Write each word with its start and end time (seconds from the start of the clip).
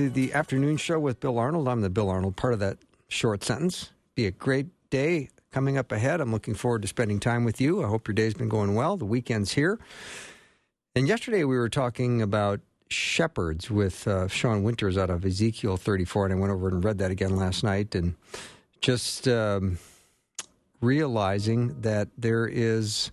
To 0.00 0.08
the 0.08 0.32
afternoon 0.32 0.78
show 0.78 0.98
with 0.98 1.20
Bill 1.20 1.38
Arnold. 1.38 1.68
I'm 1.68 1.82
the 1.82 1.90
Bill 1.90 2.08
Arnold 2.08 2.34
part 2.34 2.54
of 2.54 2.60
that 2.60 2.78
short 3.08 3.44
sentence. 3.44 3.90
Be 4.14 4.24
a 4.24 4.30
great 4.30 4.68
day 4.88 5.28
coming 5.52 5.76
up 5.76 5.92
ahead. 5.92 6.22
I'm 6.22 6.32
looking 6.32 6.54
forward 6.54 6.80
to 6.80 6.88
spending 6.88 7.20
time 7.20 7.44
with 7.44 7.60
you. 7.60 7.84
I 7.84 7.86
hope 7.86 8.08
your 8.08 8.14
day's 8.14 8.32
been 8.32 8.48
going 8.48 8.74
well. 8.74 8.96
The 8.96 9.04
weekend's 9.04 9.52
here. 9.52 9.78
And 10.94 11.06
yesterday 11.06 11.44
we 11.44 11.58
were 11.58 11.68
talking 11.68 12.22
about 12.22 12.60
shepherds 12.88 13.70
with 13.70 14.08
uh, 14.08 14.26
Sean 14.28 14.62
Winters 14.62 14.96
out 14.96 15.10
of 15.10 15.26
Ezekiel 15.26 15.76
34, 15.76 16.24
and 16.24 16.34
I 16.34 16.38
went 16.38 16.50
over 16.50 16.68
and 16.68 16.82
read 16.82 16.96
that 16.96 17.10
again 17.10 17.36
last 17.36 17.62
night, 17.62 17.94
and 17.94 18.14
just 18.80 19.28
um, 19.28 19.78
realizing 20.80 21.78
that 21.82 22.08
there 22.16 22.46
is 22.46 23.10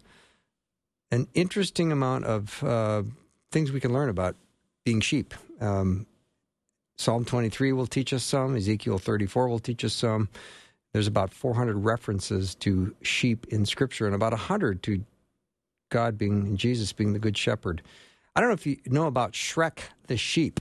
an 1.11 1.27
interesting 1.33 1.91
amount 1.91 2.23
of 2.23 2.63
uh, 2.63 3.03
things 3.51 3.73
we 3.73 3.81
can 3.81 3.91
learn 3.91 4.07
about 4.07 4.37
being 4.85 5.01
sheep. 5.01 5.33
Um, 5.59 6.05
Psalm 6.97 7.23
23 7.23 7.73
will 7.73 7.85
teach 7.85 8.11
us 8.11 8.23
some. 8.23 8.55
Ezekiel 8.55 8.97
34 8.97 9.47
will 9.47 9.59
teach 9.59 9.85
us 9.85 9.93
some. 9.93 10.29
There's 10.93 11.07
about 11.07 11.31
400 11.31 11.77
references 11.77 12.55
to 12.55 12.95
sheep 13.03 13.45
in 13.49 13.65
Scripture 13.65 14.07
and 14.07 14.15
about 14.15 14.31
100 14.31 14.81
to 14.83 15.03
God 15.89 16.17
being, 16.17 16.57
Jesus 16.57 16.91
being 16.91 17.13
the 17.13 17.19
Good 17.19 17.37
Shepherd. 17.37 17.83
I 18.35 18.41
don't 18.41 18.49
know 18.49 18.55
if 18.55 18.65
you 18.65 18.77
know 18.87 19.05
about 19.05 19.33
Shrek 19.33 19.79
the 20.07 20.17
sheep. 20.17 20.59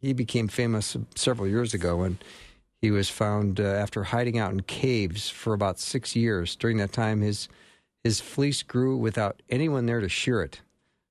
He 0.00 0.12
became 0.12 0.48
famous 0.48 0.96
several 1.14 1.48
years 1.48 1.72
ago 1.72 2.02
and 2.02 2.18
he 2.82 2.90
was 2.90 3.08
found 3.08 3.60
uh, 3.60 3.64
after 3.64 4.02
hiding 4.02 4.38
out 4.38 4.52
in 4.52 4.60
caves 4.62 5.30
for 5.30 5.54
about 5.54 5.78
six 5.78 6.16
years. 6.16 6.56
During 6.56 6.78
that 6.78 6.92
time, 6.92 7.20
his, 7.20 7.48
his 8.02 8.20
fleece 8.20 8.62
grew 8.62 8.96
without 8.96 9.40
anyone 9.48 9.86
there 9.86 10.00
to 10.00 10.08
shear 10.08 10.42
it. 10.42 10.60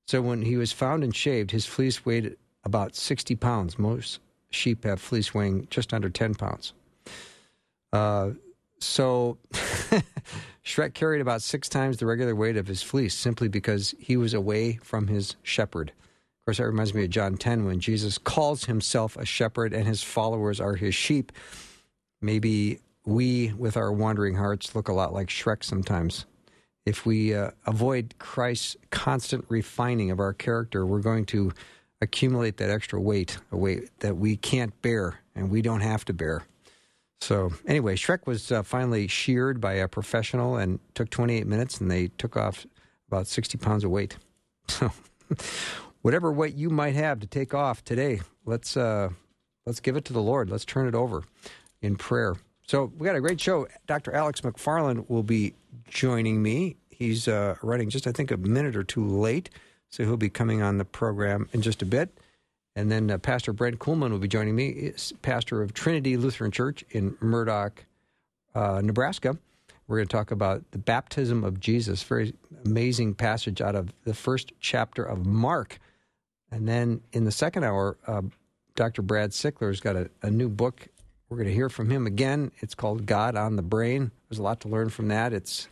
So 0.06 0.20
when 0.20 0.42
he 0.42 0.56
was 0.56 0.70
found 0.70 1.02
and 1.02 1.16
shaved, 1.16 1.50
his 1.50 1.66
fleece 1.66 2.04
weighed 2.04 2.36
about 2.62 2.94
60 2.94 3.34
pounds. 3.36 3.78
Most 3.78 4.20
sheep 4.54 4.84
have 4.84 5.00
fleece 5.00 5.34
weighing 5.34 5.66
just 5.70 5.92
under 5.92 6.08
10 6.08 6.34
pounds. 6.34 6.72
Uh, 7.92 8.30
so 8.78 9.38
Shrek 10.64 10.94
carried 10.94 11.20
about 11.20 11.42
six 11.42 11.68
times 11.68 11.98
the 11.98 12.06
regular 12.06 12.34
weight 12.34 12.56
of 12.56 12.66
his 12.66 12.82
fleece 12.82 13.14
simply 13.14 13.48
because 13.48 13.94
he 13.98 14.16
was 14.16 14.34
away 14.34 14.74
from 14.82 15.06
his 15.06 15.36
shepherd. 15.42 15.90
Of 15.90 16.46
course, 16.46 16.58
that 16.58 16.66
reminds 16.66 16.94
me 16.94 17.04
of 17.04 17.10
John 17.10 17.36
10 17.36 17.64
when 17.64 17.80
Jesus 17.80 18.18
calls 18.18 18.64
himself 18.64 19.16
a 19.16 19.24
shepherd 19.24 19.72
and 19.72 19.86
his 19.86 20.02
followers 20.02 20.60
are 20.60 20.74
his 20.74 20.94
sheep. 20.94 21.32
Maybe 22.20 22.80
we, 23.06 23.52
with 23.52 23.76
our 23.76 23.92
wandering 23.92 24.36
hearts, 24.36 24.74
look 24.74 24.88
a 24.88 24.92
lot 24.92 25.12
like 25.12 25.28
Shrek 25.28 25.64
sometimes 25.64 26.26
if 26.86 27.06
we 27.06 27.34
uh, 27.34 27.50
avoid 27.66 28.14
Christ's 28.18 28.76
constant 28.90 29.44
refining 29.48 30.10
of 30.10 30.20
our 30.20 30.32
character, 30.32 30.84
we're 30.84 31.00
going 31.00 31.24
to 31.26 31.52
accumulate 32.00 32.56
that 32.58 32.70
extra 32.70 33.00
weight, 33.00 33.38
a 33.50 33.56
weight 33.56 33.90
that 34.00 34.16
we 34.16 34.36
can't 34.36 34.80
bear 34.82 35.20
and 35.34 35.50
we 35.50 35.62
don't 35.62 35.80
have 35.80 36.04
to 36.06 36.12
bear. 36.12 36.44
So, 37.20 37.52
anyway, 37.66 37.96
Shrek 37.96 38.26
was 38.26 38.52
uh, 38.52 38.62
finally 38.62 39.06
sheared 39.06 39.60
by 39.60 39.74
a 39.74 39.88
professional 39.88 40.56
and 40.56 40.78
took 40.94 41.08
28 41.08 41.46
minutes, 41.46 41.80
and 41.80 41.90
they 41.90 42.08
took 42.18 42.36
off 42.36 42.66
about 43.08 43.26
60 43.26 43.56
pounds 43.58 43.84
of 43.84 43.90
weight. 43.90 44.16
So, 44.66 44.90
whatever 46.00 46.32
weight 46.32 46.54
you 46.54 46.70
might 46.70 46.94
have 46.94 47.20
to 47.20 47.26
take 47.26 47.52
off 47.52 47.84
today, 47.84 48.22
let's 48.46 48.78
uh, 48.78 49.10
let's 49.66 49.80
give 49.80 49.96
it 49.96 50.06
to 50.06 50.14
the 50.14 50.22
Lord. 50.22 50.48
Let's 50.48 50.64
turn 50.64 50.88
it 50.88 50.94
over 50.94 51.22
in 51.82 51.96
prayer. 51.96 52.36
So, 52.66 52.90
we 52.96 53.04
got 53.04 53.14
a 53.14 53.20
great 53.20 53.40
show. 53.40 53.66
Dr. 53.86 54.12
Alex 54.12 54.40
McFarland 54.40 55.08
will 55.10 55.22
be 55.22 55.54
joining 55.86 56.42
me. 56.42 56.76
He's 56.88 57.28
uh, 57.28 57.56
running 57.62 57.90
just, 57.90 58.06
I 58.06 58.12
think, 58.12 58.30
a 58.30 58.38
minute 58.38 58.74
or 58.74 58.84
two 58.84 59.06
late, 59.06 59.50
so 59.94 60.02
he'll 60.02 60.16
be 60.16 60.28
coming 60.28 60.60
on 60.60 60.78
the 60.78 60.84
program 60.84 61.48
in 61.52 61.62
just 61.62 61.80
a 61.80 61.86
bit. 61.86 62.18
And 62.74 62.90
then 62.90 63.12
uh, 63.12 63.18
Pastor 63.18 63.52
Brent 63.52 63.78
Kuhlman 63.78 64.10
will 64.10 64.18
be 64.18 64.26
joining 64.26 64.56
me, 64.56 64.72
He's 64.72 65.12
pastor 65.22 65.62
of 65.62 65.72
Trinity 65.72 66.16
Lutheran 66.16 66.50
Church 66.50 66.84
in 66.90 67.16
Murdock, 67.20 67.84
uh, 68.56 68.80
Nebraska. 68.82 69.38
We're 69.86 69.98
going 69.98 70.08
to 70.08 70.16
talk 70.16 70.32
about 70.32 70.68
the 70.72 70.78
baptism 70.78 71.44
of 71.44 71.60
Jesus, 71.60 72.02
very 72.02 72.34
amazing 72.64 73.14
passage 73.14 73.60
out 73.60 73.76
of 73.76 73.92
the 74.02 74.14
first 74.14 74.52
chapter 74.58 75.04
of 75.04 75.26
Mark. 75.26 75.78
And 76.50 76.66
then 76.66 77.00
in 77.12 77.22
the 77.22 77.30
second 77.30 77.62
hour, 77.62 77.96
uh, 78.08 78.22
Dr. 78.74 79.02
Brad 79.02 79.30
Sickler's 79.30 79.78
got 79.78 79.94
a, 79.94 80.10
a 80.22 80.30
new 80.30 80.48
book. 80.48 80.88
We're 81.28 81.36
going 81.36 81.48
to 81.48 81.54
hear 81.54 81.68
from 81.68 81.88
him 81.88 82.08
again. 82.08 82.50
It's 82.58 82.74
called 82.74 83.06
God 83.06 83.36
on 83.36 83.54
the 83.54 83.62
Brain. 83.62 84.10
There's 84.28 84.40
a 84.40 84.42
lot 84.42 84.60
to 84.62 84.68
learn 84.68 84.88
from 84.88 85.06
that. 85.08 85.32
It's 85.32 85.68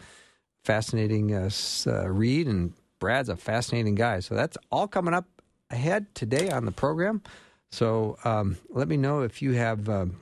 fascinating 0.63 1.35
uh, 1.35 1.51
uh, 1.89 2.09
read, 2.09 2.47
and 2.47 2.73
Brad's 3.03 3.29
a 3.29 3.37
fascinating 3.37 3.97
guy. 3.97 4.21
So 4.21 4.37
that's 4.37 4.57
all 4.71 4.87
coming 4.87 5.13
up 5.13 5.27
ahead 5.71 6.15
today 6.15 6.51
on 6.51 6.67
the 6.67 6.71
program. 6.71 7.21
So 7.73 8.17
um, 8.23 8.59
let 8.71 8.87
me 8.87 8.97
know 8.97 9.23
if 9.23 9.43
you 9.43 9.55
have 9.55 9.89
um, 9.89 10.21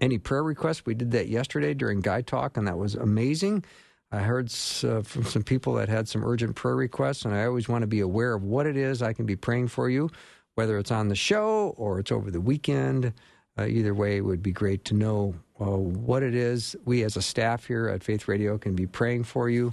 any 0.00 0.18
prayer 0.18 0.42
requests. 0.42 0.84
We 0.84 0.94
did 0.94 1.12
that 1.12 1.28
yesterday 1.28 1.72
during 1.72 2.00
Guy 2.00 2.22
Talk, 2.22 2.56
and 2.56 2.66
that 2.66 2.76
was 2.76 2.96
amazing. 2.96 3.64
I 4.10 4.18
heard 4.18 4.52
uh, 4.82 5.02
from 5.02 5.22
some 5.26 5.44
people 5.44 5.74
that 5.74 5.88
had 5.88 6.08
some 6.08 6.24
urgent 6.24 6.56
prayer 6.56 6.74
requests, 6.74 7.24
and 7.24 7.32
I 7.32 7.44
always 7.44 7.68
want 7.68 7.82
to 7.82 7.86
be 7.86 8.00
aware 8.00 8.34
of 8.34 8.42
what 8.42 8.66
it 8.66 8.76
is 8.76 9.00
I 9.00 9.12
can 9.12 9.24
be 9.24 9.36
praying 9.36 9.68
for 9.68 9.88
you, 9.88 10.10
whether 10.56 10.76
it's 10.76 10.90
on 10.90 11.06
the 11.06 11.14
show 11.14 11.72
or 11.76 12.00
it's 12.00 12.10
over 12.10 12.32
the 12.32 12.40
weekend. 12.40 13.12
Uh, 13.56 13.66
either 13.66 13.94
way, 13.94 14.16
it 14.16 14.24
would 14.24 14.42
be 14.42 14.50
great 14.50 14.84
to 14.86 14.94
know 14.94 15.36
uh, 15.60 15.66
what 15.66 16.24
it 16.24 16.34
is 16.34 16.74
we 16.84 17.04
as 17.04 17.16
a 17.16 17.22
staff 17.22 17.64
here 17.64 17.86
at 17.86 18.02
Faith 18.02 18.26
Radio 18.26 18.58
can 18.58 18.74
be 18.74 18.86
praying 18.88 19.22
for 19.22 19.48
you, 19.48 19.72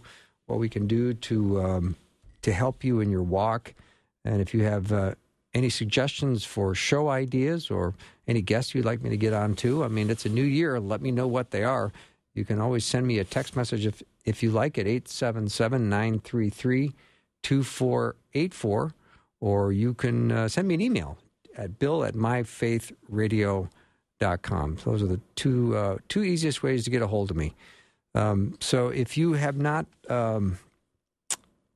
what 0.52 0.60
we 0.60 0.70
can 0.70 0.86
do 0.86 1.14
to 1.14 1.62
um, 1.62 1.96
to 2.42 2.52
help 2.52 2.84
you 2.84 3.00
in 3.00 3.10
your 3.10 3.24
walk, 3.24 3.74
and 4.26 4.42
if 4.42 4.54
you 4.54 4.64
have 4.64 4.92
uh, 4.92 5.16
any 5.54 5.70
suggestions 5.70 6.44
for 6.46 6.74
show 6.76 7.08
ideas 7.10 7.72
or 7.72 7.94
any 8.28 8.42
guests 8.42 8.76
you'd 8.76 8.86
like 8.86 9.02
me 9.02 9.10
to 9.10 9.18
get 9.18 9.34
on 9.34 9.56
to, 9.56 9.84
I 9.84 9.88
mean, 9.88 10.10
it's 10.10 10.26
a 10.26 10.30
new 10.30 10.44
year. 10.44 10.80
Let 10.80 11.02
me 11.02 11.12
know 11.12 11.28
what 11.28 11.52
they 11.52 11.64
are. 11.64 11.92
You 12.34 12.46
can 12.46 12.62
always 12.62 12.86
send 12.86 13.08
me 13.08 13.20
a 13.20 13.24
text 13.24 13.56
message 13.56 13.86
if, 13.86 14.02
if 14.26 14.42
you 14.42 14.50
like 14.52 14.78
at 14.78 14.88
877 14.88 15.90
933 15.90 16.94
2484, 17.44 18.94
or 19.40 19.72
you 19.72 19.94
can 19.94 20.32
uh, 20.32 20.48
send 20.48 20.68
me 20.68 20.74
an 20.76 20.82
email 20.82 21.18
at 21.58 21.80
bill 21.80 22.06
at 22.06 22.14
myfaithradio.com. 22.14 24.78
Those 24.86 25.04
are 25.04 25.08
the 25.08 25.20
two, 25.36 25.76
uh, 25.76 25.98
two 26.08 26.24
easiest 26.24 26.64
ways 26.64 26.86
to 26.86 26.90
get 26.90 27.02
a 27.02 27.08
hold 27.08 27.32
of 27.32 27.38
me. 27.38 27.54
Um, 28.14 28.58
so 28.60 28.90
if 28.90 29.18
you 29.18 29.34
have 29.34 29.58
not 29.58 29.86
um, 30.10 30.60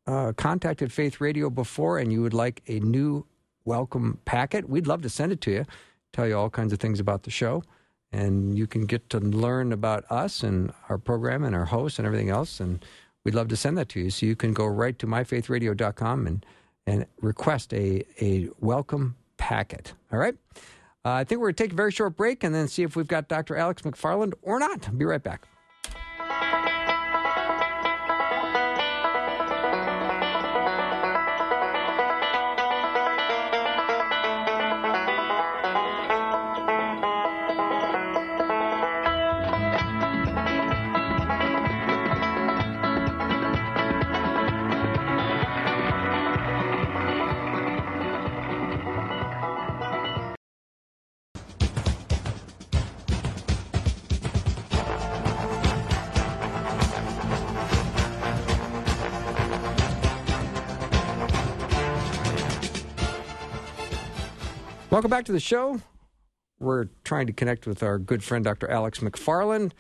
uh, 0.07 0.33
contacted 0.33 0.91
Faith 0.91 1.21
Radio 1.21 1.49
before 1.49 1.97
and 1.97 2.11
you 2.11 2.21
would 2.21 2.33
like 2.33 2.61
a 2.67 2.79
new 2.79 3.25
welcome 3.63 4.19
packet, 4.25 4.69
we'd 4.69 4.87
love 4.87 5.01
to 5.03 5.09
send 5.09 5.31
it 5.31 5.41
to 5.41 5.51
you, 5.51 5.65
tell 6.13 6.27
you 6.27 6.37
all 6.37 6.49
kinds 6.49 6.73
of 6.73 6.79
things 6.79 6.99
about 6.99 7.23
the 7.23 7.31
show. 7.31 7.63
And 8.11 8.57
you 8.57 8.67
can 8.67 8.85
get 8.85 9.09
to 9.09 9.19
learn 9.19 9.73
about 9.73 10.05
us 10.09 10.43
and 10.43 10.71
our 10.89 10.97
program 10.97 11.43
and 11.43 11.55
our 11.55 11.65
hosts 11.65 11.99
and 11.99 12.05
everything 12.05 12.29
else. 12.29 12.59
And 12.59 12.83
we'd 13.23 13.35
love 13.35 13.49
to 13.49 13.57
send 13.57 13.77
that 13.77 13.89
to 13.89 13.99
you. 13.99 14.09
So 14.09 14.25
you 14.25 14.35
can 14.35 14.53
go 14.53 14.65
right 14.65 14.97
to 14.99 15.07
myfaithradio.com 15.07 16.27
and, 16.27 16.45
and 16.85 17.05
request 17.21 17.73
a, 17.73 18.03
a 18.21 18.49
welcome 18.59 19.15
packet. 19.37 19.93
All 20.13 20.19
right? 20.19 20.35
Uh, 21.03 21.11
I 21.11 21.23
think 21.23 21.41
we're 21.41 21.47
going 21.47 21.55
to 21.55 21.63
take 21.63 21.73
a 21.73 21.75
very 21.75 21.91
short 21.91 22.15
break 22.15 22.43
and 22.43 22.55
then 22.55 22.67
see 22.67 22.83
if 22.83 22.95
we've 22.95 23.07
got 23.07 23.27
Dr. 23.27 23.55
Alex 23.55 23.81
McFarland 23.81 24.33
or 24.41 24.59
not. 24.59 24.97
Be 24.97 25.05
right 25.05 25.21
back. 25.21 25.47
Welcome 64.95 65.11
back 65.11 65.25
to 65.25 65.33
the 65.33 65.41
show. 65.41 65.81
We're 66.57 66.85
trying 67.03 67.27
to 67.27 67.33
connect 67.33 67.67
with 67.67 67.83
our 67.83 67.99
good 67.99 68.23
friend, 68.23 68.45
Dr. 68.45 68.71
Alex 68.71 68.99
McFarland. 68.99 69.73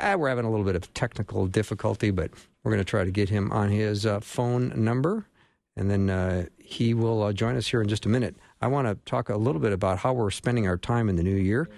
Uh, 0.00 0.16
we're 0.18 0.28
having 0.28 0.46
a 0.46 0.50
little 0.50 0.66
bit 0.66 0.74
of 0.74 0.92
technical 0.94 1.46
difficulty, 1.46 2.10
but 2.10 2.32
we're 2.64 2.72
going 2.72 2.84
to 2.84 2.90
try 2.90 3.04
to 3.04 3.12
get 3.12 3.28
him 3.28 3.52
on 3.52 3.68
his 3.68 4.04
uh, 4.04 4.18
phone 4.18 4.72
number, 4.74 5.28
and 5.76 5.88
then 5.88 6.10
uh, 6.10 6.46
he 6.58 6.92
will 6.92 7.22
uh, 7.22 7.32
join 7.32 7.56
us 7.56 7.68
here 7.68 7.80
in 7.80 7.86
just 7.86 8.04
a 8.04 8.08
minute. 8.08 8.34
I 8.60 8.66
want 8.66 8.88
to 8.88 8.96
talk 9.08 9.28
a 9.28 9.36
little 9.36 9.60
bit 9.60 9.72
about 9.72 10.00
how 10.00 10.12
we're 10.12 10.32
spending 10.32 10.66
our 10.66 10.76
time 10.76 11.08
in 11.08 11.14
the 11.14 11.22
new 11.22 11.36
year, 11.36 11.68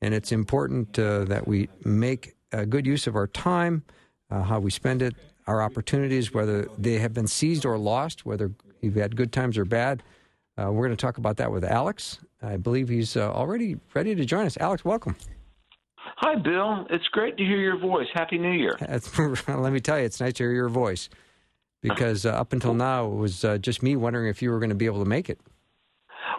and 0.00 0.14
it's 0.14 0.32
important 0.32 0.98
uh, 0.98 1.26
that 1.26 1.46
we 1.46 1.68
make 1.84 2.34
a 2.50 2.64
good 2.64 2.86
use 2.86 3.06
of 3.06 3.14
our 3.14 3.26
time, 3.26 3.82
uh, 4.30 4.40
how 4.40 4.58
we 4.58 4.70
spend 4.70 5.02
it, 5.02 5.14
our 5.46 5.60
opportunities, 5.60 6.32
whether 6.32 6.66
they 6.78 6.94
have 6.94 7.12
been 7.12 7.26
seized 7.26 7.66
or 7.66 7.76
lost, 7.76 8.24
whether 8.24 8.52
you've 8.80 8.94
had 8.94 9.16
good 9.16 9.32
times 9.32 9.58
or 9.58 9.66
bad. 9.66 10.02
Uh, 10.58 10.70
we're 10.70 10.86
going 10.86 10.96
to 10.96 11.00
talk 11.00 11.18
about 11.18 11.38
that 11.38 11.50
with 11.50 11.64
Alex. 11.64 12.18
I 12.42 12.56
believe 12.56 12.88
he's 12.88 13.16
uh, 13.16 13.32
already 13.32 13.76
ready 13.94 14.14
to 14.14 14.24
join 14.24 14.46
us. 14.46 14.56
Alex, 14.58 14.84
welcome. 14.84 15.16
Hi, 16.16 16.34
Bill. 16.36 16.86
It's 16.90 17.06
great 17.08 17.36
to 17.38 17.44
hear 17.44 17.58
your 17.58 17.78
voice. 17.78 18.06
Happy 18.12 18.38
New 18.38 18.52
Year. 18.52 18.76
Let 19.48 19.72
me 19.72 19.80
tell 19.80 19.98
you, 19.98 20.04
it's 20.04 20.20
nice 20.20 20.34
to 20.34 20.44
hear 20.44 20.52
your 20.52 20.68
voice 20.68 21.08
because 21.80 22.26
uh, 22.26 22.30
up 22.30 22.52
until 22.52 22.74
now 22.74 23.06
it 23.06 23.14
was 23.14 23.44
uh, 23.44 23.58
just 23.58 23.82
me 23.82 23.96
wondering 23.96 24.28
if 24.28 24.42
you 24.42 24.50
were 24.50 24.58
going 24.58 24.70
to 24.70 24.76
be 24.76 24.86
able 24.86 25.02
to 25.02 25.08
make 25.08 25.30
it. 25.30 25.40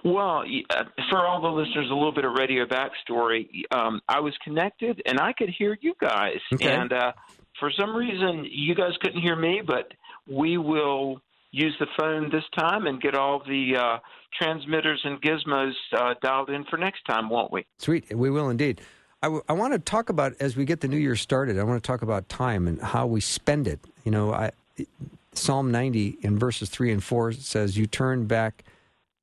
Well, 0.06 0.44
uh, 0.70 0.84
for 1.10 1.26
all 1.26 1.42
the 1.42 1.48
listeners, 1.48 1.90
a 1.90 1.94
little 1.94 2.14
bit 2.14 2.26
of 2.26 2.34
radio 2.34 2.66
backstory. 2.66 3.48
Um, 3.72 4.02
I 4.08 4.20
was 4.20 4.34
connected 4.44 5.02
and 5.06 5.20
I 5.20 5.34
could 5.34 5.50
hear 5.50 5.78
you 5.82 5.94
guys, 6.00 6.40
okay. 6.54 6.74
and 6.74 6.92
uh, 6.92 7.14
for 7.60 7.72
some 7.78 7.96
reason 7.96 8.46
you 8.50 8.76
guys 8.76 8.92
couldn't 9.02 9.22
hear 9.22 9.36
me, 9.36 9.62
but 9.66 9.92
we 10.28 10.58
will 10.58 11.22
use 11.54 11.76
the 11.80 11.88
phone 11.98 12.30
this 12.32 12.44
time 12.58 12.88
and 12.88 13.00
get 13.00 13.16
all 13.16 13.42
the 13.48 13.78
uh, 13.78 14.00
transmitters 14.38 15.00
and 15.06 15.22
gizmos 15.22 15.74
uh, 15.96 16.16
dialed 16.22 16.50
in 16.50 16.66
for 16.66 16.78
next 16.78 17.06
time, 17.06 17.30
won't 17.30 17.54
we? 17.54 17.66
Sweet, 17.78 18.14
we 18.14 18.30
will 18.30 18.50
indeed. 18.50 18.82
I, 19.22 19.28
w- 19.28 19.44
I 19.48 19.54
want 19.54 19.72
to 19.74 19.80
talk 19.80 20.10
about 20.10 20.34
as 20.40 20.58
we 20.58 20.66
get 20.66 20.82
the 20.82 20.88
new 20.88 20.98
year 20.98 21.16
started. 21.16 21.58
I 21.58 21.64
want 21.64 21.82
to 21.82 21.88
talk 21.88 22.02
about 22.02 22.28
time 22.28 22.68
and 22.68 22.82
how 22.82 23.06
we 23.06 23.22
spend 23.22 23.68
it. 23.68 23.80
You 24.04 24.12
know, 24.12 24.34
I, 24.34 24.52
Psalm 25.34 25.72
90 25.72 26.18
in 26.24 26.38
verses 26.38 26.70
three 26.70 26.92
and 26.92 27.04
four 27.04 27.32
says, 27.32 27.78
"You 27.78 27.86
turn 27.86 28.26
back, 28.26 28.64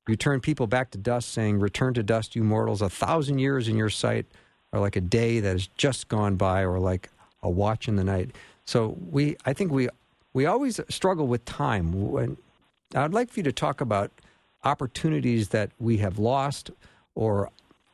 you 0.07 0.15
turn 0.15 0.39
people 0.39 0.67
back 0.67 0.91
to 0.91 0.97
dust, 0.97 1.29
saying, 1.29 1.59
Return 1.59 1.93
to 1.95 2.03
dust, 2.03 2.35
you 2.35 2.43
mortals. 2.43 2.81
A 2.81 2.89
thousand 2.89 3.39
years 3.39 3.67
in 3.67 3.75
your 3.75 3.89
sight 3.89 4.25
are 4.73 4.79
like 4.79 4.95
a 4.95 5.01
day 5.01 5.41
that 5.41 5.51
has 5.51 5.67
just 5.77 6.07
gone 6.07 6.37
by, 6.37 6.61
or 6.61 6.79
like 6.79 7.09
a 7.43 7.49
watch 7.49 7.87
in 7.89 7.97
the 7.97 8.03
night." 8.05 8.31
So 8.65 8.97
we, 9.11 9.35
I 9.45 9.53
think 9.53 9.71
we 9.71 9.89
we 10.33 10.45
always 10.45 10.79
struggle 10.89 11.27
with 11.27 11.43
time. 11.45 12.37
I'd 12.95 13.13
like 13.13 13.29
for 13.29 13.39
you 13.39 13.43
to 13.43 13.51
talk 13.51 13.81
about 13.81 14.11
opportunities 14.63 15.49
that 15.49 15.71
we 15.79 15.97
have 15.97 16.19
lost 16.19 16.71
or 17.15 17.49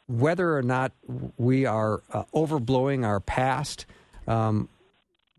whether 0.08 0.56
or 0.56 0.62
not 0.62 0.92
we 1.38 1.66
are 1.66 2.02
uh, 2.14 2.24
overblowing 2.34 3.06
our 3.06 3.20
past, 3.20 3.86
um, 4.28 4.70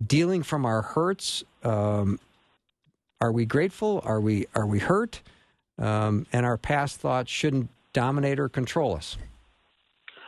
dealing 0.05 0.43
from 0.43 0.67
our 0.67 0.83
hurts. 0.83 1.43
Um, 1.63 2.19
are 3.21 3.33
we 3.33 3.47
grateful? 3.47 4.01
Are 4.05 4.21
we 4.21 4.47
are 4.55 4.67
we 4.67 4.79
hurt? 4.79 5.23
Um, 5.79 6.27
and 6.33 6.45
our 6.45 6.57
past 6.57 7.01
thoughts 7.01 7.31
shouldn't 7.31 7.71
dominate 7.93 8.39
or 8.39 8.49
control 8.49 8.97
us. 8.97 9.17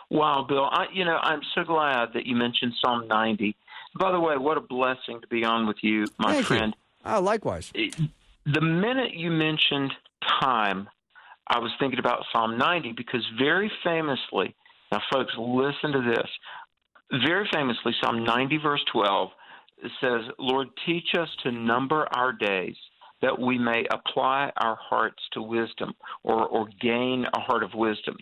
Wow, 0.08 0.44
Bill, 0.48 0.64
I, 0.64 0.86
you 0.92 1.04
know 1.04 1.18
I'm 1.22 1.42
so 1.54 1.64
glad 1.64 2.14
that 2.14 2.26
you 2.26 2.34
mentioned 2.34 2.72
Psalm 2.80 3.06
90 3.08 3.54
by 3.98 4.12
the 4.12 4.20
way, 4.20 4.36
what 4.36 4.56
a 4.56 4.60
blessing 4.60 5.20
to 5.20 5.26
be 5.28 5.44
on 5.44 5.66
with 5.66 5.78
you, 5.82 6.06
my 6.18 6.34
Thank 6.34 6.46
friend. 6.46 6.76
You. 7.04 7.12
Oh, 7.12 7.20
likewise. 7.20 7.72
The 7.72 8.60
minute 8.60 9.14
you 9.14 9.30
mentioned 9.30 9.92
time, 10.40 10.88
I 11.46 11.58
was 11.58 11.72
thinking 11.78 11.98
about 11.98 12.24
Psalm 12.32 12.56
90 12.58 12.92
because 12.96 13.24
very 13.38 13.70
famously, 13.82 14.54
now, 14.92 15.00
folks, 15.12 15.32
listen 15.38 15.92
to 15.92 16.02
this. 16.02 16.28
Very 17.24 17.48
famously, 17.52 17.92
Psalm 18.00 18.24
90, 18.24 18.58
verse 18.58 18.84
12, 18.92 19.30
says, 20.00 20.20
Lord, 20.38 20.68
teach 20.86 21.14
us 21.18 21.28
to 21.42 21.50
number 21.50 22.06
our 22.12 22.32
days 22.32 22.76
that 23.22 23.38
we 23.38 23.58
may 23.58 23.84
apply 23.90 24.50
our 24.56 24.78
hearts 24.80 25.22
to 25.32 25.42
wisdom 25.42 25.92
or, 26.22 26.46
or 26.46 26.68
gain 26.80 27.26
a 27.34 27.40
heart 27.40 27.62
of 27.62 27.74
wisdom. 27.74 28.16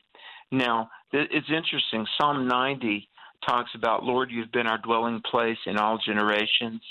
Now, 0.51 0.91
it's 1.13 1.49
interesting. 1.49 2.07
Psalm 2.19 2.49
90 2.49 3.09
talks 3.47 3.71
about, 3.75 4.05
Lord, 4.05 4.31
you've 4.31 4.53
been 4.53 4.67
our 4.67 4.79
dwelling 4.79 5.21
place 5.31 5.59
in 5.67 5.77
all 5.79 5.99
generations. 5.99 6.83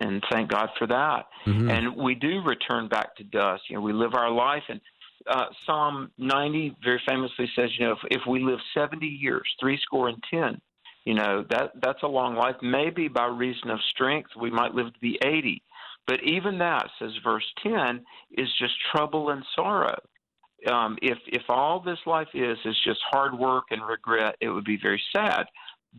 And 0.00 0.22
thank 0.30 0.50
God 0.50 0.70
for 0.78 0.86
that. 0.86 1.26
Mm-hmm. 1.46 1.70
And 1.70 1.96
we 1.96 2.14
do 2.14 2.40
return 2.42 2.88
back 2.88 3.16
to 3.16 3.24
dust. 3.24 3.62
You 3.68 3.76
know, 3.76 3.82
we 3.82 3.92
live 3.92 4.14
our 4.14 4.30
life. 4.30 4.62
And 4.68 4.80
uh, 5.28 5.46
Psalm 5.66 6.10
90 6.16 6.76
very 6.82 7.00
famously 7.06 7.50
says, 7.54 7.70
you 7.78 7.86
know, 7.86 7.92
if, 7.92 7.98
if 8.10 8.22
we 8.26 8.40
live 8.40 8.58
70 8.74 9.06
years, 9.06 9.46
three 9.60 9.78
score 9.82 10.08
and 10.08 10.22
10, 10.30 10.60
you 11.04 11.14
know, 11.14 11.44
that 11.50 11.72
that's 11.82 12.02
a 12.02 12.08
long 12.08 12.34
life. 12.34 12.56
Maybe 12.62 13.08
by 13.08 13.26
reason 13.26 13.70
of 13.70 13.78
strength, 13.92 14.30
we 14.40 14.50
might 14.50 14.74
live 14.74 14.92
to 14.92 15.00
be 15.00 15.18
80. 15.24 15.62
But 16.06 16.22
even 16.24 16.58
that, 16.58 16.88
says 16.98 17.12
verse 17.22 17.44
10, 17.62 18.04
is 18.32 18.48
just 18.58 18.74
trouble 18.92 19.30
and 19.30 19.44
sorrow. 19.54 19.98
Um, 20.70 20.98
if 21.00 21.18
if 21.26 21.42
all 21.48 21.80
this 21.80 21.98
life 22.04 22.28
is 22.34 22.58
is 22.64 22.76
just 22.84 23.00
hard 23.10 23.38
work 23.38 23.64
and 23.70 23.86
regret, 23.86 24.36
it 24.40 24.48
would 24.48 24.64
be 24.64 24.78
very 24.80 25.02
sad. 25.14 25.46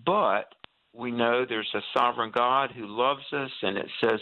But 0.06 0.46
we 0.94 1.12
know 1.12 1.46
there's 1.48 1.74
a 1.74 1.82
sovereign 1.98 2.32
God 2.34 2.72
who 2.72 2.86
loves 2.86 3.24
us, 3.32 3.52
and 3.62 3.78
it 3.78 3.88
says, 4.02 4.20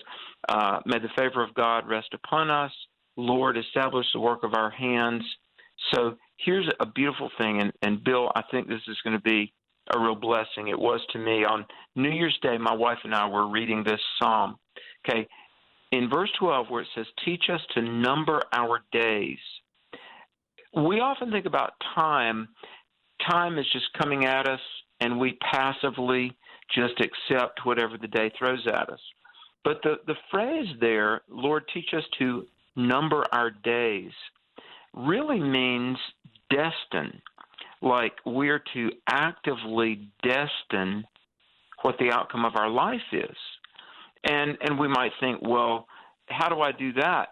uh, 0.50 0.80
May 0.86 1.00
the 1.00 1.10
favor 1.18 1.44
of 1.44 1.54
God 1.54 1.88
rest 1.88 2.14
upon 2.14 2.50
us. 2.50 2.72
Lord, 3.18 3.58
establish 3.58 4.06
the 4.14 4.20
work 4.20 4.44
of 4.44 4.54
our 4.54 4.70
hands. 4.70 5.24
So 5.94 6.16
here's 6.38 6.70
a 6.80 6.86
beautiful 6.86 7.30
thing, 7.38 7.62
and, 7.62 7.72
and 7.82 8.04
Bill, 8.04 8.32
I 8.36 8.44
think 8.52 8.68
this 8.68 8.82
is 8.88 8.98
going 9.04 9.16
to 9.16 9.22
be 9.22 9.54
a 9.94 10.00
real 10.00 10.16
blessing. 10.16 10.68
It 10.68 10.80
was 10.80 11.02
to 11.12 11.20
me. 11.20 11.44
On 11.44 11.66
New 11.96 12.12
Year's 12.12 12.38
Day, 12.42 12.58
my 12.58 12.74
wife 12.74 13.00
and 13.04 13.16
I 13.16 13.28
were 13.28 13.48
reading 13.48 13.84
this 13.84 14.00
psalm. 14.20 14.58
Okay, 15.08 15.28
in 15.92 16.10
verse 16.10 16.30
12, 16.40 16.68
where 16.70 16.82
it 16.82 16.88
says, 16.96 17.06
Teach 17.26 17.46
us 17.52 17.62
to 17.74 17.82
number 17.82 18.42
our 18.54 18.82
days. 18.92 19.40
We 20.76 21.00
often 21.00 21.32
think 21.32 21.46
about 21.46 21.74
time. 21.96 22.50
Time 23.30 23.58
is 23.58 23.66
just 23.74 23.88
coming 24.00 24.26
at 24.26 24.48
us 24.48 24.60
and 25.02 25.20
we 25.20 25.38
passively 25.52 26.36
just 26.74 26.94
accept 27.00 27.66
whatever 27.66 27.98
the 27.98 28.08
day 28.08 28.32
throws 28.38 28.66
at 28.68 28.90
us. 28.90 29.00
But 29.64 29.82
the, 29.84 29.96
the 30.08 30.16
phrase 30.32 30.68
there, 30.80 31.22
Lord, 31.30 31.64
teach 31.74 31.94
us 31.96 32.04
to 32.20 32.46
number 32.76 33.26
our 33.32 33.52
days, 33.52 34.12
really 34.94 35.40
means 35.40 35.98
destine. 36.50 37.22
Like 37.82 38.14
we're 38.26 38.64
to 38.74 38.90
actively 39.10 40.10
destine 40.24 41.06
what 41.82 41.98
the 41.98 42.12
outcome 42.12 42.46
of 42.46 42.56
our 42.56 42.70
life 42.70 43.00
is. 43.12 43.36
And 44.26 44.58
and 44.62 44.78
we 44.78 44.88
might 44.88 45.12
think, 45.20 45.40
well, 45.42 45.88
how 46.28 46.50
do 46.50 46.62
I 46.62 46.72
do 46.72 46.92
that? 46.94 47.30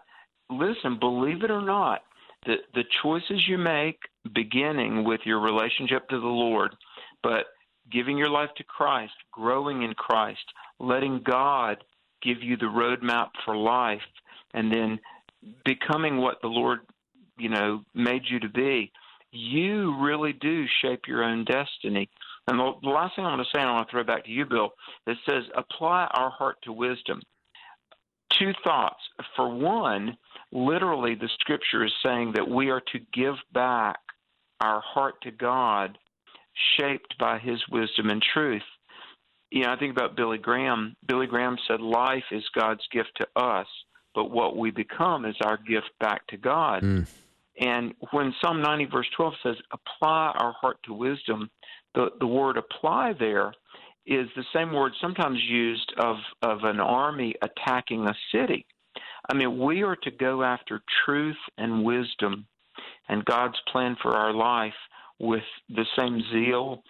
Listen, 0.48 0.98
believe 0.98 1.42
it 1.44 1.50
or 1.50 1.60
not, 1.60 2.00
the 2.46 2.56
the 2.74 2.84
choices 3.02 3.46
you 3.46 3.58
make 3.58 3.98
beginning 4.34 5.04
with 5.04 5.20
your 5.24 5.40
relationship 5.40 6.08
to 6.08 6.20
the 6.20 6.26
Lord, 6.26 6.74
but 7.22 7.46
giving 7.90 8.18
your 8.18 8.30
life 8.30 8.50
to 8.56 8.64
Christ, 8.64 9.12
growing 9.32 9.82
in 9.82 9.94
Christ, 9.94 10.44
letting 10.78 11.22
God 11.24 11.82
give 12.22 12.42
you 12.42 12.56
the 12.56 12.66
roadmap 12.66 13.28
for 13.44 13.56
life, 13.56 14.00
and 14.54 14.72
then 14.72 14.98
becoming 15.64 16.18
what 16.18 16.40
the 16.42 16.48
Lord, 16.48 16.80
you 17.38 17.48
know, 17.48 17.84
made 17.94 18.22
you 18.28 18.40
to 18.40 18.48
be, 18.48 18.90
you 19.30 19.96
really 20.00 20.32
do 20.32 20.64
shape 20.82 21.02
your 21.06 21.22
own 21.22 21.44
destiny. 21.44 22.08
And 22.46 22.58
the, 22.58 22.88
last 22.88 23.14
thing 23.14 23.24
I 23.24 23.30
want 23.30 23.42
to 23.42 23.48
say, 23.54 23.60
and 23.60 23.68
I 23.68 23.74
want 23.74 23.88
to 23.88 23.92
throw 23.92 24.04
back 24.04 24.24
to 24.24 24.30
you, 24.30 24.46
Bill, 24.46 24.70
it 25.06 25.18
says, 25.28 25.44
apply 25.54 26.08
our 26.14 26.30
heart 26.30 26.56
to 26.62 26.72
wisdom. 26.72 27.20
Two 28.38 28.52
thoughts. 28.64 29.00
For 29.36 29.48
one, 29.48 30.16
literally, 30.52 31.14
the 31.14 31.28
scripture 31.40 31.84
is 31.84 31.92
saying 32.04 32.32
that 32.36 32.48
we 32.48 32.70
are 32.70 32.82
to 32.92 32.98
give 33.12 33.34
back 33.52 33.98
our 34.60 34.80
heart 34.80 35.20
to 35.22 35.30
God 35.30 35.98
shaped 36.78 37.16
by 37.18 37.38
his 37.38 37.60
wisdom 37.70 38.10
and 38.10 38.22
truth. 38.22 38.62
You 39.50 39.64
know, 39.64 39.72
I 39.72 39.78
think 39.78 39.96
about 39.96 40.16
Billy 40.16 40.38
Graham. 40.38 40.96
Billy 41.06 41.26
Graham 41.26 41.56
said, 41.66 41.80
Life 41.80 42.24
is 42.30 42.44
God's 42.54 42.86
gift 42.92 43.10
to 43.16 43.26
us, 43.36 43.66
but 44.14 44.30
what 44.30 44.56
we 44.56 44.70
become 44.70 45.24
is 45.24 45.36
our 45.42 45.56
gift 45.56 45.90
back 46.00 46.26
to 46.28 46.36
God. 46.36 46.82
Mm. 46.82 47.06
And 47.60 47.94
when 48.12 48.34
Psalm 48.40 48.62
90, 48.62 48.86
verse 48.86 49.08
12 49.16 49.34
says, 49.42 49.56
Apply 49.72 50.32
our 50.38 50.54
heart 50.60 50.78
to 50.84 50.92
wisdom, 50.92 51.50
the, 51.94 52.08
the 52.20 52.26
word 52.26 52.56
apply 52.56 53.14
there 53.18 53.52
is 54.06 54.28
the 54.36 54.44
same 54.54 54.72
word 54.72 54.92
sometimes 55.00 55.38
used 55.48 55.92
of, 55.98 56.16
of 56.42 56.64
an 56.64 56.80
army 56.80 57.34
attacking 57.42 58.06
a 58.06 58.14
city. 58.32 58.66
I 59.30 59.34
mean, 59.34 59.58
we 59.58 59.82
are 59.82 59.96
to 59.96 60.10
go 60.10 60.42
after 60.42 60.82
truth 61.04 61.36
and 61.58 61.84
wisdom 61.84 62.46
and 63.08 63.24
God's 63.24 63.58
plan 63.70 63.96
for 64.00 64.12
our 64.14 64.32
life 64.32 64.74
with 65.18 65.42
the 65.68 65.86
same 65.98 66.22
zeal 66.32 66.82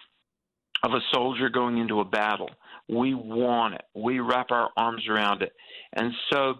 of 0.83 0.91
a 0.91 1.01
soldier 1.13 1.49
going 1.49 1.77
into 1.77 1.99
a 1.99 2.05
battle. 2.05 2.49
We 2.87 3.13
want 3.13 3.75
it. 3.75 3.81
We 3.93 4.19
wrap 4.19 4.51
our 4.51 4.69
arms 4.77 5.03
around 5.09 5.41
it. 5.41 5.51
And 5.93 6.13
so 6.31 6.55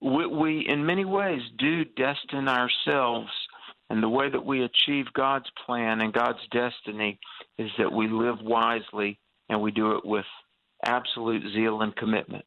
we, 0.00 0.26
we 0.26 0.66
in 0.68 0.84
many 0.84 1.04
ways, 1.04 1.40
do 1.58 1.84
destine 1.84 2.48
ourselves 2.48 3.30
And 3.90 4.00
the 4.00 4.08
way 4.08 4.30
that 4.30 4.46
we 4.46 4.62
achieve 4.62 5.06
God's 5.14 5.50
plan 5.66 6.00
and 6.00 6.12
God's 6.12 6.38
destiny 6.52 7.18
is 7.58 7.70
that 7.76 7.92
we 7.92 8.06
live 8.06 8.36
wisely 8.40 9.18
and 9.48 9.60
we 9.60 9.72
do 9.72 9.96
it 9.96 10.06
with 10.06 10.24
absolute 10.84 11.42
zeal 11.52 11.82
and 11.82 11.94
commitment. 11.96 12.44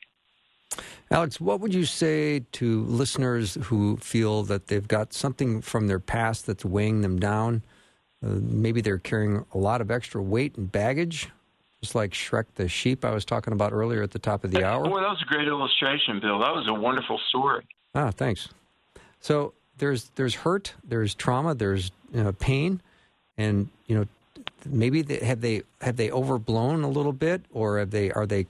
Alex, 1.11 1.41
what 1.41 1.59
would 1.59 1.73
you 1.73 1.83
say 1.83 2.45
to 2.53 2.85
listeners 2.85 3.55
who 3.63 3.97
feel 3.97 4.43
that 4.43 4.67
they've 4.67 4.87
got 4.87 5.13
something 5.13 5.61
from 5.61 5.87
their 5.87 5.99
past 5.99 6.47
that's 6.47 6.63
weighing 6.63 7.01
them 7.01 7.19
down? 7.19 7.61
Uh, 8.23 8.39
maybe 8.41 8.81
they're 8.81 8.99
carrying 8.99 9.45
a 9.53 9.57
lot 9.57 9.81
of 9.81 9.91
extra 9.91 10.21
weight 10.21 10.55
and 10.55 10.71
baggage, 10.71 11.29
just 11.81 11.95
like 11.95 12.11
Shrek 12.11 12.45
the 12.55 12.67
sheep 12.69 13.03
I 13.03 13.11
was 13.11 13.25
talking 13.25 13.53
about 13.53 13.73
earlier 13.73 14.01
at 14.01 14.11
the 14.11 14.19
top 14.19 14.43
of 14.43 14.51
the 14.51 14.63
hour. 14.63 14.83
Boy, 14.83 15.01
that 15.01 15.09
was 15.09 15.21
a 15.21 15.33
great 15.33 15.47
illustration, 15.47 16.19
Bill. 16.19 16.39
That 16.39 16.53
was 16.53 16.67
a 16.67 16.73
wonderful 16.73 17.19
story. 17.29 17.65
Ah, 17.95 18.11
thanks. 18.11 18.49
So 19.19 19.53
there's 19.77 20.09
there's 20.15 20.35
hurt, 20.35 20.73
there's 20.83 21.13
trauma, 21.15 21.55
there's 21.55 21.91
you 22.13 22.23
know, 22.23 22.31
pain, 22.31 22.81
and 23.37 23.69
you 23.87 23.97
know 23.97 24.05
maybe 24.65 25.01
they, 25.01 25.25
have 25.25 25.41
they 25.41 25.63
have 25.81 25.97
they 25.97 26.11
overblown 26.11 26.83
a 26.83 26.89
little 26.89 27.13
bit, 27.13 27.41
or 27.53 27.79
have 27.79 27.91
they 27.91 28.11
are 28.11 28.25
they 28.25 28.45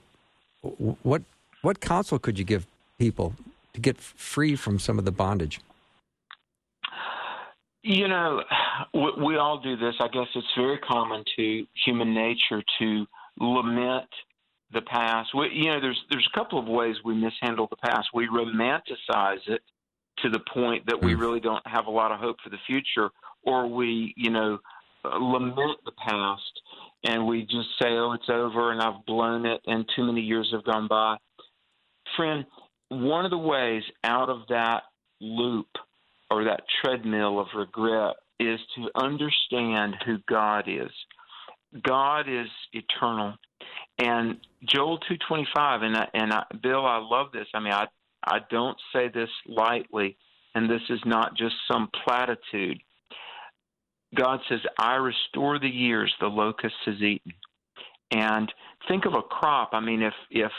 what 0.62 1.22
what 1.62 1.80
counsel 1.80 2.18
could 2.18 2.38
you 2.38 2.44
give 2.44 2.66
people 2.98 3.34
to 3.72 3.80
get 3.80 3.98
free 3.98 4.54
from 4.54 4.78
some 4.78 4.98
of 4.98 5.04
the 5.04 5.12
bondage? 5.12 5.60
You 7.82 8.08
know, 8.08 8.42
we 8.92 9.36
all 9.36 9.60
do 9.60 9.76
this. 9.76 9.94
I 10.00 10.08
guess 10.08 10.26
it's 10.34 10.46
very 10.56 10.78
common 10.78 11.24
to 11.36 11.66
human 11.84 12.14
nature 12.14 12.62
to 12.78 13.06
lament 13.38 14.08
the 14.72 14.82
past. 14.82 15.30
We, 15.34 15.50
you 15.52 15.66
know, 15.66 15.80
there's 15.80 16.00
there's 16.10 16.28
a 16.32 16.38
couple 16.38 16.58
of 16.58 16.66
ways 16.66 16.96
we 17.04 17.14
mishandle 17.14 17.68
the 17.68 17.76
past. 17.76 18.08
We 18.12 18.28
romanticize 18.28 19.46
it 19.46 19.62
to 20.18 20.28
the 20.28 20.40
point 20.52 20.86
that 20.86 21.02
we 21.02 21.14
hmm. 21.14 21.20
really 21.20 21.40
don't 21.40 21.66
have 21.66 21.86
a 21.86 21.90
lot 21.90 22.12
of 22.12 22.20
hope 22.20 22.36
for 22.42 22.50
the 22.50 22.58
future, 22.66 23.10
or 23.42 23.66
we, 23.66 24.14
you 24.16 24.30
know, 24.30 24.58
lament 25.04 25.78
the 25.84 25.92
past 25.92 26.60
and 27.04 27.26
we 27.26 27.42
just 27.42 27.68
say, 27.80 27.88
"Oh, 27.90 28.12
it's 28.12 28.28
over," 28.28 28.72
and 28.72 28.80
I've 28.80 29.04
blown 29.06 29.46
it, 29.46 29.60
and 29.66 29.88
too 29.94 30.04
many 30.04 30.22
years 30.22 30.50
have 30.52 30.64
gone 30.64 30.88
by. 30.88 31.16
Friend, 32.16 32.44
one 32.88 33.24
of 33.24 33.30
the 33.30 33.38
ways 33.38 33.82
out 34.02 34.30
of 34.30 34.46
that 34.48 34.84
loop 35.20 35.68
or 36.30 36.44
that 36.44 36.64
treadmill 36.82 37.38
of 37.38 37.48
regret 37.54 38.16
is 38.46 38.60
to 38.76 38.88
understand 38.94 39.96
who 40.06 40.18
God 40.28 40.64
is. 40.68 40.90
God 41.82 42.28
is 42.28 42.48
eternal. 42.72 43.34
And 43.98 44.38
Joel 44.68 44.98
225 44.98 45.82
and 45.82 45.96
I, 45.96 46.08
and 46.14 46.32
I, 46.32 46.44
Bill 46.62 46.86
I 46.86 46.98
love 46.98 47.28
this. 47.32 47.46
I 47.54 47.60
mean 47.60 47.72
I 47.72 47.86
I 48.26 48.38
don't 48.50 48.76
say 48.92 49.08
this 49.08 49.30
lightly 49.46 50.16
and 50.54 50.70
this 50.70 50.82
is 50.88 51.00
not 51.04 51.36
just 51.36 51.54
some 51.70 51.88
platitude. 52.04 52.78
God 54.14 54.40
says, 54.48 54.60
I 54.78 54.94
restore 54.94 55.58
the 55.58 55.68
years 55.68 56.12
the 56.20 56.26
locust 56.26 56.74
has 56.86 56.96
eaten. 56.96 57.32
And 58.12 58.52
think 58.86 59.06
of 59.06 59.14
a 59.14 59.22
crop. 59.22 59.70
I 59.72 59.80
mean, 59.80 60.02
if 60.02 60.14
if 60.30 60.52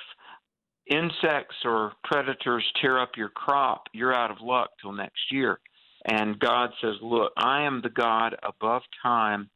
insects 0.88 1.56
or 1.64 1.94
predators 2.04 2.66
tear 2.82 3.00
up 3.00 3.12
your 3.16 3.30
crop, 3.30 3.84
you're 3.94 4.14
out 4.14 4.32
of 4.32 4.38
luck 4.42 4.72
till 4.82 4.92
next 4.92 5.32
year. 5.32 5.60
And 6.06 6.40
God 6.40 6.70
says, 6.82 6.96
Look, 7.02 7.34
I 7.38 7.64
am 7.64 7.82
the 7.82 7.90
God 7.90 8.36
above 8.44 8.84
time. 9.02 9.50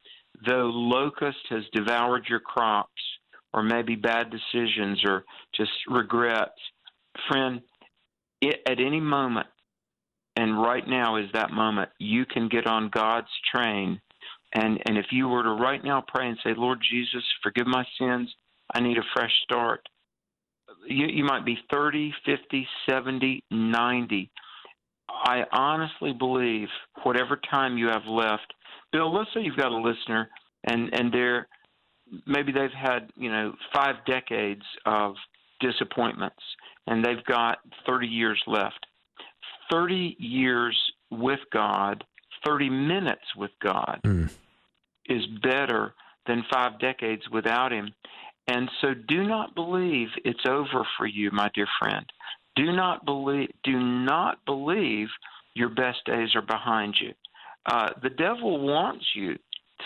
Though 0.46 0.72
locust 0.74 1.38
has 1.50 1.64
devoured 1.74 2.26
your 2.30 2.40
crops, 2.40 3.02
or 3.54 3.64
maybe 3.64 3.96
bad 3.96 4.32
decisions, 4.32 5.02
or 5.06 5.26
just 5.56 5.72
regrets, 5.88 6.60
friend, 7.28 7.62
it, 8.42 8.62
at 8.66 8.80
any 8.80 9.00
moment, 9.00 9.48
and 10.36 10.62
right 10.62 10.88
now 10.88 11.18
is 11.18 11.30
that 11.34 11.52
moment, 11.52 11.90
you 12.00 12.26
can 12.26 12.48
get 12.48 12.68
on 12.68 12.90
God's 12.90 13.28
train. 13.54 14.00
And, 14.54 14.82
and 14.88 14.98
if 14.98 15.08
you 15.12 15.28
were 15.28 15.44
to 15.44 15.50
right 15.50 15.84
now 15.84 16.04
pray 16.08 16.30
and 16.30 16.38
say, 16.44 16.54
Lord 16.56 16.80
Jesus, 16.90 17.24
forgive 17.44 17.68
my 17.68 17.86
sins, 18.00 18.34
I 18.74 18.80
need 18.80 18.98
a 18.98 19.04
fresh 19.14 19.34
start 19.44 19.82
you, 20.88 21.08
you 21.08 21.24
might 21.24 21.46
be 21.46 21.58
30, 21.72 22.14
50, 22.26 22.68
70, 22.90 23.44
90. 23.52 24.32
I 25.24 25.44
honestly 25.52 26.14
believe 26.14 26.68
whatever 27.04 27.40
time 27.50 27.78
you 27.78 27.88
have 27.88 28.06
left, 28.06 28.54
Bill, 28.92 29.14
let's 29.14 29.30
say 29.34 29.42
you've 29.42 29.58
got 29.58 29.72
a 29.72 29.78
listener 29.78 30.30
and, 30.66 30.94
and 30.94 31.14
they're 31.14 31.48
maybe 32.26 32.52
they've 32.52 32.72
had, 32.72 33.12
you 33.16 33.32
know, 33.32 33.54
five 33.74 33.96
decades 34.08 34.64
of 34.86 35.14
disappointments 35.60 36.42
and 36.88 37.06
they've 37.06 37.24
got 37.26 37.60
30 37.86 38.08
years 38.08 38.42
left. 38.48 38.86
30 39.72 40.16
years 40.18 40.76
with 41.12 41.40
God, 41.54 42.04
30 42.46 42.70
minutes 42.70 43.26
with 43.36 43.52
God 43.62 44.00
mm. 44.04 44.32
is 45.08 45.24
better 45.44 45.94
than 46.26 46.44
five 46.52 46.80
decades 46.80 47.24
without 47.32 47.72
Him. 47.72 47.94
And 48.48 48.70
so 48.82 48.96
do 49.08 49.24
not 49.28 49.54
believe 49.54 50.08
it's 50.26 50.46
over 50.48 50.88
for 50.98 51.06
you, 51.06 51.30
my 51.32 51.52
dear 51.54 51.68
friend. 51.80 52.06
Do 52.56 52.72
not 52.74 53.06
believe 53.06 53.50
do 53.64 53.80
not 53.80 54.44
believe 54.46 55.08
your 55.54 55.70
best 55.70 56.00
days 56.06 56.30
are 56.36 56.42
behind 56.42 56.96
you. 57.00 57.14
Uh, 57.66 57.90
the 58.02 58.10
devil 58.10 58.60
wants 58.60 59.06
you 59.16 59.38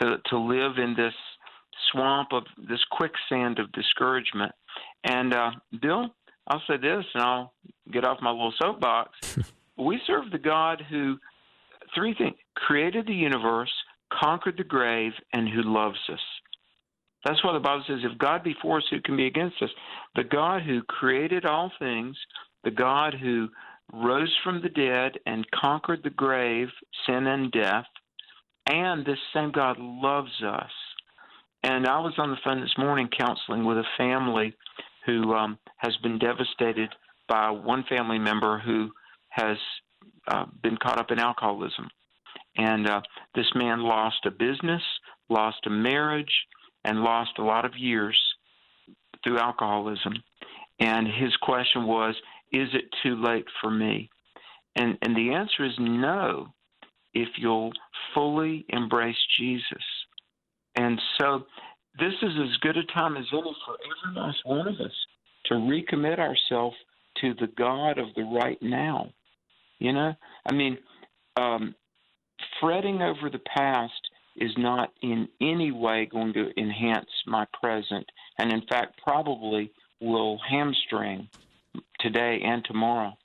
to, 0.02 0.18
to 0.28 0.38
live 0.38 0.78
in 0.78 0.96
this 0.96 1.14
swamp 1.92 2.30
of 2.32 2.44
this 2.58 2.80
quicksand 2.92 3.60
of 3.60 3.72
discouragement. 3.72 4.52
And 5.04 5.34
uh, 5.34 5.52
Bill, 5.82 6.14
I'll 6.48 6.62
say 6.68 6.78
this, 6.78 7.06
and 7.14 7.24
I'll 7.24 7.54
get 7.92 8.06
off 8.06 8.20
my 8.22 8.32
little 8.32 8.54
soapbox. 8.62 9.12
we 9.78 10.00
serve 10.06 10.32
the 10.32 10.38
God 10.38 10.84
who 10.90 11.18
three 11.96 12.14
things 12.14 12.36
created 12.56 13.08
the 13.08 13.14
universe, 13.14 13.72
conquered 14.12 14.58
the 14.58 14.64
grave, 14.64 15.14
and 15.34 15.48
who 15.48 15.62
loves 15.64 16.00
us. 16.12 16.20
That's 17.26 17.44
why 17.44 17.54
the 17.54 17.60
Bible 17.60 17.84
says, 17.88 18.00
if 18.04 18.18
God 18.18 18.44
be 18.44 18.56
for 18.62 18.78
us, 18.78 18.84
who 18.90 19.00
can 19.02 19.16
be 19.16 19.28
against 19.28 19.62
us? 19.62 19.70
The 20.16 20.26
God 20.26 20.62
who 20.64 20.82
created 20.84 21.46
all 21.46 21.72
things, 21.80 22.18
the 22.64 22.72
God 22.72 23.14
who 23.14 23.50
rose 23.92 24.34
from 24.44 24.62
the 24.62 24.70
dead 24.70 25.20
and 25.26 25.50
conquered 25.52 26.02
the 26.04 26.10
grave, 26.10 26.70
sin, 27.06 27.28
and 27.28 27.52
death, 27.52 27.86
and 28.68 29.06
this 29.06 29.20
same 29.34 29.52
God 29.52 29.78
loves 29.80 30.32
us. 30.46 30.72
And 31.64 31.88
I 31.88 32.00
was 32.00 32.14
on 32.18 32.30
the 32.30 32.38
phone 32.44 32.62
this 32.62 32.78
morning 32.78 33.10
counseling 33.18 33.66
with 33.66 33.78
a 33.78 33.84
family 33.98 34.54
who 35.06 35.34
um, 35.34 35.58
has 35.78 35.96
been 35.98 36.18
devastated 36.18 36.90
by 37.28 37.50
one 37.50 37.84
family 37.88 38.20
member 38.20 38.60
who 38.60 38.92
has 39.30 39.58
uh, 40.28 40.46
been 40.62 40.78
caught 40.78 41.00
up 41.00 41.12
in 41.12 41.20
alcoholism. 41.20 41.88
And 42.58 42.88
uh, 42.88 43.02
this 43.36 43.48
man 43.56 43.82
lost 43.82 44.26
a 44.26 44.32
business, 44.32 44.82
lost 45.30 45.58
a 45.66 45.70
marriage, 45.70 46.32
and 46.84 47.00
lost 47.00 47.32
a 47.38 47.44
lot 47.44 47.66
of 47.66 47.78
years 47.78 48.18
through 49.24 49.40
alcoholism. 49.40 50.14
And 50.80 51.08
his 51.08 51.36
question 51.42 51.86
was, 51.86 52.16
Is 52.54 52.70
it 52.74 52.86
too 53.02 53.22
late 53.22 53.46
for 53.60 53.72
me? 53.72 54.10
And, 54.76 54.98
and 55.02 55.16
the 55.16 55.34
answer 55.34 55.66
is 55.66 55.74
no, 55.80 56.54
if 57.14 57.28
you'll 57.38 57.74
fully 58.14 58.66
embrace 58.70 59.18
Jesus. 59.38 59.84
And 60.76 61.00
so 61.20 61.44
this 62.00 62.14
is 62.22 62.32
as 62.42 62.58
good 62.62 62.78
a 62.78 62.86
time 62.94 63.18
as 63.18 63.26
any 63.34 63.56
for 63.66 63.76
every 64.08 64.22
last 64.22 64.40
one 64.46 64.68
of 64.68 64.80
us 64.80 64.92
to 65.46 65.56
recommit 65.56 66.20
ourselves 66.20 66.76
to 67.22 67.34
the 67.36 67.48
God 67.58 67.98
of 67.98 68.08
the 68.16 68.24
right 68.24 68.62
now. 68.62 69.10
You 69.80 69.94
know, 69.94 70.14
I 70.48 70.54
mean, 70.54 70.78
um, 71.36 71.76
fretting 72.60 73.02
over 73.02 73.30
the 73.30 73.42
past 73.56 73.94
is 74.38 74.52
not 74.58 74.92
in 75.02 75.28
any 75.42 75.72
way 75.72 76.08
going 76.12 76.34
to 76.34 76.50
enhance 76.58 77.10
my 77.28 77.46
present, 77.62 78.06
and 78.40 78.52
in 78.52 78.64
fact, 78.68 79.00
probably 79.04 79.72
will 80.02 80.40
hamstring 80.50 81.28
today 82.04 82.42
and 82.46 82.64
tomorrow. 82.66 83.18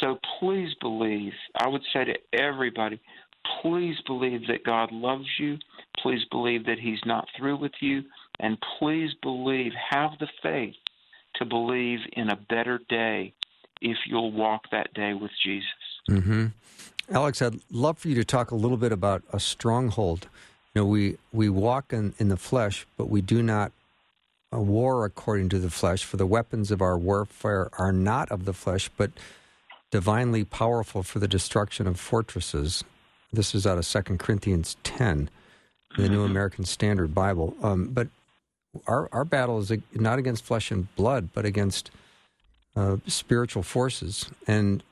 So 0.00 0.18
please 0.40 0.70
believe, 0.80 1.32
I 1.54 1.68
would 1.68 1.82
say 1.92 2.04
to 2.04 2.14
everybody, 2.32 3.00
please 3.60 3.96
believe 4.06 4.46
that 4.46 4.64
God 4.64 4.90
loves 4.90 5.26
you. 5.38 5.58
Please 6.02 6.22
believe 6.30 6.64
that 6.66 6.78
He's 6.80 7.00
not 7.04 7.28
through 7.36 7.58
with 7.58 7.72
you. 7.80 8.02
And 8.40 8.56
please 8.78 9.10
believe, 9.22 9.72
have 9.90 10.12
the 10.18 10.28
faith 10.42 10.74
to 11.36 11.44
believe 11.44 12.00
in 12.14 12.30
a 12.30 12.36
better 12.36 12.80
day 12.88 13.34
if 13.80 13.96
you'll 14.06 14.32
walk 14.32 14.62
that 14.70 14.92
day 14.94 15.14
with 15.14 15.30
Jesus. 15.44 15.66
Mm-hmm. 16.10 16.46
Alex, 17.10 17.42
I'd 17.42 17.60
love 17.70 17.98
for 17.98 18.08
you 18.08 18.14
to 18.14 18.24
talk 18.24 18.50
a 18.50 18.54
little 18.54 18.76
bit 18.76 18.92
about 18.92 19.22
a 19.32 19.40
stronghold. 19.40 20.28
You 20.74 20.82
know, 20.82 20.86
we, 20.86 21.18
we 21.32 21.48
walk 21.48 21.92
in, 21.92 22.14
in 22.18 22.28
the 22.28 22.36
flesh, 22.36 22.86
but 22.96 23.10
we 23.10 23.20
do 23.20 23.42
not 23.42 23.72
war 24.60 25.04
according 25.04 25.48
to 25.50 25.58
the 25.58 25.70
flesh, 25.70 26.04
for 26.04 26.16
the 26.16 26.26
weapons 26.26 26.70
of 26.70 26.82
our 26.82 26.98
warfare 26.98 27.70
are 27.78 27.92
not 27.92 28.30
of 28.30 28.44
the 28.44 28.52
flesh, 28.52 28.90
but 28.96 29.10
divinely 29.90 30.44
powerful 30.44 31.02
for 31.02 31.18
the 31.18 31.28
destruction 31.28 31.86
of 31.86 31.98
fortresses. 31.98 32.84
This 33.32 33.54
is 33.54 33.66
out 33.66 33.78
of 33.78 33.86
2 33.86 34.16
Corinthians 34.18 34.76
10, 34.84 35.30
the 35.96 36.08
New 36.08 36.24
American 36.24 36.64
Standard 36.64 37.14
Bible. 37.14 37.56
Um, 37.62 37.88
but 37.88 38.08
our, 38.86 39.08
our 39.12 39.24
battle 39.24 39.58
is 39.58 39.72
not 39.94 40.18
against 40.18 40.44
flesh 40.44 40.70
and 40.70 40.94
blood, 40.96 41.30
but 41.32 41.44
against 41.44 41.90
uh, 42.74 42.96
spiritual 43.06 43.62
forces. 43.62 44.30
And 44.46 44.82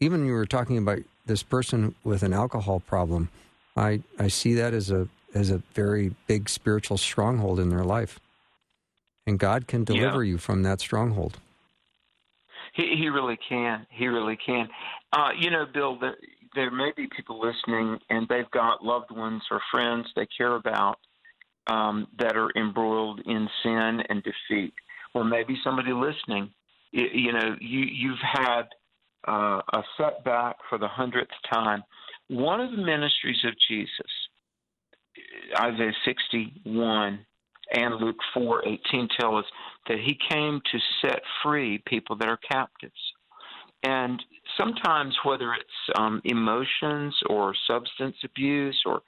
even 0.00 0.20
when 0.20 0.28
you 0.28 0.34
were 0.34 0.46
talking 0.46 0.78
about 0.78 1.00
this 1.26 1.42
person 1.42 1.94
with 2.04 2.22
an 2.22 2.32
alcohol 2.32 2.80
problem. 2.80 3.28
I, 3.76 4.02
I 4.18 4.28
see 4.28 4.54
that 4.54 4.74
as 4.74 4.90
a 4.90 5.08
as 5.34 5.50
a 5.50 5.62
very 5.72 6.14
big 6.26 6.48
spiritual 6.48 6.98
stronghold 6.98 7.58
in 7.58 7.70
their 7.70 7.84
life. 7.84 8.20
And 9.26 9.38
God 9.38 9.66
can 9.66 9.84
deliver 9.84 10.24
yeah. 10.24 10.32
you 10.32 10.38
from 10.38 10.62
that 10.64 10.80
stronghold. 10.80 11.38
He, 12.74 12.96
he 12.96 13.08
really 13.08 13.38
can. 13.48 13.86
He 13.90 14.06
really 14.08 14.36
can. 14.44 14.68
Uh, 15.12 15.30
you 15.38 15.50
know, 15.50 15.66
Bill, 15.72 15.98
there, 15.98 16.16
there 16.54 16.70
may 16.70 16.92
be 16.96 17.06
people 17.14 17.40
listening 17.40 17.98
and 18.10 18.26
they've 18.28 18.50
got 18.50 18.84
loved 18.84 19.10
ones 19.10 19.42
or 19.50 19.60
friends 19.70 20.06
they 20.16 20.26
care 20.36 20.56
about 20.56 20.98
um, 21.66 22.08
that 22.18 22.36
are 22.36 22.50
embroiled 22.56 23.20
in 23.26 23.48
sin 23.62 24.02
and 24.08 24.22
defeat. 24.22 24.74
Or 25.14 25.24
maybe 25.24 25.56
somebody 25.62 25.92
listening, 25.92 26.50
you, 26.90 27.06
you 27.12 27.32
know, 27.32 27.56
you, 27.60 27.80
you've 27.80 28.18
had 28.22 28.62
uh, 29.28 29.60
a 29.72 29.82
setback 29.96 30.56
for 30.68 30.78
the 30.78 30.88
hundredth 30.88 31.30
time. 31.52 31.82
One 32.28 32.60
of 32.60 32.70
the 32.70 32.78
ministries 32.78 33.44
of 33.44 33.52
Jesus, 33.68 34.10
Isaiah 35.58 35.92
61 36.04 37.26
and 37.72 37.96
Luke 37.96 38.20
4:18 38.34 39.08
tell 39.18 39.36
us 39.36 39.46
that 39.88 39.98
he 39.98 40.14
came 40.30 40.60
to 40.70 40.78
set 41.00 41.22
free 41.42 41.78
people 41.86 42.16
that 42.16 42.28
are 42.28 42.38
captives. 42.38 43.12
And 43.82 44.22
sometimes, 44.56 45.16
whether 45.24 45.54
it's 45.54 45.98
um, 45.98 46.20
emotions 46.24 47.14
or 47.28 47.54
substance 47.66 48.16
abuse 48.22 48.80
or 48.86 49.02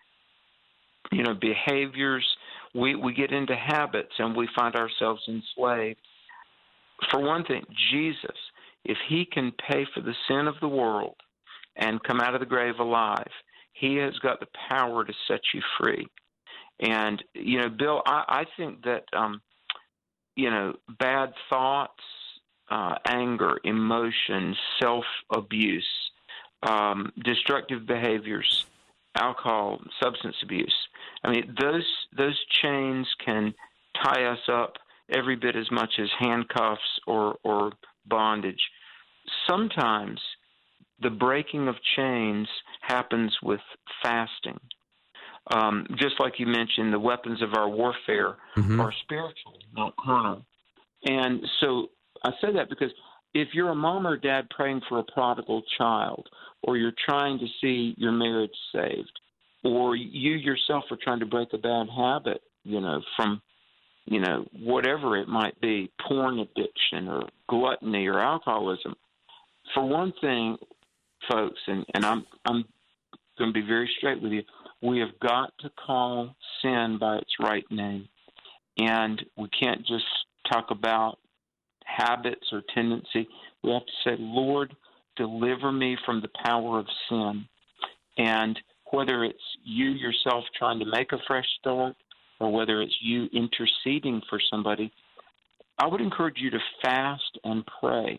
you 1.12 1.23
know 1.23 1.35
behaviors, 1.35 2.26
we 2.75 2.94
we 2.94 3.12
get 3.12 3.33
into 3.33 3.54
habits 3.54 4.12
and 4.18 4.35
we 4.35 4.49
find 4.56 4.75
ourselves 4.75 5.23
enslaved. 5.28 6.00
For 7.11 7.21
one 7.21 7.44
thing, 7.44 7.64
Jesus, 7.92 8.37
if 8.85 8.97
he 9.09 9.25
can 9.26 9.52
pay 9.68 9.85
for 9.94 10.00
the 10.00 10.14
sin 10.26 10.49
of 10.49 10.54
the 10.61 10.68
world 10.68 11.16
and 11.76 12.02
come 12.02 12.21
out 12.21 12.35
of 12.35 12.40
the 12.40 12.47
grave 12.47 12.78
alive, 12.78 13.30
he 13.73 13.97
has 13.97 14.16
got 14.21 14.40
the 14.40 14.49
power 14.71 15.04
to 15.04 15.12
set 15.28 15.40
you 15.52 15.61
free. 15.78 16.06
And 16.81 17.23
you 17.35 17.59
know, 17.59 17.69
Bill, 17.69 18.02
I, 18.07 18.25
I 18.28 18.45
think 18.57 18.85
that 18.85 19.04
um, 19.12 19.40
you 20.37 20.50
know 20.50 20.75
bad 20.99 21.33
thoughts, 21.49 22.02
uh, 22.71 22.97
anger, 23.07 23.59
emotions, 23.64 24.57
self 24.81 25.04
abuse, 25.33 25.87
um, 26.62 27.12
destructive 27.25 27.87
behaviors, 27.87 28.66
alcohol, 29.16 29.81
substance 30.02 30.37
abuse. 30.43 30.75
I 31.23 31.31
mean, 31.31 31.54
those 31.61 31.87
those 32.16 32.38
chains 32.62 33.07
can 33.25 33.54
tie 34.02 34.25
us 34.25 34.49
up 34.49 34.75
every 35.12 35.37
bit 35.37 35.57
as 35.57 35.71
much 35.71 35.95
as 36.00 36.09
handcuffs 36.19 37.00
or 37.07 37.37
or 37.45 37.73
bondage. 38.07 38.71
Sometimes 39.49 40.21
the 41.00 41.11
breaking 41.11 41.69
of 41.69 41.76
chains 41.97 42.49
happens 42.81 43.37
with 43.43 43.61
fasting. 44.02 44.59
Um, 45.52 45.86
just 45.96 46.14
like 46.18 46.34
you 46.38 46.46
mentioned, 46.46 46.92
the 46.92 46.98
weapons 46.98 47.42
of 47.42 47.54
our 47.54 47.68
warfare 47.68 48.36
mm-hmm. 48.56 48.80
are 48.80 48.92
spiritual, 49.02 49.58
not 49.76 49.94
carnal. 49.96 50.44
And 51.04 51.42
so 51.60 51.88
I 52.24 52.30
say 52.40 52.52
that 52.54 52.70
because 52.70 52.90
if 53.34 53.48
you're 53.52 53.70
a 53.70 53.74
mom 53.74 54.06
or 54.06 54.16
dad 54.16 54.48
praying 54.48 54.80
for 54.88 55.00
a 55.00 55.04
prodigal 55.04 55.62
child, 55.76 56.26
or 56.62 56.78
you're 56.78 56.94
trying 57.04 57.38
to 57.38 57.46
see 57.60 57.94
your 57.98 58.12
marriage 58.12 58.54
saved, 58.72 59.20
or 59.64 59.96
you 59.96 60.32
yourself 60.32 60.84
are 60.90 60.98
trying 61.02 61.20
to 61.20 61.26
break 61.26 61.52
a 61.52 61.58
bad 61.58 61.88
habit, 61.94 62.40
you 62.62 62.80
know, 62.80 63.02
from, 63.16 63.42
you 64.06 64.20
know, 64.20 64.46
whatever 64.60 65.18
it 65.18 65.28
might 65.28 65.60
be, 65.60 65.90
porn 66.06 66.38
addiction 66.38 67.08
or 67.08 67.22
gluttony 67.48 68.06
or 68.06 68.18
alcoholism. 68.18 68.94
For 69.74 69.84
one 69.84 70.12
thing, 70.20 70.56
folks, 71.28 71.60
and, 71.66 71.84
and 71.94 72.04
I'm 72.04 72.24
I'm 72.46 72.64
going 73.38 73.52
to 73.52 73.60
be 73.60 73.66
very 73.66 73.90
straight 73.98 74.22
with 74.22 74.32
you. 74.32 74.42
We 74.84 74.98
have 74.98 75.18
got 75.20 75.52
to 75.60 75.70
call 75.70 76.36
sin 76.60 76.99
by 77.00 77.16
its 77.16 77.30
right 77.40 77.64
name. 77.70 78.08
And 78.76 79.25
we 79.36 79.49
can't 79.49 79.80
just 79.86 80.04
talk 80.52 80.66
about 80.70 81.18
habits 81.84 82.47
or 82.52 82.62
tendency. 82.75 83.26
We 83.62 83.70
have 83.70 83.86
to 83.86 83.92
say, 84.04 84.16
Lord, 84.18 84.75
deliver 85.16 85.73
me 85.73 85.97
from 86.04 86.20
the 86.20 86.28
power 86.44 86.78
of 86.78 86.86
sin. 87.08 87.47
And 88.18 88.58
whether 88.90 89.25
it's 89.25 89.38
you 89.64 89.90
yourself 89.90 90.44
trying 90.58 90.80
to 90.80 90.86
make 90.86 91.12
a 91.12 91.18
fresh 91.26 91.47
start 91.60 91.94
or 92.40 92.52
whether 92.52 92.82
it's 92.82 92.97
you 93.00 93.28
interceding 93.32 94.20
for 94.28 94.38
somebody, 94.50 94.92
I 95.78 95.86
would 95.86 96.00
encourage 96.00 96.36
you 96.38 96.50
to 96.50 96.58
fast 96.82 97.38
and 97.44 97.64
pray 97.80 98.18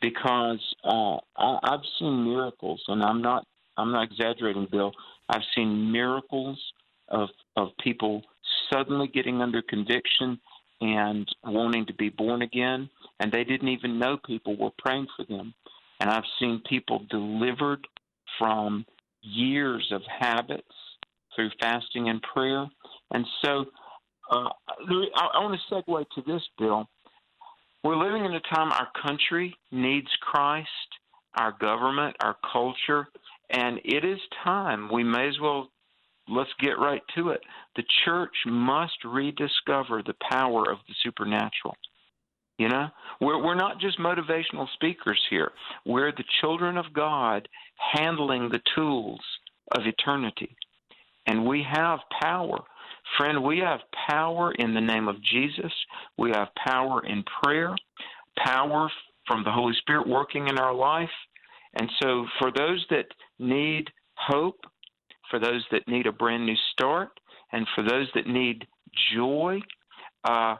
because 0.00 0.60
uh, 0.84 1.16
I, 1.36 1.58
I've 1.62 1.80
seen 1.98 2.24
miracles, 2.24 2.82
and 2.88 3.02
I'm 3.02 3.22
not 3.22 3.46
I'm 3.76 3.90
not 3.90 4.04
exaggerating, 4.04 4.68
Bill. 4.70 4.92
I've 5.28 5.42
seen 5.54 5.90
miracles 5.90 6.60
of 7.08 7.28
of 7.56 7.68
people 7.82 8.22
suddenly 8.72 9.08
getting 9.08 9.40
under 9.42 9.62
conviction 9.62 10.38
and 10.80 11.26
wanting 11.44 11.86
to 11.86 11.94
be 11.94 12.08
born 12.08 12.42
again, 12.42 12.88
and 13.20 13.32
they 13.32 13.44
didn't 13.44 13.68
even 13.68 13.98
know 13.98 14.18
people 14.26 14.56
were 14.56 14.70
praying 14.78 15.06
for 15.16 15.24
them. 15.24 15.54
And 16.00 16.10
I've 16.10 16.24
seen 16.38 16.60
people 16.68 17.06
delivered 17.10 17.86
from 18.38 18.84
years 19.22 19.90
of 19.92 20.02
habits 20.18 20.62
through 21.34 21.50
fasting 21.60 22.08
and 22.08 22.20
prayer. 22.22 22.66
And 23.12 23.24
so 23.44 23.64
uh, 24.30 24.48
I, 24.88 25.28
I 25.34 25.42
want 25.42 25.58
to 25.58 25.74
segue 25.74 26.04
to 26.14 26.22
this, 26.26 26.42
Bill. 26.58 26.86
We're 27.82 28.02
living 28.02 28.24
in 28.24 28.34
a 28.34 28.40
time 28.40 28.72
our 28.72 28.88
country 29.06 29.54
needs 29.70 30.08
Christ, 30.20 30.68
our 31.36 31.52
government, 31.60 32.16
our 32.22 32.36
culture, 32.52 33.08
and 33.50 33.80
it 33.84 34.04
is 34.04 34.18
time. 34.42 34.90
We 34.92 35.04
may 35.04 35.28
as 35.28 35.38
well 35.40 35.70
let's 36.28 36.50
get 36.60 36.78
right 36.78 37.02
to 37.16 37.30
it. 37.30 37.40
The 37.76 37.84
church 38.04 38.34
must 38.46 39.04
rediscover 39.04 40.02
the 40.02 40.14
power 40.30 40.70
of 40.70 40.78
the 40.88 40.94
supernatural. 41.02 41.76
You 42.58 42.68
know, 42.68 42.86
we're 43.20 43.42
we're 43.42 43.56
not 43.56 43.80
just 43.80 43.98
motivational 43.98 44.68
speakers 44.74 45.20
here. 45.28 45.50
We're 45.84 46.12
the 46.12 46.24
children 46.40 46.76
of 46.76 46.92
God 46.94 47.48
handling 47.94 48.48
the 48.48 48.60
tools 48.76 49.20
of 49.72 49.86
eternity. 49.86 50.56
And 51.26 51.46
we 51.46 51.66
have 51.68 51.98
power. 52.22 52.58
Friend, 53.18 53.42
we 53.42 53.58
have 53.58 53.80
power 54.08 54.52
in 54.52 54.72
the 54.74 54.80
name 54.80 55.08
of 55.08 55.22
Jesus. 55.22 55.72
We 56.16 56.30
have 56.30 56.48
power 56.66 57.04
in 57.04 57.24
prayer, 57.42 57.74
power 58.36 58.90
from 59.26 59.42
the 59.42 59.50
Holy 59.50 59.74
Spirit 59.80 60.06
working 60.06 60.48
in 60.48 60.58
our 60.58 60.74
life. 60.74 61.10
And 61.74 61.90
so 62.00 62.26
for 62.38 62.52
those 62.52 62.84
that 62.90 63.06
need 63.38 63.90
hope, 64.14 64.60
for 65.30 65.38
those 65.38 65.64
that 65.72 65.86
need 65.88 66.06
a 66.06 66.12
brand 66.12 66.46
new 66.46 66.56
start, 66.72 67.10
and 67.52 67.66
for 67.74 67.82
those 67.82 68.08
that 68.14 68.26
need 68.26 68.66
joy, 69.14 69.60
uh, 70.24 70.56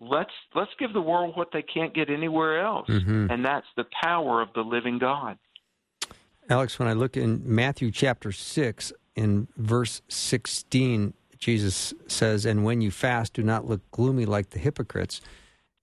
let's 0.00 0.32
let's 0.54 0.70
give 0.78 0.92
the 0.92 1.00
world 1.00 1.36
what 1.36 1.48
they 1.52 1.62
can't 1.62 1.94
get 1.94 2.10
anywhere 2.10 2.64
else, 2.64 2.88
mm-hmm. 2.88 3.30
and 3.30 3.44
that's 3.44 3.66
the 3.76 3.84
power 4.02 4.42
of 4.42 4.48
the 4.54 4.60
living 4.60 4.98
God. 4.98 5.38
Alex, 6.48 6.78
when 6.78 6.88
I 6.88 6.92
look 6.92 7.16
in 7.16 7.42
Matthew 7.44 7.90
chapter 7.90 8.32
six, 8.32 8.92
in 9.14 9.48
verse 9.56 10.02
sixteen, 10.08 11.14
Jesus 11.38 11.94
says, 12.06 12.44
"And 12.44 12.64
when 12.64 12.80
you 12.80 12.90
fast, 12.90 13.34
do 13.34 13.42
not 13.42 13.66
look 13.66 13.80
gloomy 13.90 14.26
like 14.26 14.50
the 14.50 14.58
hypocrites." 14.58 15.20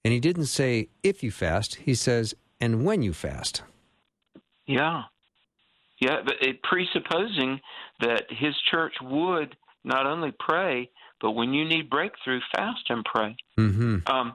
And 0.03 0.13
he 0.13 0.19
didn't 0.19 0.45
say 0.45 0.89
if 1.03 1.23
you 1.23 1.31
fast; 1.31 1.75
he 1.75 1.93
says, 1.93 2.33
"And 2.59 2.85
when 2.85 3.01
you 3.01 3.13
fast." 3.13 3.63
Yeah, 4.65 5.03
yeah, 5.99 6.21
but 6.25 6.35
it 6.41 6.61
presupposing 6.63 7.59
that 7.99 8.25
his 8.29 8.55
church 8.71 8.93
would 9.01 9.55
not 9.83 10.05
only 10.05 10.33
pray, 10.39 10.89
but 11.21 11.31
when 11.31 11.53
you 11.53 11.65
need 11.65 11.89
breakthrough, 11.89 12.39
fast 12.55 12.89
and 12.89 13.03
pray. 13.05 13.35
Mm-hmm. 13.57 13.97
Um, 14.07 14.33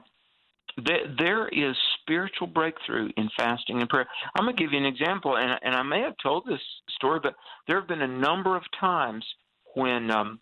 th- 0.85 1.09
there 1.17 1.47
is 1.47 1.75
spiritual 2.01 2.47
breakthrough 2.47 3.09
in 3.17 3.29
fasting 3.37 3.79
and 3.79 3.89
prayer. 3.89 4.07
I'm 4.35 4.45
going 4.45 4.55
to 4.55 4.61
give 4.61 4.73
you 4.73 4.79
an 4.79 4.85
example, 4.85 5.37
and, 5.37 5.59
and 5.63 5.75
I 5.75 5.83
may 5.83 6.01
have 6.01 6.15
told 6.21 6.45
this 6.45 6.61
story, 6.95 7.19
but 7.21 7.35
there 7.67 7.79
have 7.79 7.87
been 7.87 8.01
a 8.01 8.07
number 8.07 8.55
of 8.55 8.63
times 8.79 9.25
when 9.73 10.11
um, 10.11 10.39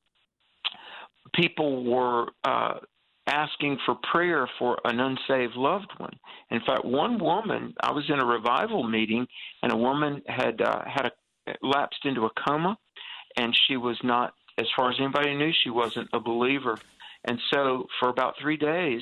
people 1.33 1.83
were 1.83 2.27
uh, 2.43 2.79
asking 3.27 3.77
for 3.85 3.95
prayer 4.11 4.49
for 4.59 4.77
an 4.85 4.99
unsaved 4.99 5.55
loved 5.55 5.91
one. 5.97 6.17
In 6.51 6.59
fact, 6.65 6.83
one 6.83 7.17
woman, 7.19 7.73
I 7.81 7.91
was 7.91 8.03
in 8.09 8.19
a 8.19 8.25
revival 8.25 8.83
meeting, 8.83 9.25
and 9.61 9.71
a 9.71 9.77
woman 9.77 10.21
had 10.27 10.61
uh, 10.61 10.83
had 10.85 11.07
a, 11.07 11.53
lapsed 11.61 12.05
into 12.05 12.25
a 12.25 12.29
coma, 12.47 12.77
and 13.37 13.55
she 13.67 13.77
was 13.77 13.97
not, 14.03 14.33
as 14.57 14.67
far 14.75 14.91
as 14.91 14.97
anybody 14.99 15.35
knew, 15.35 15.51
she 15.63 15.69
wasn't 15.69 16.09
a 16.13 16.19
believer. 16.19 16.77
And 17.25 17.39
so, 17.53 17.87
for 17.99 18.09
about 18.09 18.35
three 18.41 18.57
days, 18.57 19.01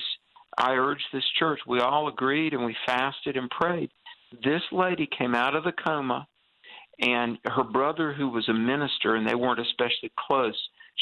I 0.57 0.73
urged 0.73 1.05
this 1.11 1.27
church. 1.39 1.59
We 1.67 1.79
all 1.79 2.07
agreed, 2.07 2.53
and 2.53 2.63
we 2.63 2.75
fasted 2.85 3.37
and 3.37 3.49
prayed. 3.49 3.89
This 4.43 4.61
lady 4.71 5.07
came 5.17 5.33
out 5.33 5.55
of 5.55 5.63
the 5.63 5.71
coma, 5.71 6.27
and 6.99 7.39
her 7.45 7.63
brother, 7.63 8.13
who 8.13 8.29
was 8.29 8.47
a 8.47 8.53
minister, 8.53 9.15
and 9.15 9.27
they 9.27 9.35
weren't 9.35 9.59
especially 9.59 10.11
close. 10.27 10.57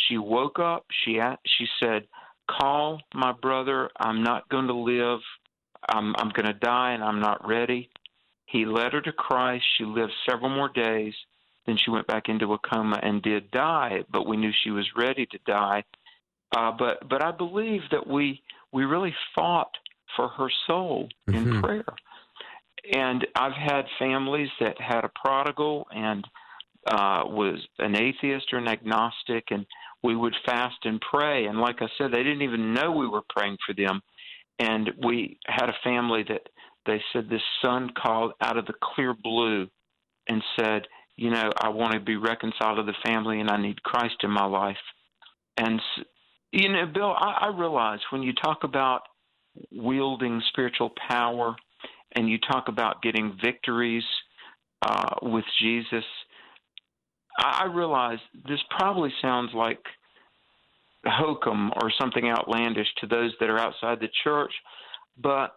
She 0.08 0.18
woke 0.18 0.60
up. 0.60 0.86
She 1.04 1.20
she 1.58 1.66
said 1.82 2.08
call 2.60 3.02
my 3.14 3.32
brother. 3.32 3.90
I'm 4.00 4.24
not 4.24 4.50
going 4.50 4.68
to 4.68 4.74
live. 4.74 5.20
I'm, 5.88 6.16
I'm 6.18 6.30
going 6.30 6.46
to 6.46 6.54
die 6.54 6.92
and 6.94 7.04
I'm 7.04 7.20
not 7.20 7.48
ready. 7.48 7.90
He 8.46 8.66
led 8.66 8.94
her 8.94 9.02
to 9.02 9.12
Christ. 9.12 9.66
She 9.78 9.86
lived 9.86 10.12
several 10.30 10.50
more 10.50 10.70
days. 10.70 11.14
Then 11.66 11.78
she 11.78 11.92
went 11.92 12.08
back 12.08 12.30
into 12.30 12.54
a 12.54 12.58
coma 12.60 13.00
and 13.04 13.22
did 13.22 13.52
die, 13.52 14.04
but 14.12 14.28
we 14.28 14.38
knew 14.38 14.52
she 14.64 14.72
was 14.72 14.88
ready 14.98 15.26
to 15.28 15.40
die. 15.46 15.84
Uh, 16.56 16.72
but 16.72 17.08
but 17.08 17.24
I 17.24 17.32
believe 17.32 17.82
that 17.92 18.08
we 18.08 18.42
we 18.72 18.86
really 18.86 19.14
fought 19.36 19.72
for 20.16 20.28
her 20.30 20.50
soul 20.66 21.10
in 21.28 21.46
Mhm. 21.46 21.62
prayer. 21.62 21.94
And 22.92 23.28
I've 23.36 23.54
had 23.54 23.86
families 24.00 24.50
that 24.60 24.80
had 24.82 25.04
a 25.04 25.10
prodigal 25.10 25.88
and 25.92 26.28
uh, 26.88 27.24
was 27.26 27.60
an 27.78 27.96
atheist 27.96 28.52
or 28.52 28.58
an 28.58 28.68
agnostic, 28.68 29.52
and 29.52 29.66
we 30.04 30.16
would 30.16 30.36
fast 30.46 30.78
and 30.84 31.02
pray. 31.02 31.46
And 31.46 31.60
like 31.60 31.82
I 31.82 31.88
said, 31.98 32.12
they 32.12 32.24
didn't 32.24 32.42
even 32.42 32.74
know 32.74 32.92
we 32.92 33.08
were 33.08 33.24
praying 33.30 33.58
for 33.66 33.74
them. 33.74 34.02
And 34.60 34.90
we 35.06 35.40
had 35.46 35.70
a 35.70 35.78
family 35.84 36.24
that 36.28 36.48
they 36.86 37.02
said 37.14 37.30
this 37.30 37.42
son 37.62 37.92
called 38.02 38.34
out 38.42 38.58
of 38.58 38.66
the 38.66 38.74
clear 38.82 39.14
blue 39.14 39.68
and 40.28 40.44
said, 40.60 40.84
You 41.16 41.32
know, 41.32 41.52
I 41.62 41.70
want 41.70 41.94
to 41.94 42.00
be 42.00 42.16
reconciled 42.16 42.78
to 42.78 42.84
the 42.84 42.98
family 43.06 43.40
and 43.40 43.50
I 43.50 43.62
need 43.62 43.84
Christ 43.84 44.16
in 44.24 44.32
my 44.32 44.46
life. 44.46 44.78
And, 45.58 45.82
you 46.52 46.70
know, 46.70 46.86
Bill, 46.86 47.14
I, 47.18 47.48
I 47.48 47.58
realize 47.58 48.00
when 48.12 48.24
you 48.24 48.34
talk 48.34 48.64
about 48.64 49.02
wielding 49.72 50.42
spiritual 50.50 50.92
power 51.10 51.56
and 52.16 52.30
you 52.30 52.38
talk 52.40 52.68
about 52.68 53.02
getting 53.02 53.38
victories 53.44 54.04
uh, 54.82 55.16
with 55.22 55.46
Jesus, 55.62 56.06
I, 57.40 57.62
I 57.64 57.66
realize 57.66 58.20
this 58.48 58.60
probably 58.78 59.12
sounds 59.22 59.52
like 59.54 59.80
hokum 61.06 61.72
or 61.82 61.92
something 62.00 62.30
outlandish 62.30 62.88
to 63.00 63.08
those 63.08 63.32
that 63.40 63.50
are 63.50 63.58
outside 63.58 64.00
the 64.00 64.10
church. 64.24 64.54
But 65.22 65.52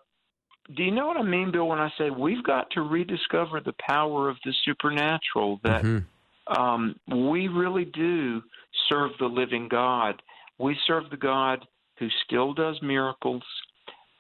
do 0.77 0.83
you 0.85 0.93
know 0.93 1.07
what 1.09 1.17
I 1.17 1.23
mean, 1.23 1.51
Bill, 1.51 1.67
when 1.67 1.81
I 1.81 1.91
say 1.99 2.11
we've 2.11 2.45
got 2.45 2.71
to 2.71 2.83
rediscover 2.83 3.61
the 3.61 3.75
power 3.87 4.29
of 4.29 4.37
the 4.45 4.53
supernatural? 4.65 5.61
That 5.65 5.83
Mhm. 5.83 6.07
um, 6.47 6.97
we 7.09 7.49
really 7.49 7.85
do 7.85 8.43
serve 8.89 9.17
the 9.19 9.29
living 9.29 9.69
God. 9.69 10.23
We 10.59 10.79
serve 10.87 11.11
the 11.11 11.17
God 11.17 11.67
who 11.99 12.09
still 12.25 12.53
does 12.53 12.81
miracles. 12.83 13.45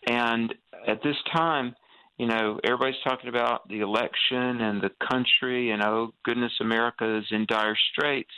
And 0.07 0.55
at 0.87 1.03
this 1.03 1.17
time, 1.35 1.75
you 2.23 2.29
know, 2.29 2.61
everybody's 2.63 3.03
talking 3.03 3.29
about 3.29 3.69
the 3.69 3.81
election 3.81 4.61
and 4.67 4.81
the 4.81 4.93
country, 5.11 5.73
and 5.73 5.83
oh 5.83 6.13
goodness, 6.25 6.53
America 6.61 7.05
is 7.19 7.25
in 7.33 7.47
dire 7.47 7.77
straits, 7.91 8.37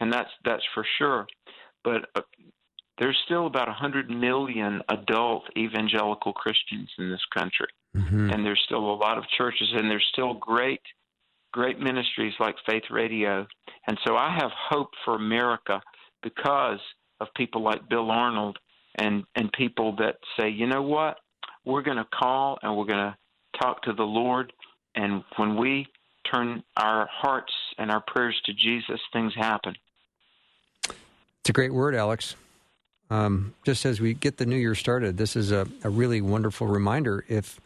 and 0.00 0.12
that's 0.12 0.30
that's 0.44 0.62
for 0.72 0.84
sure. 0.98 1.26
But 1.82 2.00
uh, 2.14 2.20
there's 2.98 3.18
still 3.24 3.46
about 3.48 3.66
a 3.66 3.72
100 3.72 4.08
million 4.08 4.80
adult 4.88 5.42
evangelical 5.58 6.32
Christians 6.32 6.88
in 6.98 7.10
this 7.10 7.24
country 7.36 7.66
Mhm. 7.96 8.32
and 8.32 8.44
there's 8.46 8.62
still 8.66 8.84
a 8.92 8.98
lot 9.06 9.18
of 9.18 9.24
churches 9.38 9.68
and 9.76 9.90
there's 9.90 10.06
still 10.12 10.34
great 10.34 10.80
great 11.52 11.78
ministries 11.78 12.34
like 12.40 12.56
faith 12.66 12.82
radio 12.90 13.46
and 13.86 13.96
so 14.04 14.16
i 14.16 14.30
have 14.40 14.50
hope 14.70 14.90
for 15.04 15.14
america 15.14 15.80
because 16.22 16.80
of 17.20 17.28
people 17.36 17.62
like 17.62 17.88
bill 17.88 18.10
arnold 18.10 18.56
and 19.02 19.14
and 19.36 19.52
people 19.52 19.94
that 20.02 20.16
say 20.36 20.48
you 20.48 20.66
know 20.66 20.82
what 20.82 21.14
we're 21.64 21.82
going 21.88 22.02
to 22.04 22.08
call 22.22 22.58
and 22.62 22.76
we're 22.76 22.90
going 22.94 23.06
to 23.10 23.14
talk 23.60 23.82
to 23.82 23.92
the 23.92 24.02
lord 24.02 24.52
and 24.94 25.22
when 25.36 25.56
we 25.56 25.86
turn 26.30 26.62
our 26.76 27.08
hearts 27.12 27.52
and 27.78 27.90
our 27.90 28.00
prayers 28.06 28.40
to 28.44 28.52
jesus 28.52 29.00
things 29.12 29.32
happen 29.34 29.74
It's 31.40 31.50
a 31.50 31.52
great 31.52 31.74
word, 31.74 31.94
Alex. 31.94 32.36
Um, 33.10 33.52
just 33.64 33.84
as 33.84 34.00
we 34.00 34.14
get 34.14 34.38
the 34.38 34.46
new 34.46 34.56
year 34.56 34.74
started, 34.74 35.18
this 35.18 35.36
is 35.36 35.52
a, 35.52 35.68
a 35.82 35.90
really 35.90 36.22
wonderful 36.22 36.66
reminder. 36.66 37.24
If 37.28 37.60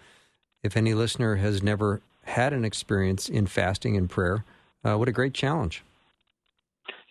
if 0.65 0.77
any 0.77 0.95
listener 0.95 1.37
has 1.37 1.63
never 1.63 2.01
had 2.25 2.53
an 2.53 2.65
experience 2.65 3.29
in 3.29 3.47
fasting 3.47 3.97
and 3.97 4.11
prayer, 4.11 4.45
uh, 4.85 4.97
what 4.99 5.09
a 5.09 5.13
great 5.13 5.35
challenge! 5.35 5.85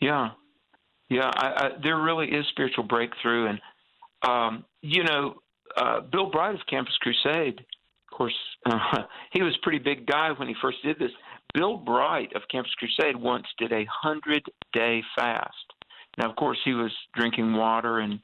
Yeah, 0.01 0.31
yeah. 1.09 1.31
I, 1.33 1.47
I, 1.47 1.69
there 1.81 1.97
really 1.97 2.27
is 2.27 2.45
spiritual 2.49 2.83
breakthrough, 2.83 3.47
and 3.47 3.61
um, 4.23 4.65
you 4.81 5.03
know, 5.03 5.35
uh, 5.77 6.01
Bill 6.01 6.29
Bright 6.29 6.55
of 6.55 6.61
Campus 6.69 6.97
Crusade, 6.99 7.65
course, 8.17 8.36
uh, 8.65 9.03
he 9.32 9.41
was 9.41 9.56
a 9.56 9.63
pretty 9.63 9.80
big 9.80 10.06
guy 10.06 10.32
when 10.32 10.47
he 10.47 10.56
first 10.62 10.77
did 10.84 10.99
this. 10.99 11.12
Bill 11.53 11.77
Bright 11.77 12.36
of 12.36 12.41
Campus 12.51 12.73
Crusade 12.75 13.15
once 13.15 13.45
did 13.58 13.71
a 13.71 13.86
hundred 13.89 14.43
day 14.73 15.01
fast. 15.17 15.56
Now, 16.17 16.30
of 16.30 16.36
course, 16.36 16.58
he 16.65 16.73
was 16.73 16.91
drinking 17.15 17.53
water, 17.53 17.99
and 17.99 18.19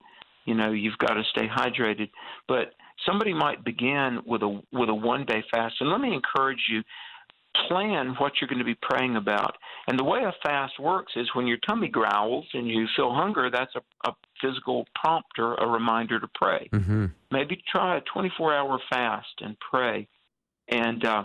you 0.46 0.56
know, 0.56 0.72
you've 0.72 0.98
got 0.98 1.14
to 1.14 1.24
stay 1.32 1.48
hydrated. 1.48 2.10
But 2.48 2.74
somebody 3.06 3.34
might 3.34 3.64
begin 3.64 4.20
with 4.26 4.42
a 4.42 4.62
with 4.72 4.90
a 4.90 4.94
one 4.94 5.26
day 5.26 5.44
fast, 5.52 5.76
and 5.80 5.90
let 5.90 6.02
me 6.02 6.14
encourage 6.14 6.66
you 6.70 6.84
plan 7.68 8.16
what 8.18 8.34
you're 8.40 8.48
going 8.48 8.60
to 8.60 8.66
be 8.66 8.78
praying 8.82 9.16
about. 9.16 9.56
And 9.88 9.98
the 9.98 10.04
way 10.04 10.24
a 10.24 10.34
fast 10.44 10.80
works 10.80 11.14
is 11.16 11.28
when 11.34 11.48
your 11.48 11.58
tummy 11.68 11.88
growls 11.88 12.46
and 12.54 12.68
you 12.68 12.88
feel 12.96 13.14
hunger, 13.14 13.50
that's 13.52 13.74
a, 13.76 14.10
a 14.10 14.14
physical 14.42 14.86
prompter, 14.96 15.56
a 15.56 15.68
reminder 15.68 16.20
to 16.20 16.28
pray. 16.36 16.70
hmm 16.72 17.06
Maybe 17.32 17.62
try 17.72 17.98
a 17.98 18.02
24 18.14 18.54
hour 18.54 18.80
fast 18.90 19.42
and 19.42 19.56
pray. 19.72 20.08
And 20.70 21.06
uh, 21.06 21.24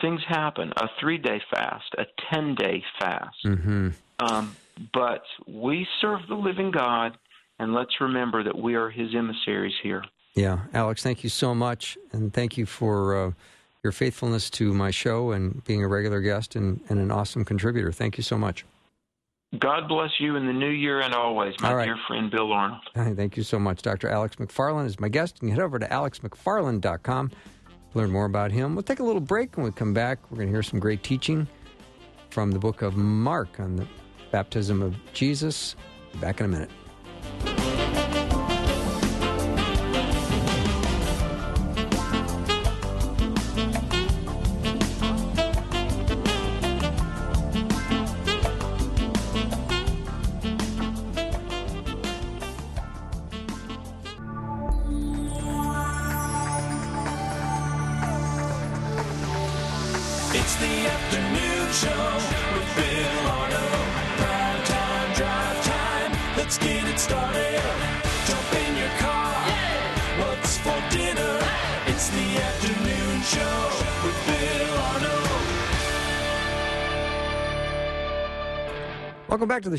things 0.00 0.20
happen 0.28 0.72
a 0.76 0.86
three 1.00 1.18
day 1.18 1.40
fast, 1.52 1.94
a 1.98 2.04
10 2.32 2.54
day 2.54 2.82
fast. 2.98 3.36
hmm 3.42 3.88
Um, 4.18 4.56
but 4.92 5.22
we 5.46 5.86
serve 6.00 6.20
the 6.28 6.34
living 6.34 6.70
God, 6.70 7.16
and 7.58 7.72
let's 7.74 8.00
remember 8.00 8.42
that 8.42 8.56
we 8.56 8.74
are 8.74 8.90
his 8.90 9.14
emissaries 9.14 9.74
here. 9.82 10.04
Yeah, 10.34 10.60
Alex, 10.72 11.02
thank 11.02 11.22
you 11.22 11.30
so 11.30 11.54
much, 11.54 11.96
and 12.12 12.32
thank 12.32 12.58
you 12.58 12.66
for 12.66 13.16
uh, 13.16 13.30
your 13.84 13.92
faithfulness 13.92 14.50
to 14.50 14.72
my 14.74 14.90
show 14.90 15.30
and 15.30 15.62
being 15.64 15.84
a 15.84 15.88
regular 15.88 16.20
guest 16.20 16.56
and, 16.56 16.80
and 16.88 16.98
an 16.98 17.10
awesome 17.10 17.44
contributor. 17.44 17.92
Thank 17.92 18.16
you 18.16 18.24
so 18.24 18.36
much. 18.36 18.64
God 19.58 19.86
bless 19.86 20.10
you 20.18 20.34
in 20.34 20.46
the 20.46 20.52
new 20.52 20.70
year 20.70 21.00
and 21.00 21.14
always, 21.14 21.54
my 21.60 21.72
right. 21.72 21.84
dear 21.84 21.96
friend 22.08 22.30
Bill 22.30 22.52
Arnold. 22.52 22.80
Thank 22.94 23.36
you 23.36 23.44
so 23.44 23.58
much. 23.58 23.82
Dr. 23.82 24.08
Alex 24.08 24.36
McFarland 24.36 24.86
is 24.86 24.98
my 24.98 25.08
guest. 25.08 25.36
You 25.36 25.48
can 25.48 25.56
head 25.56 25.62
over 25.62 25.78
to 25.78 25.86
alexmcfarland.com 25.86 27.28
to 27.28 27.36
learn 27.94 28.10
more 28.10 28.24
about 28.24 28.50
him. 28.50 28.74
We'll 28.74 28.82
take 28.82 28.98
a 28.98 29.04
little 29.04 29.20
break. 29.20 29.56
When 29.56 29.64
we 29.66 29.70
come 29.70 29.94
back, 29.94 30.18
we're 30.30 30.38
going 30.38 30.48
to 30.48 30.52
hear 30.52 30.62
some 30.62 30.80
great 30.80 31.04
teaching 31.04 31.46
from 32.30 32.50
the 32.50 32.58
book 32.58 32.82
of 32.82 32.96
Mark 32.96 33.60
on 33.60 33.76
the 33.76 33.86
baptism 34.32 34.82
of 34.82 34.96
Jesus. 35.12 35.76
Back 36.20 36.40
in 36.40 36.46
a 36.46 36.48
minute. 36.48 36.70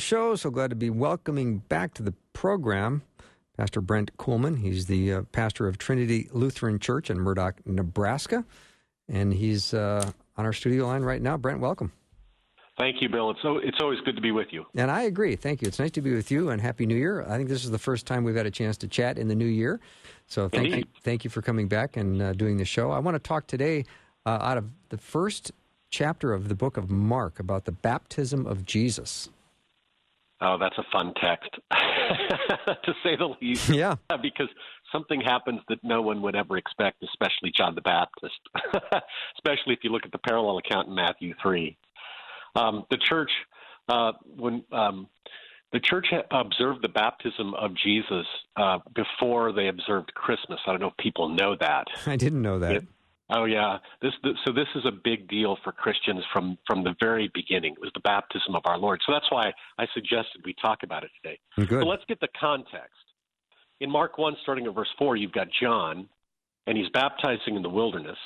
Show. 0.05 0.35
So 0.35 0.51
glad 0.51 0.69
to 0.69 0.75
be 0.75 0.91
welcoming 0.91 1.57
back 1.57 1.95
to 1.95 2.03
the 2.03 2.13
program 2.33 3.01
Pastor 3.57 3.81
Brent 3.81 4.15
Kuhlman. 4.17 4.59
He's 4.59 4.85
the 4.85 5.13
uh, 5.13 5.21
pastor 5.31 5.67
of 5.67 5.79
Trinity 5.79 6.29
Lutheran 6.31 6.77
Church 6.77 7.09
in 7.09 7.17
Murdock, 7.19 7.55
Nebraska. 7.65 8.45
And 9.09 9.33
he's 9.33 9.73
uh, 9.73 10.11
on 10.37 10.45
our 10.45 10.53
studio 10.53 10.85
line 10.85 11.01
right 11.01 11.19
now. 11.19 11.37
Brent, 11.37 11.59
welcome. 11.59 11.91
Thank 12.77 13.01
you, 13.01 13.09
Bill. 13.09 13.31
It's 13.31 13.41
so 13.41 13.57
it's 13.57 13.81
always 13.81 13.99
good 14.01 14.15
to 14.15 14.21
be 14.21 14.31
with 14.31 14.49
you. 14.51 14.67
And 14.75 14.91
I 14.91 15.03
agree. 15.03 15.35
Thank 15.35 15.63
you. 15.63 15.67
It's 15.67 15.79
nice 15.79 15.91
to 15.91 16.01
be 16.01 16.13
with 16.13 16.29
you 16.29 16.51
and 16.51 16.61
Happy 16.61 16.85
New 16.85 16.97
Year. 16.97 17.23
I 17.23 17.37
think 17.37 17.49
this 17.49 17.65
is 17.65 17.71
the 17.71 17.79
first 17.79 18.05
time 18.05 18.23
we've 18.23 18.35
had 18.35 18.45
a 18.45 18.51
chance 18.51 18.77
to 18.77 18.87
chat 18.87 19.17
in 19.17 19.27
the 19.27 19.35
new 19.35 19.45
year. 19.45 19.79
So 20.27 20.47
thank 20.49 20.75
you, 20.75 20.83
thank 21.01 21.23
you 21.23 21.31
for 21.31 21.41
coming 21.41 21.67
back 21.67 21.97
and 21.97 22.21
uh, 22.21 22.33
doing 22.33 22.57
the 22.57 22.65
show. 22.65 22.91
I 22.91 22.99
want 22.99 23.15
to 23.15 23.19
talk 23.19 23.47
today 23.47 23.85
uh, 24.23 24.37
out 24.39 24.57
of 24.59 24.65
the 24.89 24.99
first 24.99 25.51
chapter 25.89 26.31
of 26.31 26.47
the 26.47 26.55
book 26.55 26.77
of 26.77 26.91
Mark 26.91 27.39
about 27.39 27.65
the 27.65 27.71
baptism 27.71 28.45
of 28.45 28.65
Jesus. 28.65 29.29
Oh, 30.41 30.57
that's 30.59 30.77
a 30.77 30.83
fun 30.91 31.13
text, 31.21 31.49
to 31.71 32.93
say 33.03 33.15
the 33.15 33.33
least. 33.41 33.69
Yeah. 33.69 33.95
because 34.21 34.49
something 34.91 35.21
happens 35.21 35.61
that 35.69 35.79
no 35.83 36.01
one 36.01 36.21
would 36.23 36.35
ever 36.35 36.57
expect, 36.57 37.01
especially 37.03 37.53
John 37.55 37.73
the 37.73 37.81
Baptist. 37.81 38.39
especially 39.37 39.73
if 39.73 39.79
you 39.83 39.91
look 39.91 40.05
at 40.05 40.11
the 40.11 40.17
parallel 40.17 40.57
account 40.57 40.89
in 40.89 40.95
Matthew 40.95 41.33
three. 41.41 41.77
Um, 42.55 42.83
the 42.89 42.97
church, 42.97 43.31
uh, 43.89 44.13
when 44.35 44.63
um, 44.71 45.07
the 45.75 45.79
church 45.81 46.07
observed 46.31 46.81
the 46.81 46.89
baptism 46.89 47.53
of 47.55 47.75
Jesus 47.75 48.25
uh, 48.55 48.79
before 48.93 49.51
they 49.51 49.67
observed 49.67 50.13
Christmas. 50.13 50.59
I 50.65 50.71
don't 50.71 50.79
know 50.79 50.87
if 50.87 50.97
people 50.97 51.29
know 51.29 51.55
that. 51.59 51.85
I 52.05 52.15
didn't 52.15 52.41
know 52.41 52.59
that. 52.59 52.83
Oh 53.29 53.45
yeah, 53.45 53.77
this, 54.01 54.11
this 54.23 54.33
so 54.45 54.53
this 54.53 54.67
is 54.75 54.83
a 54.85 54.91
big 54.91 55.27
deal 55.27 55.57
for 55.63 55.71
Christians 55.71 56.23
from 56.31 56.57
from 56.67 56.83
the 56.83 56.95
very 57.01 57.31
beginning. 57.33 57.73
It 57.73 57.81
was 57.81 57.91
the 57.95 58.01
baptism 58.01 58.55
of 58.55 58.61
our 58.65 58.77
Lord. 58.77 59.01
So 59.05 59.13
that's 59.13 59.29
why 59.31 59.51
I 59.79 59.85
suggested 59.93 60.41
we 60.45 60.53
talk 60.61 60.83
about 60.83 61.03
it 61.03 61.09
today. 61.21 61.39
Oh, 61.57 61.65
good. 61.65 61.81
So 61.81 61.87
let's 61.87 62.03
get 62.07 62.19
the 62.19 62.27
context. 62.39 62.93
In 63.81 63.91
Mark 63.91 64.17
1, 64.17 64.37
starting 64.43 64.67
at 64.67 64.75
verse 64.75 64.93
4, 64.97 65.17
you've 65.17 65.33
got 65.33 65.47
John, 65.61 66.07
and 66.65 66.77
he's 66.77 66.87
baptizing 66.93 67.55
in 67.55 67.61
the 67.61 67.69
wilderness. 67.69 68.17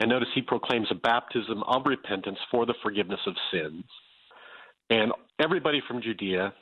And 0.00 0.10
notice 0.10 0.28
he 0.34 0.42
proclaims 0.42 0.88
a 0.90 0.96
baptism 0.96 1.62
of 1.62 1.82
repentance 1.86 2.38
for 2.50 2.66
the 2.66 2.74
forgiveness 2.82 3.20
of 3.26 3.34
sins. 3.52 3.84
And 4.90 5.12
everybody 5.38 5.80
from 5.86 6.02
Judea 6.02 6.52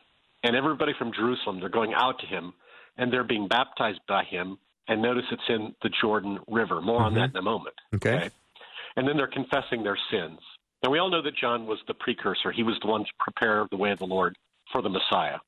and 0.42 0.54
everybody 0.56 0.92
from 0.98 1.12
Jerusalem, 1.12 1.60
they're 1.60 1.68
going 1.68 1.94
out 1.94 2.18
to 2.20 2.26
him, 2.26 2.52
and 2.98 3.12
they're 3.12 3.24
being 3.24 3.48
baptized 3.48 4.00
by 4.06 4.24
him. 4.24 4.58
And 4.88 5.02
notice 5.02 5.24
it's 5.30 5.42
in 5.48 5.74
the 5.82 5.90
Jordan 6.00 6.38
River. 6.48 6.80
More 6.80 7.02
on 7.02 7.12
mm-hmm. 7.12 7.20
that 7.20 7.30
in 7.30 7.36
a 7.36 7.42
moment. 7.42 7.74
Okay. 7.94 8.30
And 8.96 9.06
then 9.06 9.16
they're 9.16 9.28
confessing 9.28 9.82
their 9.82 9.98
sins. 10.10 10.38
And 10.82 10.90
we 10.90 10.98
all 10.98 11.10
know 11.10 11.22
that 11.22 11.36
John 11.36 11.66
was 11.66 11.78
the 11.86 11.94
precursor. 11.94 12.50
He 12.50 12.62
was 12.62 12.76
the 12.82 12.88
one 12.88 13.02
to 13.02 13.10
prepare 13.18 13.66
the 13.70 13.76
way 13.76 13.90
of 13.90 13.98
the 13.98 14.06
Lord 14.06 14.36
for 14.72 14.82
the 14.82 14.88
Messiah. 14.88 15.38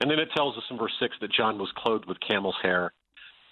And 0.00 0.10
then 0.10 0.18
it 0.18 0.28
tells 0.34 0.56
us 0.56 0.64
in 0.70 0.78
verse 0.78 0.92
6 1.00 1.14
that 1.20 1.32
John 1.32 1.58
was 1.58 1.70
clothed 1.76 2.06
with 2.06 2.18
camel's 2.26 2.56
hair, 2.62 2.92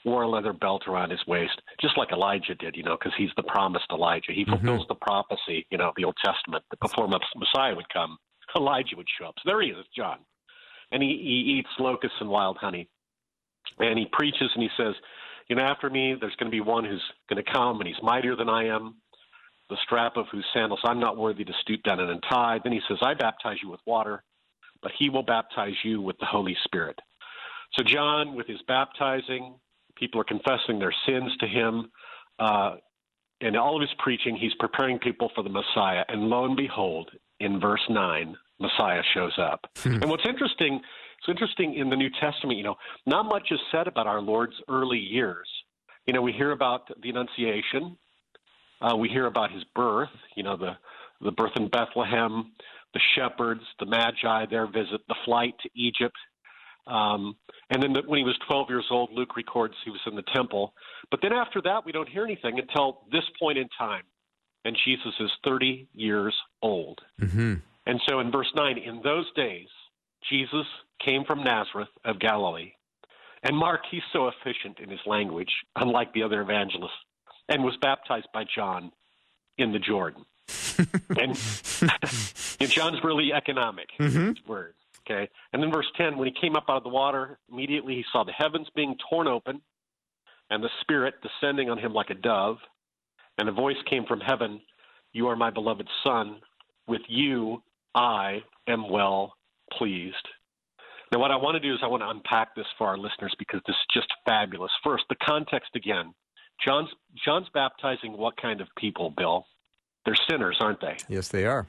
wore 0.05 0.23
a 0.23 0.29
leather 0.29 0.53
belt 0.53 0.85
around 0.87 1.11
his 1.11 1.21
waist, 1.27 1.61
just 1.81 1.99
like 1.99 2.13
Elijah 2.13 2.55
did, 2.55 2.77
you 2.77 2.83
know, 2.83 2.97
because 2.99 3.13
he's 3.19 3.31
the 3.37 3.43
promised 3.43 3.87
Elijah. 3.91 4.33
He 4.33 4.45
mm-hmm. 4.45 4.53
fulfills 4.53 4.87
the 4.89 4.95
prophecy, 4.95 5.67
you 5.71 5.79
know, 5.79 5.89
of 5.89 5.95
the 5.97 6.05
Old 6.05 6.17
Testament 6.25 6.65
that 6.71 6.81
before 6.81 7.09
Messiah 7.09 7.75
would 7.75 7.89
come, 7.93 8.17
Elijah 8.57 8.97
would 8.97 9.09
show 9.19 9.27
up. 9.27 9.35
So 9.39 9.43
there 9.47 9.61
he 9.61 9.69
is, 9.69 9.85
John. 9.97 10.19
And 10.91 11.03
he, 11.03 11.09
he 11.09 11.59
eats 11.59 11.69
locusts 11.79 12.17
and 12.21 12.31
wild 12.31 12.57
honey. 12.57 12.89
And 13.79 13.99
he 13.99 14.07
preaches 14.13 14.51
and 14.55 14.63
he 14.63 14.71
says, 14.77 14.95
You 15.49 15.57
know, 15.57 15.63
after 15.63 15.89
me, 15.91 16.17
there's 16.21 16.37
going 16.37 16.51
to 16.51 16.55
be 16.55 16.61
one 16.61 16.85
who's 16.85 17.03
going 17.29 17.43
to 17.43 17.53
come, 17.53 17.81
and 17.81 17.87
he's 17.87 18.03
mightier 18.03 18.37
than 18.37 18.49
I 18.49 18.67
am, 18.67 18.97
the 19.71 19.77
strap 19.85 20.17
of 20.17 20.27
whose 20.33 20.47
sandals 20.53 20.81
I'm 20.85 21.01
not 21.01 21.17
worthy 21.17 21.45
to 21.45 21.53
stoop 21.61 21.83
down 21.83 22.01
and 22.01 22.11
untie. 22.11 22.59
Then 22.63 22.73
he 22.73 22.81
says, 22.89 22.99
I 23.03 23.15
baptize 23.15 23.59
you 23.63 23.71
with 23.71 23.81
water, 23.87 24.23
but 24.83 24.93
he 24.99 25.11
will 25.11 25.23
baptize 25.23 25.75
you 25.85 26.01
with 26.01 26.19
the 26.19 26.27
Holy 26.27 26.57
Spirit. 26.65 26.99
So, 27.77 27.85
John, 27.85 28.35
with 28.35 28.47
his 28.47 28.61
baptizing, 28.67 29.55
people 29.97 30.21
are 30.21 30.25
confessing 30.25 30.79
their 30.79 30.95
sins 31.07 31.33
to 31.41 31.47
him. 31.47 31.91
Uh, 32.39 32.77
in 33.41 33.57
all 33.57 33.77
of 33.77 33.83
his 33.83 33.91
preaching, 33.99 34.37
he's 34.37 34.55
preparing 34.59 34.99
people 34.99 35.31
for 35.35 35.43
the 35.43 35.51
Messiah. 35.51 36.05
And 36.09 36.23
lo 36.23 36.45
and 36.45 36.57
behold, 36.57 37.11
in 37.41 37.61
verse 37.61 37.85
9, 37.89 38.37
Messiah 38.59 39.03
shows 39.15 39.39
up. 39.39 39.67
and 39.85 40.11
what's 40.11 40.27
interesting, 40.27 40.81
it's 41.29 41.41
interesting 41.41 41.75
in 41.75 41.91
the 41.91 41.97
New 41.97 42.11
Testament, 42.21 42.59
you 42.59 42.65
know, 42.65 42.77
not 43.07 43.27
much 43.27 43.49
is 43.51 43.61
said 43.71 43.87
about 43.87 44.07
our 44.07 44.21
Lord's 44.21 44.55
early 44.69 44.99
years. 44.99 45.49
You 46.07 46.15
know, 46.15 46.23
we 46.23 46.33
hear 46.33 46.53
about 46.53 46.89
the 47.03 47.11
Annunciation, 47.11 47.97
uh, 48.81 48.97
we 48.97 49.09
hear 49.09 49.27
about 49.27 49.53
his 49.53 49.63
birth, 49.75 50.09
you 50.37 50.43
know, 50.43 50.57
the, 50.57 50.77
the 51.21 51.33
birth 51.33 51.53
in 51.57 51.69
Bethlehem, 51.69 52.53
the 52.95 53.01
shepherds, 53.15 53.61
the 53.79 53.87
Magi, 53.87 54.47
their 54.47 54.67
visit, 54.67 55.01
the 55.09 55.17
flight 55.25 55.55
to 55.63 55.71
Egypt. 55.75 56.17
Um, 56.87 57.37
and 57.71 57.83
then 57.83 57.93
the, 57.93 58.03
when 58.07 58.19
he 58.19 58.25
was 58.25 58.39
12 58.49 58.71
years 58.71 58.87
old, 58.91 59.11
Luke 59.13 59.37
records 59.37 59.75
he 59.85 59.91
was 59.91 60.01
in 60.07 60.15
the 60.17 60.25
temple. 60.35 60.73
But 61.11 61.21
then 61.21 61.33
after 61.33 61.61
that, 61.63 61.85
we 61.85 61.93
don't 61.93 62.09
hear 62.09 62.25
anything 62.25 62.59
until 62.59 63.03
this 63.13 63.25
point 63.39 63.59
in 63.59 63.69
time. 63.77 64.05
And 64.65 64.77
Jesus 64.87 65.13
is 65.21 65.31
30 65.45 65.89
years 65.93 66.35
old. 66.63 67.01
hmm 67.19 67.55
And 67.87 68.01
so 68.09 68.21
in 68.21 68.31
verse 68.31 68.51
9, 68.55 68.79
in 68.79 69.03
those 69.03 69.31
days, 69.35 69.69
Jesus 70.31 70.67
came 71.05 71.25
from 71.25 71.43
Nazareth 71.45 71.89
of 72.05 72.19
Galilee. 72.19 72.73
And 73.43 73.57
Mark, 73.57 73.81
he's 73.91 74.03
so 74.13 74.29
efficient 74.29 74.81
in 74.81 74.91
his 74.91 75.01
language, 75.07 75.51
unlike 75.77 76.13
the 76.13 76.23
other 76.25 76.41
evangelists, 76.43 76.93
and 77.49 77.63
was 77.65 77.77
baptized 77.81 78.29
by 78.35 78.45
John 78.55 78.91
in 79.59 79.73
the 79.73 79.79
Jordan. 79.79 80.25
and, 81.19 81.35
John's 82.71 83.03
really 83.05 83.33
economic, 83.33 83.89
Mhm. 83.99 84.37
his 84.37 84.47
words. 84.47 84.77
Okay. 85.09 85.29
And 85.53 85.63
then 85.63 85.73
verse 85.73 85.91
10, 85.97 86.19
when 86.19 86.29
he 86.29 86.35
came 86.41 86.55
up 86.57 86.65
out 86.69 86.79
of 86.79 86.83
the 86.83 86.89
water, 86.91 87.39
immediately 87.51 87.95
he 87.95 88.05
saw 88.13 88.25
the 88.25 88.33
heavens 88.33 88.69
being 88.75 88.95
torn 89.09 89.27
open 89.27 89.63
and 90.51 90.63
the 90.63 90.69
Spirit 90.83 91.15
descending 91.23 91.71
on 91.71 91.79
him 91.79 91.93
like 91.95 92.11
a 92.11 92.15
dove. 92.15 92.59
And 93.39 93.49
a 93.49 93.53
voice 93.53 93.77
came 93.89 94.05
from 94.05 94.21
heaven 94.21 94.61
You 95.13 95.29
are 95.29 95.37
my 95.37 95.51
beloved 95.51 95.89
Son. 96.05 96.41
With 96.87 97.03
you 97.09 97.63
I 97.95 98.43
am 98.67 98.89
well 98.91 99.35
pleased. 99.73 100.29
Now, 101.13 101.21
what 101.21 101.31
I 101.31 101.37
want 101.37 101.55
to 101.55 101.61
do 101.61 101.73
is 101.73 101.81
I 101.83 101.87
want 101.87 102.03
to 102.03 102.09
unpack 102.11 102.55
this 102.55 102.67
for 102.77 102.87
our 102.87 102.99
listeners 102.99 103.35
because 103.39 103.61
this 103.67 103.75
is 103.77 103.87
just 103.95 104.09
fabulous. 104.27 104.71
First, 104.85 105.05
the 105.09 105.17
context 105.27 105.71
again. 105.75 106.13
John's 106.67 106.91
John's 107.25 107.47
baptizing 107.55 108.17
what 108.19 108.37
kind 108.41 108.61
of 108.61 108.69
people, 108.77 109.15
Bill? 109.17 109.47
They're 110.05 110.19
sinners, 110.29 110.59
aren't 110.61 110.81
they? 110.81 110.97
Yes, 111.09 111.29
they 111.29 111.45
are. 111.47 111.69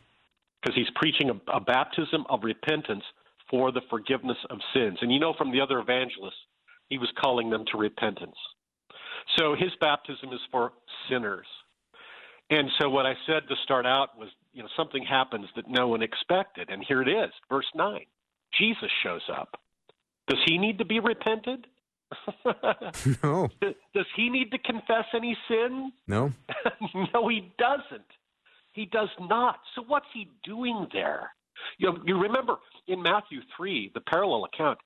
because 0.61 0.75
he's 0.75 0.89
preaching 0.95 1.29
a, 1.29 1.57
a 1.57 1.59
baptism 1.59 2.25
of 2.29 2.43
repentance 2.43 3.03
for 3.49 3.71
the 3.71 3.81
forgiveness 3.89 4.37
of 4.49 4.59
sins. 4.73 4.97
And 5.01 5.11
you 5.11 5.19
know 5.19 5.33
from 5.37 5.51
the 5.51 5.61
other 5.61 5.79
evangelists, 5.79 6.39
he 6.89 6.97
was 6.97 7.09
calling 7.19 7.49
them 7.49 7.65
to 7.71 7.77
repentance. 7.77 8.35
So 9.37 9.55
his 9.55 9.71
baptism 9.79 10.29
is 10.33 10.39
for 10.51 10.73
sinners. 11.09 11.47
And 12.49 12.67
so 12.79 12.89
what 12.89 13.05
I 13.05 13.13
said 13.27 13.43
to 13.47 13.55
start 13.63 13.85
out 13.85 14.17
was, 14.17 14.29
you 14.53 14.63
know, 14.63 14.69
something 14.75 15.03
happens 15.03 15.47
that 15.55 15.65
no 15.69 15.87
one 15.87 16.01
expected. 16.01 16.69
And 16.69 16.83
here 16.87 17.01
it 17.01 17.07
is, 17.07 17.31
verse 17.49 17.67
9. 17.75 17.99
Jesus 18.57 18.89
shows 19.03 19.21
up. 19.31 19.59
Does 20.27 20.39
he 20.45 20.57
need 20.57 20.77
to 20.79 20.85
be 20.85 20.99
repented? 20.99 21.67
No, 23.23 23.49
Does 23.93 24.05
he 24.15 24.29
need 24.29 24.51
to 24.51 24.57
confess 24.57 25.05
any 25.15 25.37
sin? 25.47 25.91
no. 26.07 26.31
no, 27.13 27.27
he 27.27 27.53
doesn't. 27.59 28.07
He 28.73 28.85
does 28.85 29.09
not. 29.19 29.59
So 29.75 29.83
what's 29.87 30.07
he 30.13 30.27
doing 30.43 30.87
there? 30.93 31.31
You 31.77 31.91
know, 31.91 31.99
you 32.05 32.19
remember 32.19 32.55
in 32.87 33.01
Matthew 33.03 33.41
three, 33.55 33.91
the 33.93 34.01
parallel 34.01 34.45
account. 34.45 34.79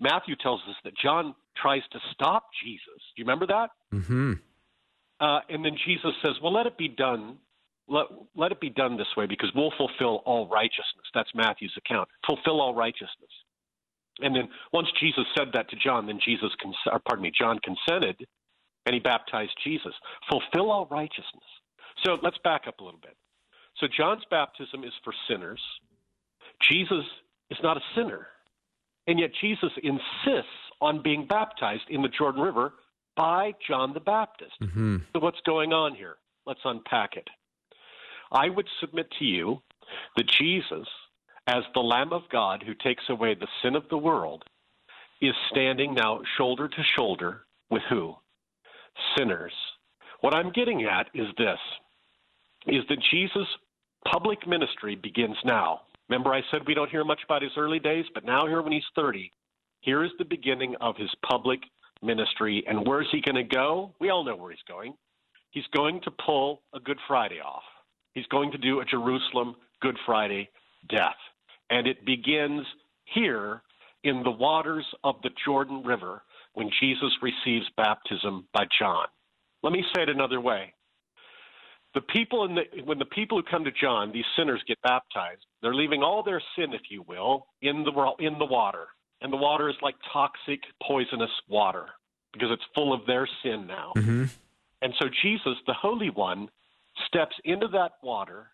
Matthew 0.00 0.34
tells 0.36 0.60
us 0.68 0.74
that 0.84 0.94
John 1.00 1.34
tries 1.60 1.82
to 1.92 1.98
stop 2.12 2.46
Jesus. 2.64 3.00
Do 3.14 3.22
you 3.22 3.24
remember 3.24 3.46
that? 3.46 3.68
Mm-hmm. 3.92 4.32
Uh, 5.20 5.40
and 5.48 5.64
then 5.64 5.76
Jesus 5.86 6.10
says, 6.24 6.34
"Well, 6.42 6.52
let 6.52 6.66
it 6.66 6.76
be 6.76 6.88
done. 6.88 7.38
Let 7.88 8.06
let 8.34 8.52
it 8.52 8.60
be 8.60 8.70
done 8.70 8.96
this 8.96 9.14
way, 9.16 9.26
because 9.26 9.50
we'll 9.54 9.72
fulfill 9.76 10.22
all 10.24 10.48
righteousness." 10.48 11.06
That's 11.14 11.34
Matthew's 11.34 11.76
account. 11.76 12.08
Fulfill 12.26 12.60
all 12.60 12.74
righteousness. 12.74 13.30
And 14.20 14.34
then 14.34 14.48
once 14.72 14.88
Jesus 15.00 15.24
said 15.36 15.48
that 15.54 15.68
to 15.70 15.76
John, 15.76 16.06
then 16.06 16.20
Jesus, 16.24 16.50
cons- 16.62 16.76
or 16.86 17.00
pardon 17.00 17.22
me, 17.22 17.32
John 17.36 17.58
consented, 17.58 18.26
and 18.86 18.94
he 18.94 19.00
baptized 19.00 19.52
Jesus. 19.62 19.94
Fulfill 20.30 20.70
all 20.70 20.86
righteousness. 20.86 21.44
So 22.04 22.18
let's 22.22 22.38
back 22.44 22.66
up 22.68 22.78
a 22.80 22.84
little 22.84 23.00
bit. 23.00 23.16
So 23.78 23.88
John's 23.88 24.24
baptism 24.30 24.84
is 24.84 24.92
for 25.02 25.12
sinners. 25.28 25.60
Jesus 26.60 27.04
is 27.50 27.58
not 27.62 27.76
a 27.76 27.80
sinner, 27.96 28.28
and 29.06 29.18
yet 29.18 29.30
Jesus 29.40 29.72
insists 29.82 30.50
on 30.80 31.02
being 31.02 31.26
baptized 31.26 31.84
in 31.88 32.02
the 32.02 32.08
Jordan 32.08 32.40
River 32.40 32.74
by 33.16 33.52
John 33.66 33.92
the 33.92 34.00
Baptist. 34.00 34.52
Mm-hmm. 34.62 34.96
So, 35.12 35.20
what's 35.20 35.40
going 35.44 35.72
on 35.72 35.94
here? 35.94 36.16
Let's 36.46 36.60
unpack 36.64 37.16
it. 37.16 37.28
I 38.32 38.48
would 38.48 38.66
submit 38.80 39.10
to 39.18 39.24
you 39.24 39.62
that 40.16 40.28
Jesus, 40.28 40.88
as 41.46 41.62
the 41.74 41.80
Lamb 41.80 42.12
of 42.12 42.22
God 42.30 42.62
who 42.66 42.74
takes 42.74 43.04
away 43.08 43.34
the 43.34 43.48
sin 43.62 43.76
of 43.76 43.88
the 43.90 43.98
world, 43.98 44.44
is 45.20 45.34
standing 45.50 45.94
now 45.94 46.20
shoulder 46.36 46.68
to 46.68 46.82
shoulder 46.96 47.42
with 47.70 47.82
who? 47.88 48.14
Sinners. 49.16 49.52
What 50.20 50.34
I'm 50.34 50.52
getting 50.52 50.84
at 50.84 51.08
is 51.14 51.26
this 51.36 51.58
is 52.66 52.82
that 52.88 52.98
Jesus' 53.10 53.46
public 54.10 54.46
ministry 54.46 54.96
begins 54.96 55.36
now. 55.44 55.82
Remember, 56.08 56.32
I 56.32 56.40
said 56.50 56.62
we 56.66 56.74
don't 56.74 56.90
hear 56.90 57.04
much 57.04 57.20
about 57.24 57.42
his 57.42 57.52
early 57.56 57.78
days, 57.78 58.04
but 58.14 58.24
now, 58.24 58.46
here 58.46 58.62
when 58.62 58.72
he's 58.72 58.82
30, 58.94 59.30
here 59.80 60.04
is 60.04 60.10
the 60.18 60.24
beginning 60.24 60.74
of 60.80 60.96
his 60.96 61.10
public 61.28 61.60
ministry. 62.02 62.64
And 62.66 62.86
where's 62.86 63.08
he 63.12 63.20
going 63.20 63.36
to 63.36 63.54
go? 63.54 63.94
We 64.00 64.10
all 64.10 64.24
know 64.24 64.36
where 64.36 64.50
he's 64.50 64.60
going. 64.68 64.94
He's 65.50 65.64
going 65.74 66.00
to 66.02 66.10
pull 66.24 66.62
a 66.74 66.80
Good 66.80 66.98
Friday 67.06 67.40
off. 67.40 67.62
He's 68.14 68.26
going 68.26 68.52
to 68.52 68.58
do 68.58 68.80
a 68.80 68.84
Jerusalem 68.84 69.56
Good 69.80 69.98
Friday 70.06 70.48
death. 70.88 71.16
And 71.70 71.86
it 71.86 72.04
begins 72.04 72.64
here 73.04 73.62
in 74.02 74.22
the 74.22 74.30
waters 74.30 74.84
of 75.02 75.16
the 75.22 75.30
Jordan 75.44 75.82
River 75.84 76.22
when 76.54 76.70
Jesus 76.80 77.10
receives 77.22 77.66
baptism 77.76 78.46
by 78.52 78.64
John. 78.78 79.06
Let 79.62 79.72
me 79.72 79.84
say 79.94 80.02
it 80.02 80.08
another 80.08 80.40
way. 80.40 80.74
The 81.94 82.02
people 82.02 82.44
in 82.44 82.56
the 82.56 82.82
when 82.84 82.98
the 82.98 83.04
people 83.04 83.38
who 83.38 83.44
come 83.48 83.64
to 83.64 83.70
John, 83.70 84.12
these 84.12 84.24
sinners 84.36 84.62
get 84.66 84.80
baptized, 84.82 85.46
they're 85.62 85.74
leaving 85.74 86.02
all 86.02 86.22
their 86.22 86.42
sin, 86.56 86.72
if 86.72 86.82
you 86.90 87.04
will, 87.06 87.46
in 87.62 87.84
the 87.84 87.92
in 88.18 88.38
the 88.38 88.44
water. 88.44 88.86
And 89.20 89.32
the 89.32 89.36
water 89.36 89.70
is 89.70 89.76
like 89.80 89.94
toxic, 90.12 90.60
poisonous 90.86 91.30
water 91.48 91.86
because 92.32 92.48
it's 92.50 92.64
full 92.74 92.92
of 92.92 93.06
their 93.06 93.28
sin 93.42 93.66
now. 93.66 93.92
hmm 93.94 94.24
And 94.82 94.92
so 95.00 95.08
Jesus, 95.22 95.54
the 95.66 95.72
Holy 95.72 96.10
One, 96.10 96.48
steps 97.06 97.36
into 97.44 97.68
that 97.68 97.92
water 98.02 98.48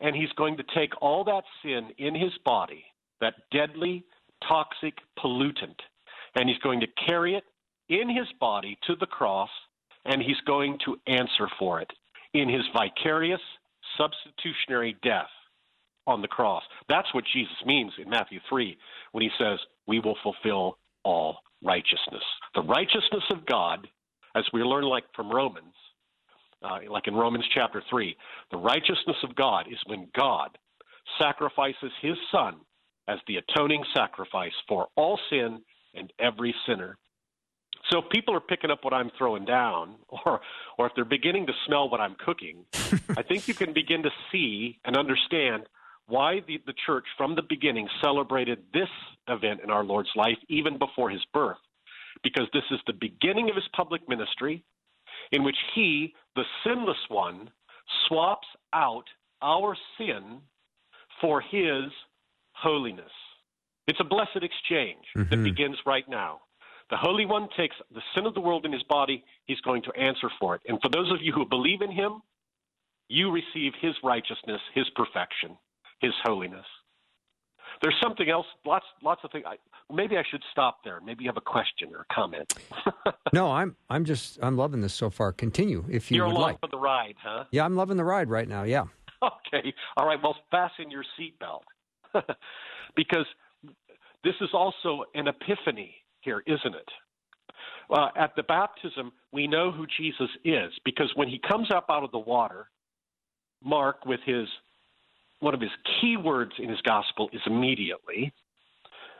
and 0.00 0.14
he's 0.14 0.32
going 0.36 0.56
to 0.56 0.64
take 0.74 0.90
all 1.02 1.24
that 1.24 1.42
sin 1.62 1.90
in 1.98 2.14
his 2.14 2.32
body, 2.44 2.84
that 3.20 3.34
deadly, 3.52 4.04
toxic 4.46 4.94
pollutant, 5.18 5.78
and 6.36 6.48
he's 6.48 6.58
going 6.58 6.80
to 6.80 6.86
carry 7.06 7.34
it 7.34 7.44
in 7.88 8.08
his 8.08 8.28
body 8.40 8.78
to 8.86 8.94
the 8.96 9.06
cross 9.06 9.50
and 10.04 10.22
he's 10.22 10.40
going 10.46 10.78
to 10.84 10.96
answer 11.06 11.48
for 11.58 11.80
it 11.80 11.90
in 12.34 12.48
his 12.48 12.62
vicarious 12.72 13.40
substitutionary 13.96 14.96
death 15.02 15.28
on 16.06 16.22
the 16.22 16.28
cross. 16.28 16.62
That's 16.88 17.12
what 17.12 17.24
Jesus 17.32 17.56
means 17.66 17.92
in 18.02 18.08
Matthew 18.08 18.40
3 18.48 18.76
when 19.12 19.22
he 19.22 19.30
says, 19.38 19.58
We 19.86 20.00
will 20.00 20.16
fulfill 20.22 20.78
all 21.04 21.38
righteousness. 21.62 22.22
The 22.54 22.62
righteousness 22.62 23.24
of 23.30 23.46
God, 23.46 23.86
as 24.34 24.44
we 24.52 24.62
learn 24.62 24.84
like 24.84 25.04
from 25.14 25.30
Romans, 25.30 25.74
uh, 26.62 26.78
like 26.90 27.06
in 27.06 27.14
Romans 27.14 27.44
chapter 27.54 27.82
3, 27.88 28.16
the 28.50 28.56
righteousness 28.56 29.16
of 29.22 29.34
God 29.36 29.66
is 29.70 29.78
when 29.86 30.08
God 30.18 30.56
sacrifices 31.20 31.92
his 32.02 32.16
son 32.32 32.56
as 33.06 33.18
the 33.26 33.36
atoning 33.36 33.84
sacrifice 33.94 34.52
for 34.68 34.88
all 34.96 35.18
sin 35.30 35.60
and 35.94 36.12
every 36.18 36.54
sinner. 36.66 36.98
So 37.90 38.00
if 38.00 38.10
people 38.10 38.34
are 38.34 38.40
picking 38.40 38.70
up 38.70 38.84
what 38.84 38.92
I'm 38.92 39.10
throwing 39.16 39.44
down, 39.44 39.96
or 40.08 40.40
or 40.78 40.86
if 40.86 40.92
they're 40.94 41.04
beginning 41.04 41.46
to 41.46 41.52
smell 41.66 41.88
what 41.88 42.00
I'm 42.00 42.16
cooking, 42.24 42.64
I 43.16 43.22
think 43.22 43.48
you 43.48 43.54
can 43.54 43.72
begin 43.72 44.02
to 44.02 44.10
see 44.30 44.78
and 44.84 44.96
understand 44.96 45.64
why 46.06 46.40
the, 46.46 46.60
the 46.66 46.74
church 46.86 47.04
from 47.16 47.34
the 47.34 47.42
beginning 47.42 47.86
celebrated 48.02 48.58
this 48.72 48.88
event 49.28 49.60
in 49.62 49.70
our 49.70 49.84
Lord's 49.84 50.08
life 50.16 50.38
even 50.48 50.78
before 50.78 51.10
his 51.10 51.20
birth. 51.32 51.58
Because 52.22 52.48
this 52.52 52.64
is 52.70 52.80
the 52.86 52.94
beginning 52.94 53.48
of 53.50 53.56
his 53.56 53.68
public 53.76 54.08
ministry, 54.08 54.64
in 55.32 55.42
which 55.42 55.56
he, 55.74 56.14
the 56.36 56.44
sinless 56.64 56.98
one, 57.08 57.50
swaps 58.06 58.48
out 58.72 59.04
our 59.42 59.76
sin 59.96 60.40
for 61.20 61.40
his 61.40 61.84
holiness. 62.52 63.12
It's 63.86 64.00
a 64.00 64.04
blessed 64.04 64.42
exchange 64.42 65.06
that 65.14 65.30
Mhm. 65.30 65.44
begins 65.44 65.78
right 65.86 66.06
now. 66.08 66.42
The 66.90 66.96
Holy 66.96 67.26
One 67.26 67.48
takes 67.50 67.76
the 67.90 68.02
sin 68.14 68.26
of 68.26 68.34
the 68.34 68.40
world 68.40 68.64
in 68.64 68.72
his 68.72 68.82
body, 68.84 69.24
he's 69.44 69.60
going 69.60 69.82
to 69.82 69.92
answer 69.92 70.30
for 70.38 70.54
it. 70.54 70.62
And 70.66 70.80
for 70.80 70.88
those 70.88 71.10
of 71.10 71.20
you 71.22 71.32
who 71.32 71.44
believe 71.44 71.82
in 71.82 71.90
him, 71.90 72.22
you 73.08 73.30
receive 73.30 73.74
his 73.74 73.94
righteousness, 74.02 74.60
his 74.74 74.88
perfection, 74.90 75.58
his 76.00 76.14
holiness. 76.22 76.66
There's 77.82 77.98
something 78.00 78.28
else, 78.28 78.46
lots 78.64 78.86
lots 79.02 79.22
of 79.24 79.30
things. 79.30 79.46
Maybe 79.92 80.16
I 80.18 80.22
should 80.30 80.42
stop 80.52 80.78
there. 80.84 81.00
Maybe 81.00 81.24
you 81.24 81.30
have 81.30 81.36
a 81.38 81.40
question 81.40 81.90
or 81.94 82.06
a 82.08 82.14
comment. 82.14 82.52
No, 83.32 83.52
I'm 83.52 83.76
I'm 83.90 84.06
just 84.06 84.38
I'm 84.40 84.56
loving 84.56 84.80
this 84.80 84.94
so 84.94 85.10
far. 85.10 85.32
Continue 85.32 85.84
if 85.90 86.10
you 86.10 86.16
You're 86.16 86.28
would 86.28 86.32
along 86.36 86.42
like. 86.42 86.60
for 86.60 86.68
the 86.68 86.78
ride, 86.78 87.14
huh? 87.22 87.44
Yeah, 87.50 87.66
I'm 87.66 87.76
loving 87.76 87.98
the 87.98 88.04
ride 88.04 88.30
right 88.30 88.48
now. 88.48 88.62
Yeah. 88.62 88.84
Okay. 89.22 89.74
All 89.96 90.06
right. 90.06 90.18
Well, 90.22 90.36
fasten 90.50 90.90
your 90.92 91.02
seatbelt 91.18 91.62
because 92.96 93.26
this 94.22 94.34
is 94.40 94.50
also 94.52 95.04
an 95.14 95.26
epiphany 95.26 95.94
here, 96.20 96.42
isn't 96.46 96.74
it? 96.74 96.88
Uh, 97.90 98.08
at 98.16 98.36
the 98.36 98.44
baptism, 98.44 99.10
we 99.32 99.46
know 99.48 99.72
who 99.72 99.86
Jesus 99.98 100.28
is 100.44 100.72
because 100.84 101.10
when 101.16 101.26
he 101.28 101.40
comes 101.48 101.68
up 101.74 101.86
out 101.90 102.04
of 102.04 102.12
the 102.12 102.18
water, 102.18 102.68
Mark, 103.64 104.06
with 104.06 104.20
his 104.24 104.46
one 105.40 105.52
of 105.54 105.60
his 105.60 105.70
key 106.00 106.16
words 106.16 106.52
in 106.58 106.68
his 106.68 106.80
gospel, 106.82 107.28
is 107.32 107.40
immediately. 107.46 108.32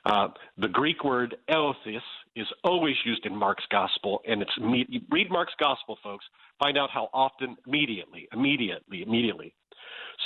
Uh, 0.08 0.28
the 0.56 0.68
Greek 0.68 1.04
word 1.04 1.36
euthus 1.50 2.00
is 2.34 2.46
always 2.64 2.96
used 3.04 3.26
in 3.26 3.36
Mark's 3.36 3.64
gospel, 3.70 4.22
and 4.26 4.40
it's 4.40 4.50
imme- 4.58 5.02
read 5.10 5.30
Mark's 5.30 5.52
gospel, 5.60 5.98
folks. 6.02 6.24
Find 6.58 6.78
out 6.78 6.88
how 6.90 7.10
often 7.12 7.58
immediately, 7.66 8.26
immediately, 8.32 9.02
immediately. 9.02 9.54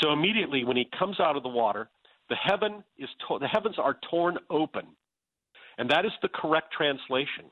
So 0.00 0.12
immediately 0.12 0.62
when 0.64 0.76
he 0.76 0.88
comes 0.96 1.18
out 1.18 1.36
of 1.36 1.42
the 1.42 1.48
water, 1.48 1.90
the 2.28 2.36
heaven 2.36 2.84
is 2.96 3.08
to- 3.26 3.40
the 3.40 3.48
heavens 3.48 3.76
are 3.76 3.98
torn 4.08 4.38
open, 4.50 4.86
and 5.78 5.90
that 5.90 6.04
is 6.04 6.12
the 6.22 6.28
correct 6.28 6.72
translation. 6.72 7.50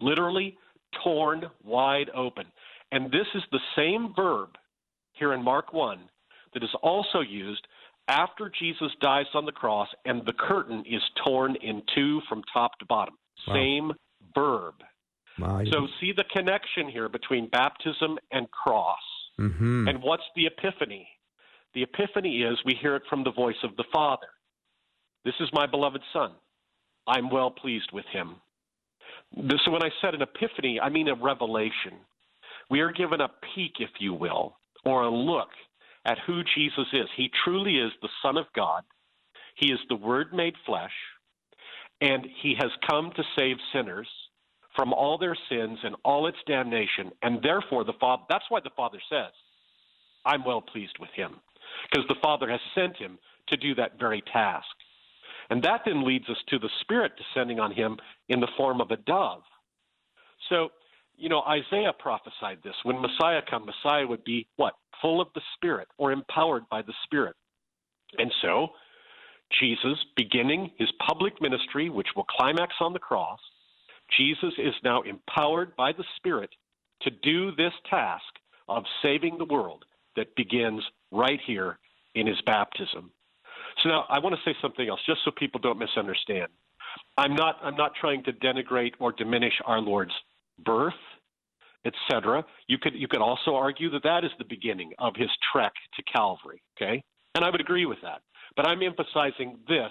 Literally 0.00 0.58
torn 1.04 1.48
wide 1.62 2.10
open, 2.14 2.50
and 2.90 3.12
this 3.12 3.28
is 3.32 3.44
the 3.52 3.60
same 3.76 4.12
verb 4.14 4.58
here 5.12 5.32
in 5.32 5.42
Mark 5.42 5.72
one 5.72 6.10
that 6.52 6.64
is 6.64 6.74
also 6.82 7.20
used 7.20 7.68
after 8.08 8.50
Jesus 8.58 8.90
dies 9.00 9.26
on 9.34 9.46
the 9.46 9.52
cross, 9.52 9.88
and 10.04 10.22
the 10.26 10.32
curtain 10.32 10.84
is 10.86 11.02
torn 11.24 11.56
in 11.56 11.82
two 11.94 12.20
from 12.28 12.42
top 12.52 12.78
to 12.78 12.86
bottom. 12.86 13.14
Wow. 13.46 13.54
Same 13.54 13.92
verb. 14.34 14.74
So 15.72 15.86
see 16.00 16.12
the 16.16 16.24
connection 16.32 16.88
here 16.88 17.08
between 17.08 17.48
baptism 17.48 18.18
and 18.30 18.50
cross. 18.50 18.98
hmm 19.36 19.88
And 19.88 20.02
what's 20.02 20.22
the 20.36 20.46
epiphany? 20.46 21.08
The 21.74 21.82
epiphany 21.82 22.42
is 22.42 22.56
we 22.64 22.78
hear 22.80 22.94
it 22.94 23.02
from 23.10 23.24
the 23.24 23.32
voice 23.32 23.56
of 23.64 23.74
the 23.76 23.84
Father. 23.92 24.28
This 25.24 25.34
is 25.40 25.48
my 25.52 25.66
beloved 25.66 26.02
Son. 26.12 26.32
I'm 27.06 27.30
well 27.30 27.50
pleased 27.50 27.90
with 27.92 28.04
him. 28.12 28.36
This, 29.36 29.60
so 29.64 29.72
when 29.72 29.82
I 29.82 29.90
said 30.00 30.14
an 30.14 30.22
epiphany, 30.22 30.78
I 30.80 30.88
mean 30.88 31.08
a 31.08 31.14
revelation. 31.14 31.94
We 32.70 32.80
are 32.80 32.92
given 32.92 33.20
a 33.20 33.28
peek, 33.54 33.72
if 33.80 33.90
you 33.98 34.14
will, 34.14 34.56
or 34.84 35.02
a 35.02 35.10
look 35.10 35.48
at 36.04 36.18
who 36.26 36.42
Jesus 36.56 36.86
is. 36.92 37.08
He 37.16 37.30
truly 37.44 37.76
is 37.76 37.92
the 38.02 38.08
Son 38.22 38.36
of 38.36 38.46
God. 38.54 38.82
He 39.56 39.72
is 39.72 39.78
the 39.88 39.96
Word 39.96 40.32
made 40.32 40.54
flesh, 40.66 40.92
and 42.00 42.26
he 42.42 42.54
has 42.58 42.70
come 42.88 43.12
to 43.16 43.22
save 43.36 43.56
sinners 43.72 44.08
from 44.76 44.92
all 44.92 45.16
their 45.16 45.36
sins 45.48 45.78
and 45.84 45.94
all 46.04 46.26
its 46.26 46.38
damnation. 46.46 47.12
And 47.22 47.40
therefore, 47.42 47.84
the 47.84 47.92
Father, 48.00 48.24
that's 48.28 48.44
why 48.48 48.60
the 48.60 48.70
Father 48.76 48.98
says, 49.08 49.30
I'm 50.26 50.44
well 50.44 50.60
pleased 50.60 50.96
with 50.98 51.10
him, 51.14 51.36
because 51.90 52.06
the 52.08 52.20
Father 52.22 52.50
has 52.50 52.60
sent 52.74 52.96
him 52.96 53.18
to 53.48 53.56
do 53.56 53.74
that 53.76 53.98
very 53.98 54.22
task. 54.32 54.66
And 55.50 55.62
that 55.62 55.82
then 55.84 56.04
leads 56.04 56.28
us 56.28 56.38
to 56.48 56.58
the 56.58 56.70
Spirit 56.80 57.12
descending 57.16 57.60
on 57.60 57.70
him 57.72 57.98
in 58.28 58.40
the 58.40 58.48
form 58.56 58.80
of 58.80 58.90
a 58.90 58.96
dove. 58.96 59.42
So, 60.48 60.70
you 61.16 61.28
know, 61.28 61.42
Isaiah 61.42 61.92
prophesied 61.98 62.58
this. 62.62 62.74
When 62.82 63.00
Messiah 63.00 63.40
come, 63.48 63.66
Messiah 63.66 64.06
would 64.06 64.24
be 64.24 64.46
what? 64.56 64.74
Full 65.00 65.20
of 65.20 65.28
the 65.34 65.40
Spirit 65.54 65.88
or 65.98 66.12
empowered 66.12 66.68
by 66.70 66.82
the 66.82 66.94
Spirit. 67.04 67.36
And 68.18 68.32
so, 68.42 68.68
Jesus, 69.60 69.98
beginning 70.16 70.70
his 70.78 70.88
public 71.06 71.40
ministry, 71.40 71.90
which 71.90 72.08
will 72.16 72.24
climax 72.24 72.74
on 72.80 72.92
the 72.92 72.98
cross, 72.98 73.40
Jesus 74.16 74.52
is 74.58 74.74
now 74.82 75.02
empowered 75.02 75.74
by 75.76 75.92
the 75.92 76.04
Spirit 76.16 76.50
to 77.02 77.10
do 77.10 77.54
this 77.56 77.72
task 77.88 78.24
of 78.68 78.84
saving 79.02 79.38
the 79.38 79.44
world 79.44 79.84
that 80.16 80.34
begins 80.36 80.82
right 81.10 81.40
here 81.46 81.78
in 82.14 82.26
his 82.26 82.40
baptism. 82.46 83.10
So 83.82 83.88
now 83.88 84.04
I 84.08 84.18
want 84.20 84.34
to 84.34 84.40
say 84.44 84.56
something 84.62 84.88
else, 84.88 85.00
just 85.06 85.20
so 85.24 85.30
people 85.30 85.60
don't 85.60 85.78
misunderstand. 85.78 86.48
I'm 87.18 87.34
not 87.34 87.58
I'm 87.62 87.76
not 87.76 87.92
trying 88.00 88.22
to 88.24 88.32
denigrate 88.32 88.92
or 89.00 89.12
diminish 89.12 89.54
our 89.64 89.80
Lord's 89.80 90.12
birth, 90.62 90.94
etc. 91.84 92.44
You 92.68 92.78
could 92.78 92.94
you 92.94 93.08
could 93.08 93.20
also 93.20 93.54
argue 93.54 93.90
that 93.90 94.02
that 94.04 94.24
is 94.24 94.30
the 94.38 94.44
beginning 94.44 94.92
of 94.98 95.14
his 95.16 95.30
trek 95.52 95.72
to 95.96 96.02
Calvary. 96.04 96.62
Okay, 96.76 97.02
and 97.34 97.44
I 97.44 97.50
would 97.50 97.60
agree 97.60 97.86
with 97.86 97.98
that. 98.02 98.22
But 98.56 98.66
I'm 98.68 98.82
emphasizing 98.82 99.58
this 99.68 99.90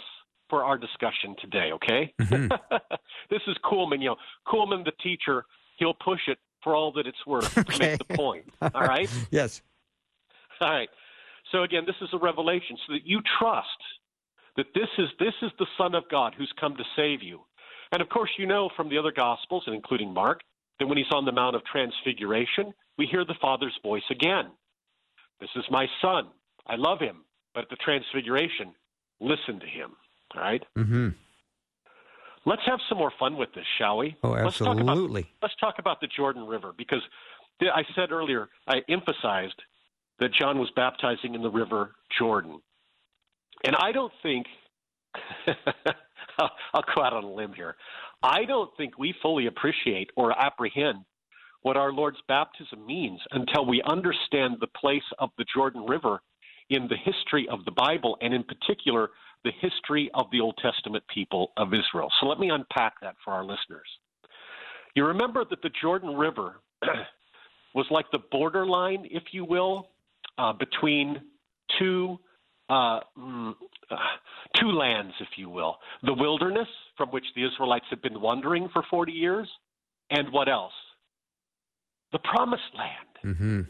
for 0.50 0.64
our 0.64 0.78
discussion 0.78 1.36
today. 1.42 1.72
Okay, 1.74 2.14
Mhm. 2.22 2.50
this 3.30 3.42
is 3.48 3.56
Kuhlman. 3.64 4.00
You 4.02 4.10
know, 4.12 4.16
Kuhlman, 4.48 4.84
the 4.86 4.92
teacher, 5.02 5.46
he'll 5.78 5.94
push 5.96 6.22
it 6.28 6.38
for 6.64 6.76
all 6.76 6.92
that 6.94 7.06
it's 7.08 7.26
worth 7.26 7.54
to 7.54 7.80
make 7.80 7.98
the 8.00 8.16
point. 8.16 8.46
All 8.62 8.82
right. 8.84 9.10
Yes. 9.32 9.62
All 10.62 10.70
right. 10.70 10.88
So 11.52 11.64
again, 11.64 11.84
this 11.86 11.96
is 12.02 12.08
a 12.14 12.18
revelation 12.18 12.78
so 12.88 12.94
that 12.94 13.06
you 13.06 13.20
trust 13.38 13.68
that 14.56 14.68
this 14.74 14.88
is 14.98 15.10
this 15.20 15.34
is 15.42 15.52
the 15.60 15.66
Son 15.78 15.94
of 15.94 16.04
God 16.10 16.34
who's 16.38 16.52
come 16.60 16.78
to 16.78 16.84
save 16.96 17.22
you. 17.22 17.42
And 17.92 18.02
of 18.02 18.08
course, 18.08 18.30
you 18.38 18.46
know 18.46 18.70
from 18.78 18.88
the 18.90 18.98
other 18.98 19.12
Gospels, 19.12 19.64
and 19.66 19.76
including 19.76 20.14
Mark, 20.14 20.40
that 20.84 20.88
when 20.88 20.98
he's 20.98 21.12
on 21.14 21.24
the 21.24 21.32
Mount 21.32 21.56
of 21.56 21.62
Transfiguration, 21.64 22.74
we 22.98 23.06
hear 23.10 23.24
the 23.24 23.36
Father's 23.42 23.78
voice 23.82 24.04
again. 24.12 24.52
This 25.40 25.50
is 25.56 25.64
my 25.72 25.86
Son. 26.02 26.28
I 26.68 26.76
love 26.76 27.00
him. 27.00 27.24
But 27.56 27.62
at 27.64 27.70
the 27.70 27.78
Transfiguration, 27.78 28.74
listen 29.22 29.60
to 29.62 29.66
him. 29.66 29.92
All 30.36 30.42
right. 30.42 30.62
hmm 30.76 31.10
Let's 32.46 32.64
have 32.66 32.80
some 32.90 32.98
more 32.98 33.14
fun 33.18 33.38
with 33.38 33.54
this, 33.56 33.64
shall 33.78 34.00
we? 34.00 34.18
Oh, 34.22 34.32
Let's 34.32 34.58
talk 34.58 34.76
about 34.78 34.90
absolutely. 34.90 35.32
let's 35.42 35.56
talk 35.62 35.76
about 35.80 36.02
the 36.02 36.08
Jordan 36.08 36.46
River 36.46 36.74
because 36.78 37.00
I 37.62 37.84
said 37.96 38.12
earlier, 38.12 38.50
I 38.68 38.82
emphasized 38.90 39.56
that 40.20 40.34
John 40.38 40.60
was 40.60 40.70
baptizing 40.76 41.36
in 41.36 41.42
the 41.42 41.50
River 41.50 41.92
Jordan. 42.20 42.60
And 43.64 43.78
I 43.78 43.94
don't 43.94 44.12
think, 44.22 44.46
I'll, 46.74 46.84
go 46.96 47.04
out 47.04 47.14
on 47.14 47.24
a 47.24 47.32
limb 47.32 47.54
here, 47.54 47.76
I 48.22 48.46
don't 48.46 48.70
think 48.78 48.98
we 48.98 49.14
fully 49.22 49.48
appreciate 49.48 50.10
or 50.16 50.38
apprehend 50.40 51.06
what 51.62 51.78
our 51.78 51.94
Lord's 51.94 52.18
baptism 52.28 52.86
means 52.86 53.20
until 53.32 53.66
we 53.66 53.82
understand 53.84 54.58
the 54.60 54.68
place 54.68 55.04
of 55.20 55.30
the 55.38 55.46
Jordan 55.56 55.86
River 55.86 56.22
in 56.70 56.88
the 56.88 56.98
history 56.98 57.48
of 57.50 57.64
the 57.66 57.72
Bible 57.72 58.18
and, 58.22 58.34
in 58.34 58.44
particular, 58.44 59.10
the 59.44 59.52
history 59.60 60.10
of 60.14 60.26
the 60.32 60.40
Old 60.40 60.58
Testament 60.62 61.04
people 61.14 61.52
of 61.58 61.74
Israel. 61.74 62.10
So 62.20 62.28
let 62.28 62.40
me 62.40 62.50
unpack 62.50 62.94
that 63.02 63.16
for 63.24 63.32
our 63.32 63.44
listeners. 63.44 63.88
You 64.96 65.06
remember 65.06 65.44
that 65.50 65.62
the 65.62 65.72
Jordan 65.82 66.16
River 66.16 66.62
was 67.76 67.86
like 67.90 68.06
the 68.12 68.20
borderline, 68.32 69.08
if 69.10 69.24
you 69.32 69.44
will, 69.46 69.90
uh, 70.38 70.54
between 70.54 71.22
two 71.80 72.20
uh, 72.74 73.00
two 74.60 74.72
lands, 74.72 75.14
if 75.20 75.30
you 75.38 75.50
will, 75.50 75.78
the 76.04 76.14
wilderness 76.14 76.68
from 76.98 77.10
which 77.10 77.26
the 77.36 77.46
Israelites 77.46 77.86
had 77.90 78.02
been 78.02 78.20
wandering 78.22 78.70
for 78.74 78.84
40 78.90 79.12
years, 79.12 79.50
and 80.10 80.32
what 80.32 80.50
else? 80.50 80.74
the 82.14 82.20
promised 82.20 82.64
land. 82.78 83.36
Mm-hmm. 83.36 83.62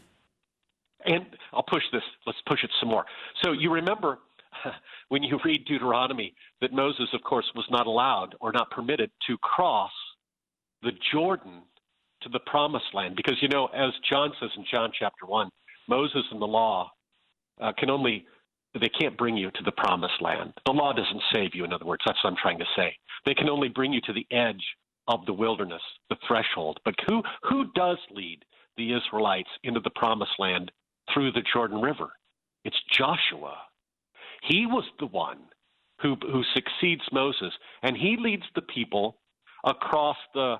And 1.06 1.26
I'll 1.52 1.64
push 1.64 1.82
this, 1.92 2.02
let's 2.26 2.38
push 2.46 2.62
it 2.62 2.70
some 2.78 2.90
more. 2.90 3.04
So 3.42 3.52
you 3.52 3.72
remember 3.72 4.18
when 5.08 5.22
you 5.22 5.40
read 5.44 5.64
Deuteronomy 5.64 6.34
that 6.60 6.72
Moses, 6.72 7.08
of 7.12 7.22
course, 7.24 7.50
was 7.56 7.66
not 7.70 7.86
allowed 7.86 8.36
or 8.40 8.52
not 8.52 8.70
permitted 8.70 9.10
to 9.26 9.36
cross 9.38 9.90
the 10.82 10.92
Jordan 11.12 11.62
to 12.22 12.28
the 12.28 12.40
promised 12.40 12.94
land. 12.94 13.16
Because, 13.16 13.36
you 13.42 13.48
know, 13.48 13.66
as 13.66 13.90
John 14.10 14.32
says 14.40 14.50
in 14.56 14.64
John 14.70 14.92
chapter 14.96 15.26
1, 15.26 15.50
Moses 15.88 16.22
and 16.30 16.40
the 16.40 16.46
law 16.46 16.90
uh, 17.60 17.72
can 17.76 17.90
only, 17.90 18.26
they 18.80 18.88
can't 18.88 19.16
bring 19.16 19.36
you 19.36 19.50
to 19.52 19.62
the 19.64 19.72
promised 19.72 20.20
land. 20.20 20.52
The 20.66 20.72
law 20.72 20.92
doesn't 20.92 21.22
save 21.32 21.54
you, 21.54 21.64
in 21.64 21.72
other 21.72 21.84
words. 21.84 22.02
That's 22.06 22.22
what 22.24 22.30
I'm 22.30 22.36
trying 22.36 22.58
to 22.58 22.66
say. 22.76 22.96
They 23.24 23.34
can 23.34 23.48
only 23.48 23.68
bring 23.68 23.92
you 23.92 24.00
to 24.02 24.12
the 24.12 24.26
edge 24.30 24.62
of 25.08 25.24
the 25.26 25.32
wilderness, 25.32 25.82
the 26.10 26.16
threshold. 26.26 26.80
But 26.84 26.94
who, 27.06 27.22
who 27.48 27.66
does 27.74 27.98
lead 28.10 28.44
the 28.76 28.92
Israelites 28.92 29.50
into 29.62 29.80
the 29.80 29.90
promised 29.90 30.32
land 30.38 30.72
through 31.12 31.32
the 31.32 31.44
Jordan 31.52 31.80
River? 31.80 32.08
It's 32.64 32.76
Joshua. 32.90 33.56
He 34.42 34.66
was 34.66 34.84
the 34.98 35.06
one 35.06 35.38
who, 36.00 36.16
who 36.22 36.42
succeeds 36.54 37.02
Moses, 37.12 37.52
and 37.82 37.96
he 37.96 38.16
leads 38.18 38.44
the 38.54 38.62
people 38.62 39.18
across 39.64 40.16
the 40.34 40.56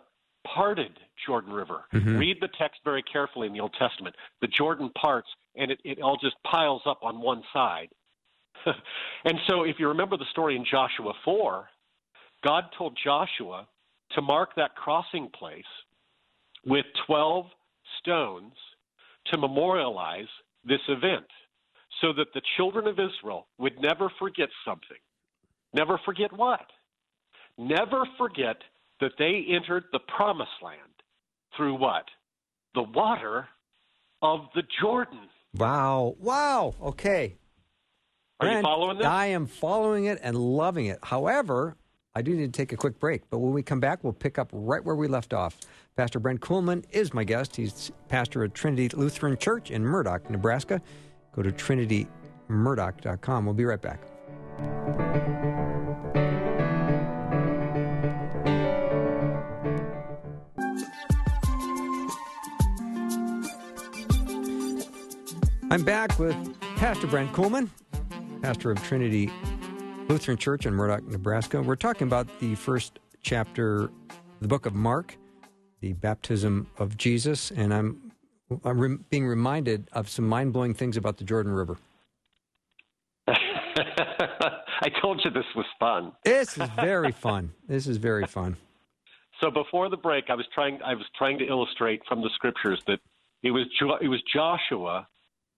parted 0.47 0.93
Jordan 1.27 1.53
River. 1.53 1.85
Mhm. 1.93 2.19
Read 2.19 2.37
the 2.41 2.49
text 2.59 2.81
very 2.85 3.03
carefully 3.03 3.47
in 3.47 3.53
the 3.53 3.61
Old 3.61 3.75
Testament. 3.79 4.15
The 4.41 4.47
Jordan 4.47 4.91
parts, 4.91 5.29
and 5.57 5.71
it, 5.71 5.81
it 5.85 6.01
all 6.01 6.17
just 6.17 6.37
piles 6.45 6.83
up 6.87 6.99
on 7.03 7.21
one 7.21 7.43
side. 7.53 7.89
and 9.25 9.39
so, 9.49 9.65
if 9.65 9.77
you 9.79 9.89
remember 9.89 10.17
the 10.17 10.25
story 10.31 10.57
in 10.57 10.65
Joshua 10.65 11.13
4, 11.25 11.69
God 12.45 12.65
told 12.77 12.99
Joshua 13.03 13.67
to 14.13 14.23
mark 14.23 14.51
that 14.57 14.75
crossing 14.77 15.29
place 15.39 15.65
with 16.65 16.85
12 17.07 17.47
stones 18.01 18.53
to 19.27 19.39
memorialize 19.39 20.29
this 20.65 20.81
event 20.89 21.27
so 22.01 22.13
that 22.13 22.33
the 22.35 22.43
children 22.57 22.87
of 22.87 22.99
Israel 22.99 23.47
would 23.59 23.81
never 23.81 24.11
forget 24.19 24.49
something. 24.65 24.99
Never 25.73 25.99
forget 26.05 26.33
what? 26.33 26.67
Never 27.59 28.05
forget 28.19 28.57
that 29.01 29.13
they 29.19 29.45
entered 29.49 29.85
the 29.93 30.01
promised 30.17 30.51
land 30.63 30.79
through 31.57 31.79
what? 31.79 32.05
The 32.75 32.83
water 32.83 33.49
of 34.23 34.41
the 34.55 34.63
Jordan. 34.81 35.29
Wow. 35.57 36.17
Wow. 36.19 36.75
Okay. 36.83 37.37
Are 38.41 38.49
you 38.49 38.63
following 38.63 38.99
this? 38.99 39.07
I 39.07 39.27
am 39.27 39.47
following 39.47 40.07
it 40.07 40.19
and 40.23 40.37
loving 40.37 40.87
it. 40.87 40.99
However, 41.03 41.77
I 42.15 42.23
do 42.23 42.35
need 42.35 42.53
to 42.53 42.57
take 42.57 42.73
a 42.73 42.77
quick 42.77 42.99
break, 42.99 43.23
but 43.31 43.39
when 43.39 43.53
we 43.53 43.63
come 43.63 43.81
back, 43.81 44.03
we'll 44.03 44.13
pick 44.13 44.39
up 44.39 44.51
right 44.53 44.85
where 44.85 44.97
we 44.97 45.09
left 45.09 45.33
off. 45.33 45.57
Pastor 45.97 46.19
Brent 46.19 46.41
Kuhlman 46.41 46.85
is 46.91 47.15
my 47.15 47.25
guest. 47.25 47.57
He's 47.57 47.93
pastor 48.09 48.45
at 48.45 48.55
Trinity 48.55 48.89
Lutheran 48.97 49.37
Church 49.37 49.71
in 49.71 49.85
Murdock, 49.85 50.29
Nebraska. 50.31 50.83
Go 51.33 51.43
to 51.43 51.51
trinitymurdock.com. 51.51 53.45
We'll 53.45 53.55
be 53.55 53.65
right 53.65 53.81
back. 53.81 54.01
I'm 65.71 65.83
back 65.83 66.19
with 66.21 66.37
Pastor 66.77 67.09
Brent 67.09 67.33
Kuhlman, 67.33 67.69
pastor 68.45 68.71
of 68.71 68.83
Trinity 68.83 69.31
Lutheran 70.07 70.37
Church 70.37 70.67
in 70.67 70.75
Murdock, 70.75 71.03
Nebraska. 71.05 71.63
We're 71.63 71.77
talking 71.77 72.07
about 72.07 72.29
the 72.41 72.55
first 72.57 72.99
chapter, 73.23 73.91
the 74.43 74.49
book 74.49 74.67
of 74.67 74.75
Mark, 74.75 75.17
the 75.81 75.95
baptism 75.95 76.67
of 76.77 76.99
Jesus, 76.99 77.51
and 77.53 77.73
I'm 77.73 78.13
I'm 78.63 78.79
re- 78.79 78.99
being 79.09 79.27
reminded 79.27 79.89
of 79.95 80.11
some 80.11 80.29
mind 80.29 80.53
blowing 80.53 80.75
things 80.75 80.99
about 80.99 81.17
the 81.17 81.25
Jordan 81.25 81.53
River. 81.53 81.79
I 83.27 84.91
told 85.01 85.23
you 85.25 85.31
this 85.31 85.47
was 85.57 85.65
fun. 85.81 86.13
This 86.23 86.59
is 86.59 86.69
very 86.77 87.13
fun. 87.13 87.51
This 87.67 87.87
is 87.87 87.97
very 87.97 88.27
fun. 88.27 88.59
So 89.41 89.51
before 89.51 89.89
the 89.89 89.97
break, 89.97 90.25
I 90.29 90.35
was 90.35 90.45
trying 90.55 90.81
I 90.85 90.93
was 90.93 91.07
trying 91.17 91.39
to 91.39 91.47
illustrate 91.47 92.03
from 92.07 92.21
the 92.21 92.29
scriptures 92.35 92.83
that 92.89 92.99
it 93.43 93.53
was 93.53 93.65
Jo- 93.81 93.97
it 94.03 94.09
was 94.09 94.23
Joshua 94.35 95.09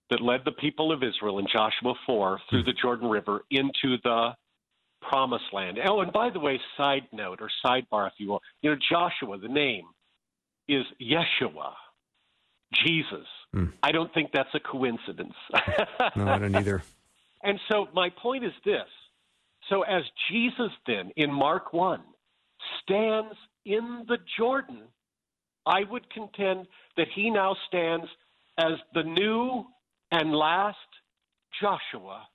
that 0.09 0.21
led 0.21 0.41
the 0.45 0.51
people 0.51 0.91
of 0.91 1.03
Israel 1.03 1.39
in 1.39 1.47
Joshua 1.51 1.93
4 2.05 2.39
through 2.49 2.63
the 2.63 2.73
Jordan 2.73 3.09
River 3.09 3.43
into 3.51 3.97
the 4.03 4.31
promised 5.01 5.45
land. 5.53 5.77
Oh, 5.85 6.01
and 6.01 6.11
by 6.11 6.29
the 6.29 6.39
way, 6.39 6.59
side 6.77 7.07
note 7.11 7.39
or 7.41 7.49
sidebar, 7.65 8.07
if 8.07 8.13
you 8.17 8.29
will, 8.29 8.41
you 8.61 8.71
know 8.71 8.77
Joshua, 8.89 9.37
the 9.37 9.47
name 9.47 9.85
is 10.67 10.85
Yeshua, 11.01 11.73
Jesus. 12.73 13.27
Hmm. 13.53 13.65
I 13.83 13.91
don't 13.91 14.13
think 14.13 14.31
that's 14.33 14.53
a 14.53 14.59
coincidence. 14.59 15.35
No, 16.15 16.27
I 16.27 16.39
don't 16.39 16.55
either. 16.55 16.83
And 17.43 17.59
so 17.71 17.87
my 17.93 18.09
point 18.09 18.43
is 18.43 18.51
this. 18.65 18.87
So 19.69 19.83
as 19.83 20.01
Jesus 20.29 20.71
then 20.87 21.11
in 21.15 21.31
Mark 21.31 21.71
1 21.71 22.01
stands 22.81 23.35
in 23.63 24.03
the 24.07 24.17
Jordan, 24.37 24.81
I 25.65 25.83
would 25.89 26.09
contend 26.09 26.65
that 26.97 27.07
he 27.13 27.29
now 27.29 27.55
stands 27.67 28.07
as 28.57 28.73
the 28.95 29.03
new 29.03 29.65
and 30.11 30.33
last 30.33 30.77
Joshua 31.61 32.27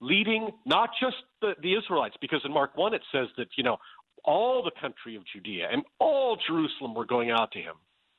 leading 0.00 0.50
not 0.64 0.90
just 1.00 1.16
the, 1.40 1.52
the 1.62 1.74
Israelites, 1.74 2.16
because 2.20 2.40
in 2.44 2.52
Mark 2.52 2.76
1 2.76 2.94
it 2.94 3.02
says 3.12 3.28
that, 3.36 3.48
you 3.56 3.64
know, 3.64 3.76
all 4.24 4.62
the 4.62 4.70
country 4.80 5.16
of 5.16 5.22
Judea 5.32 5.68
and 5.70 5.82
all 5.98 6.36
Jerusalem 6.46 6.94
were 6.94 7.06
going 7.06 7.30
out 7.30 7.52
to 7.52 7.58
him. 7.58 7.74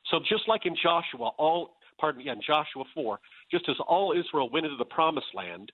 So 0.10 0.20
just 0.28 0.48
like 0.48 0.66
in 0.66 0.76
Joshua, 0.82 1.32
all 1.38 1.78
pardon 2.00 2.20
me, 2.20 2.26
yeah, 2.26 2.34
in 2.34 2.42
Joshua 2.46 2.84
4, 2.96 3.20
just 3.52 3.70
as 3.70 3.76
all 3.88 4.14
Israel 4.18 4.50
went 4.50 4.66
into 4.66 4.78
the 4.78 4.86
promised 4.86 5.34
land 5.36 5.72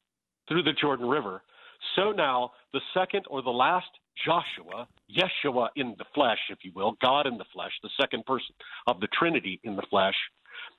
through 0.47 0.63
the 0.63 0.74
Jordan 0.74 1.07
River, 1.07 1.41
so 1.95 2.11
now 2.11 2.51
the 2.74 2.82
second 2.93 3.26
or 3.30 3.41
the 3.41 3.49
last 3.49 3.88
Joshua, 4.26 4.88
Yeshua 5.11 5.70
in 5.76 5.95
the 5.97 6.05
flesh, 6.13 6.39
if 6.49 6.59
you 6.63 6.72
will, 6.76 6.97
God 7.01 7.28
in 7.28 7.38
the 7.38 7.45
flesh, 7.53 7.72
the 7.84 7.89
second 7.99 8.26
person 8.26 8.55
of 8.88 8.99
the 8.99 9.07
Trinity 9.07 9.59
in 9.63 9.76
the 9.76 9.84
flesh, 9.89 10.15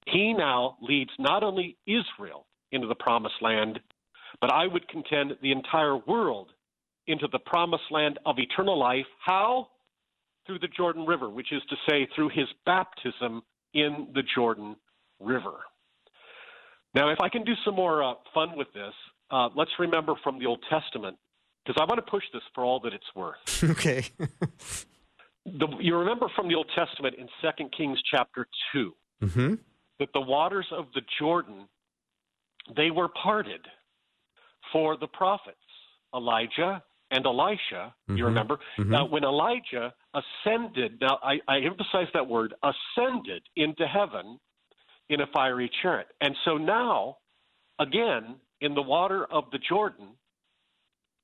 he 0.07 0.33
now 0.33 0.77
leads 0.81 1.11
not 1.19 1.43
only 1.43 1.77
Israel 1.87 2.47
into 2.73 2.87
the 2.87 2.95
promised 2.95 3.41
land, 3.41 3.81
but 4.41 4.53
I 4.53 4.67
would 4.67 4.89
contend 4.89 5.33
the 5.43 5.53
entire 5.53 5.97
world 5.97 6.51
into 7.07 7.27
the 7.31 7.39
promised 7.39 7.91
land 7.91 8.19
of 8.27 8.37
eternal 8.39 8.79
life. 8.79 9.07
How? 9.25 9.69
Through 10.47 10.61
the 10.61 10.69
Jordan 10.69 11.07
River, 11.07 11.29
which 11.29 11.53
is 11.53 11.63
to 11.69 11.77
say, 11.89 12.09
through 12.15 12.31
his 12.31 12.47
baptism 12.65 13.43
in 13.75 14.09
the 14.15 14.23
Jordan 14.35 14.77
River. 15.21 15.59
Now, 16.95 17.11
if 17.11 17.19
I 17.21 17.29
can 17.29 17.45
do 17.45 17.53
some 17.65 17.75
more 17.75 18.03
uh, 18.03 18.15
fun 18.33 18.57
with 18.57 18.69
this, 18.73 18.95
uh, 19.31 19.49
let's 19.55 19.71
remember 19.79 20.15
from 20.23 20.39
the 20.39 20.47
Old 20.47 20.65
Testament, 20.71 21.19
because 21.65 21.81
I 21.81 21.85
want 21.85 22.05
to 22.05 22.11
push 22.11 22.25
this 22.33 22.43
for 22.55 22.65
all 22.65 22.81
that 22.81 22.95
it's 22.95 23.05
worth. 23.15 23.37
okay. 23.65 24.05
The, 25.45 25.67
you 25.81 25.97
remember 25.97 26.31
from 26.35 26.49
the 26.49 26.55
Old 26.55 26.71
Testament 26.75 27.17
in 27.19 27.29
2 27.43 27.69
Kings 27.77 27.99
chapter 28.11 28.47
2 28.73 28.95
hmm 29.21 29.55
that 29.99 30.13
the 30.13 30.21
waters 30.21 30.67
of 30.73 30.87
the 30.95 31.03
Jordan 31.19 31.69
they 32.77 32.91
were 32.91 33.09
parted 33.09 33.67
for 34.73 34.97
the 34.97 35.07
prophets 35.09 35.57
Elijah 36.15 36.83
and 37.11 37.25
Elisha. 37.25 37.95
Mhm. 38.09 38.19
You 38.19 38.25
remember 38.27 38.59
Mhm. 38.77 38.89
now 38.89 39.05
when 39.07 39.25
Elijah 39.25 39.95
ascended. 40.15 41.01
Now 41.01 41.19
I, 41.23 41.41
I 41.49 41.61
emphasize 41.61 42.09
that 42.13 42.27
word 42.27 42.55
ascended 42.63 43.43
into 43.57 43.87
heaven 43.87 44.39
in 45.09 45.23
a 45.23 45.27
fiery 45.29 45.71
chariot, 45.81 46.09
and 46.21 46.37
so 46.45 46.59
now 46.59 47.17
again 47.79 48.41
in 48.61 48.75
the 48.75 48.83
water 48.83 49.25
of 49.27 49.51
the 49.51 49.59
Jordan 49.59 50.17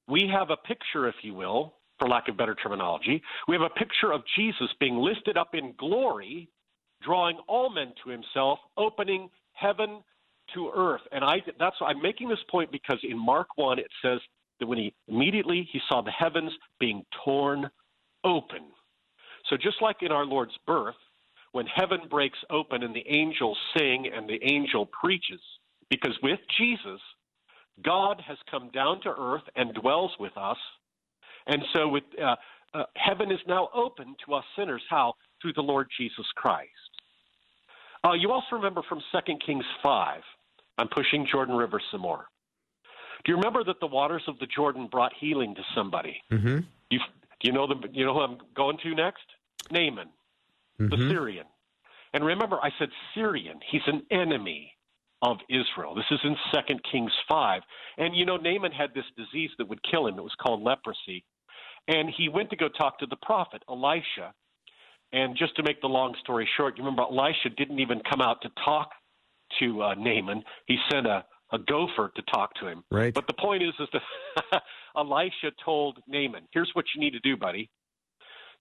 we 0.06 0.28
have 0.28 0.50
a 0.50 0.56
picture, 0.56 1.08
if 1.08 1.14
you 1.22 1.34
will, 1.34 1.74
for 1.98 2.08
lack 2.08 2.28
of 2.28 2.36
better 2.36 2.54
terminology, 2.54 3.22
we 3.48 3.54
have 3.54 3.62
a 3.62 3.70
picture 3.70 4.12
of 4.12 4.22
Jesus 4.36 4.70
being 4.78 4.96
lifted 4.98 5.36
up 5.38 5.54
in 5.54 5.72
glory, 5.78 6.50
drawing 7.04 7.38
all 7.46 7.70
men 7.70 7.92
to 8.04 8.10
himself, 8.10 8.58
opening 8.76 9.28
heaven 9.52 10.02
to 10.54 10.70
earth. 10.74 11.00
And 11.12 11.24
I 11.24 11.36
that's 11.58 11.76
I'm 11.80 12.02
making 12.02 12.28
this 12.28 12.38
point 12.50 12.70
because 12.70 12.98
in 13.02 13.18
Mark 13.18 13.56
1 13.56 13.78
it 13.78 13.86
says 14.02 14.20
that 14.60 14.66
when 14.66 14.78
he 14.78 14.94
immediately 15.08 15.68
he 15.72 15.80
saw 15.88 16.02
the 16.02 16.10
heavens 16.10 16.52
being 16.78 17.04
torn 17.24 17.70
open. 18.24 18.62
So 19.48 19.56
just 19.56 19.82
like 19.82 19.96
in 20.02 20.12
our 20.12 20.24
Lord's 20.24 20.56
birth, 20.66 20.94
when 21.52 21.66
heaven 21.66 22.00
breaks 22.10 22.38
open 22.50 22.82
and 22.82 22.94
the 22.94 23.06
angels 23.08 23.58
sing 23.76 24.10
and 24.12 24.28
the 24.28 24.42
angel 24.42 24.86
preaches, 24.86 25.40
because 25.88 26.16
with 26.22 26.40
Jesus 26.58 27.00
God 27.84 28.22
has 28.26 28.38
come 28.50 28.70
down 28.70 29.00
to 29.02 29.14
earth 29.18 29.42
and 29.56 29.74
dwells 29.74 30.12
with 30.20 30.36
us. 30.36 30.58
And 31.46 31.62
so 31.74 31.88
with 31.88 32.04
uh, 32.22 32.36
uh, 32.72 32.84
heaven 32.96 33.30
is 33.30 33.40
now 33.46 33.68
open 33.74 34.14
to 34.26 34.34
us 34.34 34.44
sinners. 34.56 34.82
How? 34.88 35.14
Through 35.40 35.54
the 35.54 35.62
Lord 35.62 35.88
Jesus 35.98 36.26
Christ. 36.36 36.70
Uh, 38.04 38.12
you 38.12 38.30
also 38.30 38.46
remember 38.52 38.82
from 38.88 39.00
2 39.12 39.34
Kings 39.44 39.64
5. 39.82 40.20
I'm 40.78 40.88
pushing 40.88 41.26
Jordan 41.30 41.56
River 41.56 41.80
some 41.90 42.00
more. 42.02 42.26
Do 43.24 43.32
you 43.32 43.36
remember 43.36 43.64
that 43.64 43.80
the 43.80 43.86
waters 43.86 44.22
of 44.28 44.38
the 44.38 44.46
Jordan 44.46 44.88
brought 44.90 45.12
healing 45.18 45.54
to 45.54 45.62
somebody? 45.74 46.20
hmm 46.30 46.58
You, 46.90 46.98
do 46.98 47.44
you 47.48 47.52
know 47.52 47.66
the, 47.66 47.76
you 47.92 48.04
know 48.04 48.12
who 48.14 48.20
I'm 48.20 48.38
going 48.54 48.76
to 48.82 48.94
next? 48.94 49.24
Naaman, 49.70 50.10
the 50.78 50.96
Mhm. 50.96 51.08
Syrian. 51.08 51.46
And 52.12 52.24
remember, 52.24 52.60
I 52.62 52.70
said 52.78 52.90
Syrian. 53.14 53.60
He's 53.70 53.86
an 53.86 54.06
enemy 54.10 54.72
of 55.22 55.38
Israel. 55.48 55.94
This 55.94 56.10
is 56.10 56.20
in 56.22 56.36
2 56.52 56.78
Kings 56.90 57.12
5. 57.28 57.62
And 57.96 58.14
you 58.14 58.26
know, 58.26 58.36
Naaman 58.36 58.72
had 58.72 58.92
this 58.94 59.06
disease 59.16 59.50
that 59.58 59.66
would 59.68 59.82
kill 59.82 60.06
him. 60.06 60.18
It 60.18 60.22
was 60.22 60.34
called 60.34 60.62
leprosy. 60.62 61.24
And 61.88 62.10
he 62.10 62.28
went 62.28 62.50
to 62.50 62.56
go 62.56 62.68
talk 62.68 62.98
to 62.98 63.06
the 63.06 63.16
prophet, 63.16 63.62
Elisha. 63.68 64.34
And 65.14 65.36
just 65.36 65.54
to 65.56 65.62
make 65.62 65.80
the 65.80 65.86
long 65.86 66.12
story 66.20 66.46
short, 66.56 66.76
you 66.76 66.82
remember 66.82 67.02
Elisha 67.02 67.48
didn't 67.56 67.78
even 67.78 68.00
come 68.10 68.20
out 68.20 68.42
to 68.42 68.48
talk 68.64 68.90
to 69.60 69.80
uh, 69.80 69.94
Naaman. 69.94 70.42
He 70.66 70.76
sent 70.90 71.06
a, 71.06 71.24
a 71.52 71.58
gopher 71.58 72.10
to 72.16 72.22
talk 72.22 72.52
to 72.56 72.66
him. 72.66 72.82
Right. 72.90 73.14
But 73.14 73.28
the 73.28 73.34
point 73.34 73.62
is, 73.62 73.72
is 73.78 73.88
that 73.92 74.62
Elisha 74.96 75.52
told 75.64 75.98
Naaman, 76.08 76.48
"Here's 76.50 76.70
what 76.72 76.86
you 76.92 77.00
need 77.00 77.12
to 77.12 77.20
do, 77.20 77.36
buddy. 77.36 77.70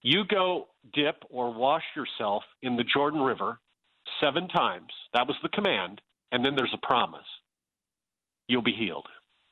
You 0.03 0.25
go 0.29 0.67
dip 0.93 1.23
or 1.31 1.51
wash 1.51 1.83
yourself 1.95 2.43
in 2.61 2.75
the 2.75 2.83
Jordan 2.83 3.21
River 3.21 3.59
seven 4.21 4.47
times. 4.47 4.91
That 5.15 5.25
was 5.25 5.37
the 5.41 5.49
command, 5.49 6.01
and 6.31 6.45
then 6.45 6.55
there's 6.55 6.73
a 6.75 6.85
promise. 6.85 7.25
You'll 8.47 8.61
be 8.61 8.75
healed. 8.77 9.07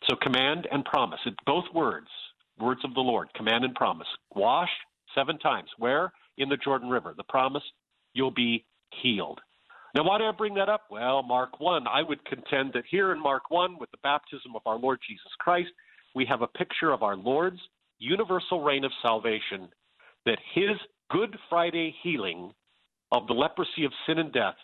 So 0.07 0.15
command 0.21 0.67
and 0.71 0.85
promise. 0.85 1.19
It's 1.25 1.37
both 1.47 1.65
words, 1.73 2.09
words 2.59 2.81
of 2.83 2.93
the 2.93 2.99
Lord, 2.99 3.29
command 3.33 3.63
and 3.63 3.73
promise. 3.73 4.07
Wash 4.35 4.69
seven 5.15 5.39
times. 5.39 5.69
Where? 5.79 6.11
In 6.37 6.49
the 6.49 6.57
Jordan 6.57 6.89
River. 6.89 7.13
The 7.15 7.23
promise, 7.23 7.63
you'll 8.13 8.31
be 8.31 8.65
healed. 9.01 9.39
Now, 9.93 10.03
why 10.03 10.17
do 10.17 10.23
I 10.23 10.31
bring 10.31 10.53
that 10.55 10.69
up? 10.69 10.85
Well, 10.89 11.21
Mark 11.21 11.59
1, 11.59 11.85
I 11.87 12.01
would 12.01 12.23
contend 12.25 12.71
that 12.73 12.85
here 12.89 13.11
in 13.11 13.21
Mark 13.21 13.49
1, 13.49 13.77
with 13.77 13.91
the 13.91 13.97
baptism 14.03 14.55
of 14.55 14.61
our 14.65 14.77
Lord 14.77 14.99
Jesus 15.07 15.31
Christ, 15.39 15.69
we 16.15 16.25
have 16.25 16.41
a 16.41 16.47
picture 16.47 16.91
of 16.91 17.03
our 17.03 17.15
Lord's 17.15 17.59
universal 17.99 18.61
reign 18.63 18.83
of 18.83 18.91
salvation, 19.01 19.69
that 20.25 20.39
his 20.53 20.77
Good 21.09 21.35
Friday 21.49 21.93
healing 22.03 22.53
of 23.11 23.27
the 23.27 23.33
leprosy 23.33 23.83
of 23.83 23.91
sin 24.07 24.17
and 24.17 24.31
death 24.31 24.55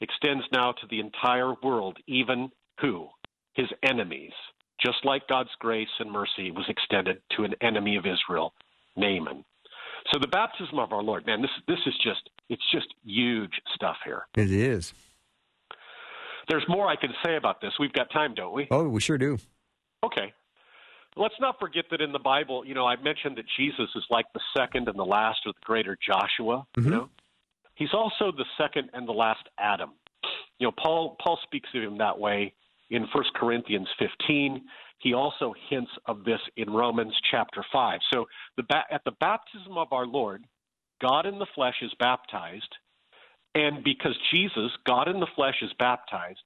extends 0.00 0.44
now 0.52 0.72
to 0.72 0.86
the 0.88 1.00
entire 1.00 1.54
world, 1.62 1.98
even 2.06 2.48
who? 2.80 3.08
His 3.54 3.66
enemies. 3.82 4.32
Just 4.84 4.98
like 5.04 5.26
God's 5.26 5.50
grace 5.58 5.88
and 5.98 6.10
mercy 6.10 6.52
was 6.52 6.66
extended 6.68 7.22
to 7.36 7.44
an 7.44 7.54
enemy 7.60 7.96
of 7.96 8.04
Israel, 8.06 8.52
Naaman. 8.94 9.44
So 10.12 10.18
the 10.20 10.28
baptism 10.28 10.78
of 10.78 10.92
our 10.92 11.02
Lord, 11.02 11.26
man, 11.26 11.42
this 11.42 11.50
this 11.66 11.78
is 11.86 11.94
just 12.02 12.30
it's 12.48 12.62
just 12.72 12.86
huge 13.04 13.52
stuff 13.74 13.96
here. 14.04 14.26
It 14.36 14.50
is. 14.50 14.94
There's 16.48 16.64
more 16.68 16.86
I 16.86 16.94
can 16.96 17.12
say 17.24 17.36
about 17.36 17.60
this. 17.60 17.72
We've 17.80 17.92
got 17.92 18.10
time, 18.12 18.34
don't 18.34 18.54
we? 18.54 18.68
Oh, 18.70 18.88
we 18.88 19.00
sure 19.00 19.18
do. 19.18 19.38
Okay. 20.04 20.32
Let's 21.16 21.34
not 21.40 21.58
forget 21.58 21.86
that 21.90 22.00
in 22.00 22.12
the 22.12 22.18
Bible, 22.18 22.64
you 22.64 22.74
know, 22.74 22.86
I 22.86 22.94
mentioned 23.02 23.36
that 23.38 23.46
Jesus 23.56 23.88
is 23.96 24.04
like 24.10 24.26
the 24.34 24.40
second 24.56 24.86
and 24.86 24.98
the 24.98 25.04
last 25.04 25.40
or 25.46 25.52
the 25.54 25.64
greater 25.64 25.96
Joshua, 26.06 26.66
Mhm. 26.76 26.84
you 26.84 26.90
know. 26.90 27.08
He's 27.74 27.92
also 27.94 28.30
the 28.32 28.44
second 28.58 28.90
and 28.92 29.08
the 29.08 29.12
last 29.12 29.48
Adam. 29.58 29.92
You 30.58 30.66
know, 30.68 30.72
Paul 30.72 31.16
Paul 31.22 31.38
speaks 31.42 31.68
of 31.74 31.82
him 31.82 31.98
that 31.98 32.18
way 32.18 32.54
in 32.90 33.06
1 33.08 33.24
Corinthians 33.34 33.88
15. 33.98 34.68
He 34.98 35.14
also 35.14 35.54
hints 35.68 35.90
of 36.06 36.24
this 36.24 36.40
in 36.56 36.70
Romans 36.70 37.14
chapter 37.30 37.64
5. 37.72 38.00
So 38.12 38.26
the 38.56 38.62
ba- 38.64 38.86
at 38.90 39.04
the 39.04 39.12
baptism 39.12 39.76
of 39.76 39.92
our 39.92 40.06
Lord, 40.06 40.44
God 41.00 41.26
in 41.26 41.38
the 41.38 41.46
flesh 41.54 41.76
is 41.82 41.92
baptized, 41.98 42.74
and 43.54 43.84
because 43.84 44.16
Jesus, 44.32 44.70
God 44.86 45.08
in 45.08 45.20
the 45.20 45.26
flesh 45.34 45.56
is 45.62 45.70
baptized, 45.78 46.40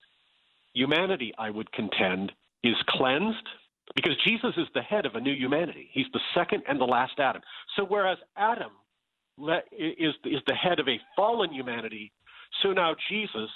humanity, 0.74 1.32
I 1.38 1.50
would 1.50 1.70
contend, 1.72 2.32
is 2.62 2.76
cleansed 2.88 3.48
because 3.94 4.16
Jesus 4.24 4.52
is 4.56 4.66
the 4.74 4.82
head 4.82 5.06
of 5.06 5.14
a 5.14 5.20
new 5.20 5.34
humanity. 5.34 5.88
He's 5.92 6.06
the 6.12 6.20
second 6.34 6.62
and 6.68 6.80
the 6.80 6.84
last 6.84 7.18
Adam. 7.18 7.42
So 7.76 7.84
whereas 7.84 8.18
Adam 8.36 8.70
is 9.72 10.14
is 10.24 10.40
the 10.46 10.54
head 10.54 10.78
of 10.78 10.88
a 10.88 11.00
fallen 11.16 11.52
humanity, 11.52 12.12
so 12.62 12.72
now 12.72 12.94
Jesus 13.08 13.50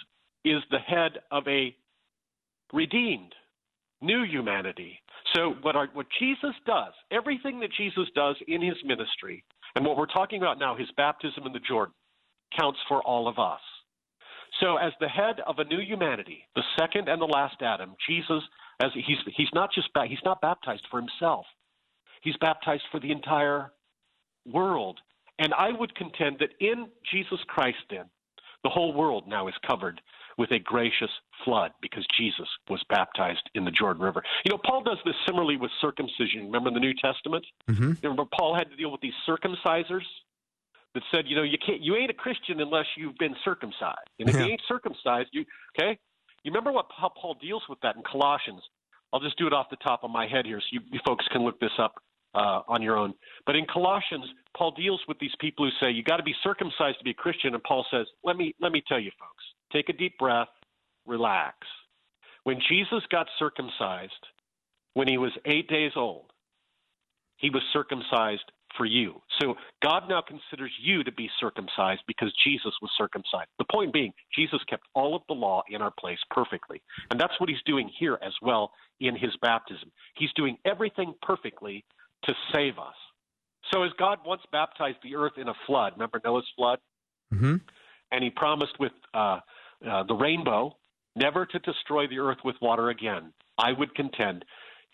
is 0.45 0.63
the 0.71 0.79
head 0.79 1.19
of 1.31 1.47
a 1.47 1.77
redeemed 2.73 3.35
new 4.05 4.25
humanity. 4.25 5.01
So 5.35 5.55
what 5.63 5.77
our, 5.77 5.89
what 5.93 6.07
Jesus 6.19 6.55
does, 6.67 6.93
everything 7.11 7.61
that 7.61 7.71
Jesus 7.77 8.07
does 8.15 8.37
in 8.47 8.63
his 8.63 8.77
ministry, 8.85 9.45
and 9.75 9.85
what 9.85 9.97
we're 9.97 10.07
talking 10.07 10.41
about 10.41 10.59
now, 10.59 10.77
his 10.77 10.91
baptism 10.97 11.47
in 11.47 11.53
the 11.53 11.61
Jordan, 11.61 11.95
counts 12.59 12.79
for 12.89 13.03
all 13.03 13.27
of 13.27 13.39
us. 13.39 13.61
So 14.61 14.77
as 14.77 14.93
the 15.01 15.09
head 15.09 15.41
of 15.47 15.59
a 15.59 15.65
new 15.65 15.81
humanity, 15.81 16.47
the 16.55 16.63
second 16.79 17.09
and 17.09 17.21
the 17.21 17.27
last 17.27 17.57
Adam, 17.61 17.95
Jesus 18.09 18.43
as 18.81 18.91
he's 18.95 19.19
he's 19.37 19.49
not 19.53 19.71
just 19.73 19.89
he's 20.09 20.19
not 20.25 20.41
baptized 20.41 20.87
for 20.91 21.01
himself. 21.01 21.47
He's 22.23 22.37
baptized 22.41 22.85
for 22.91 23.01
the 23.01 23.11
entire 23.11 23.73
world. 24.47 24.99
And 25.39 25.53
I 25.55 25.71
would 25.73 25.95
contend 25.97 26.39
that 26.41 26.51
in 26.61 26.87
Jesus 27.11 27.41
Christ 27.49 27.79
then 27.91 28.05
the 28.63 28.71
whole 28.71 28.95
world 28.95 29.25
now 29.27 29.49
is 29.49 29.55
covered 29.67 30.01
with 30.39 30.51
a 30.53 30.59
gracious 30.59 31.11
flood 31.45 31.73
because 31.81 32.07
Jesus 32.19 32.49
was 32.69 32.83
baptized 32.89 33.49
in 33.55 33.65
the 33.65 33.71
Jordan 33.71 34.03
River. 34.03 34.23
You 34.45 34.53
know, 34.53 34.61
Paul 34.65 34.83
does 34.83 34.99
this 35.05 35.15
similarly 35.27 35.57
with 35.57 35.71
circumcision. 35.81 36.47
Remember 36.47 36.69
in 36.69 36.75
the 36.75 36.81
New 36.81 36.95
Testament? 36.95 37.45
hmm 37.69 37.93
Remember 38.03 38.25
Paul 38.37 38.55
had 38.55 38.71
to 38.71 38.77
deal 38.77 38.91
with 38.91 39.01
these 39.01 39.15
circumcisers 39.29 40.05
that 40.95 41.03
said, 41.13 41.25
you 41.27 41.37
know, 41.37 41.43
you 41.43 41.59
can't 41.65 41.81
you 41.81 41.97
ain't 41.97 42.11
a 42.11 42.15
Christian 42.15 42.61
unless 42.61 42.87
you've 42.97 43.17
been 43.19 43.35
circumcised. 43.45 44.09
And 44.19 44.29
if 44.29 44.35
Yeah. 44.35 44.45
you 44.47 44.53
ain't 44.53 44.63
circumcised, 44.69 45.31
you 45.33 45.45
okay? 45.79 45.99
You 46.43 46.51
remember 46.51 46.73
what 46.73 46.87
how 46.97 47.09
Paul 47.09 47.35
deals 47.35 47.63
with 47.69 47.81
that 47.81 47.97
in 47.97 48.03
Colossians. 48.03 48.63
I'll 49.13 49.21
just 49.21 49.39
do 49.39 49.47
it 49.47 49.53
off 49.53 49.71
the 49.71 49.77
top 49.77 50.03
of 50.05 50.11
my 50.11 50.27
head 50.27 50.45
here 50.45 50.61
so 50.61 50.67
you, 50.73 50.81
you 50.91 51.01
folks 51.07 51.27
can 51.29 51.43
look 51.43 51.59
this 51.61 51.71
up 51.79 51.95
uh, 52.35 52.63
on 52.69 52.83
your 52.83 52.97
own. 52.97 53.15
But 53.47 53.57
in 53.57 53.65
Colossians, 53.67 54.25
Paul 54.57 54.73
deals 54.73 55.01
with 55.07 55.19
these 55.21 55.35
people 55.41 55.65
who 55.65 55.71
say 55.81 55.93
you 55.93 56.03
got 56.03 56.17
to 56.17 56.23
be 56.23 56.35
circumcised 56.43 56.99
to 56.99 57.05
be 57.05 57.11
a 57.11 57.15
Christian, 57.15 57.55
and 57.55 57.63
Paul 57.63 57.87
says, 57.91 58.07
"Let 58.25 58.37
me 58.37 58.55
let 58.61 58.73
me 58.73 58.83
tell 58.87 59.01
you, 59.01 59.11
folks. 59.19 59.45
Take 59.75 59.89
a 59.89 59.93
deep 59.93 60.19
breath, 60.19 60.49
relax. 61.07 61.57
When 62.45 62.59
Jesus 62.69 63.03
got 63.11 63.27
circumcised, 63.39 64.13
when 64.93 65.09
he 65.09 65.19
was 65.19 65.33
eight 65.47 65.69
days 65.69 65.93
old, 65.97 66.31
he 67.37 67.51
was 67.51 67.63
circumcised 67.73 68.45
for 68.77 68.87
you. 68.87 69.21
So 69.41 69.55
God 69.83 70.05
now 70.09 70.23
considers 70.27 70.73
you 70.83 71.05
to 71.05 71.13
be 71.13 71.29
circumcised 71.41 72.03
because 72.07 72.33
Jesus 72.45 72.73
was 72.83 72.91
circumcised. 72.97 73.49
The 73.59 73.65
point 73.71 73.93
being, 73.93 74.13
Jesus 74.37 74.61
kept 74.69 74.85
all 74.95 75.15
of 75.15 75.23
the 75.29 75.35
law 75.35 75.63
in 75.69 75.83
our 75.83 75.93
place 75.99 76.19
perfectly. 76.31 76.83
And 77.11 77.19
that's 77.19 77.39
what 77.39 77.49
he's 77.49 77.63
doing 77.67 77.91
here 77.99 78.19
as 78.25 78.33
well 78.43 78.73
in 79.01 79.17
his 79.17 79.31
baptism. 79.43 79.91
He's 80.17 80.33
doing 80.35 80.57
everything 80.65 81.15
perfectly 81.23 81.85
to 82.25 82.35
save 82.53 82.79
us. 82.79 82.95
So 83.73 83.83
as 83.83 83.91
God 83.99 84.19
once 84.25 84.43
baptized 84.53 84.99
the 85.03 85.17
earth 85.17 85.35
in 85.37 85.49
a 85.49 85.55
flood, 85.67 85.95
remember 85.95 86.21
Noah's 86.25 86.49
flood? 86.57 86.79
hmm 87.33 87.57
and 88.15 88.23
he 88.23 88.31
promised 88.31 88.79
with 88.79 88.93
uh, 89.13 89.41
uh, 89.89 90.03
the 90.05 90.15
rainbow 90.15 90.77
never 91.17 91.47
to 91.47 91.59
destroy 91.61 92.07
the 92.07 92.19
earth 92.19 92.39
with 92.45 92.57
water 92.61 92.91
again. 92.91 93.33
I 93.59 93.73
would 93.73 93.95
contend 93.95 94.45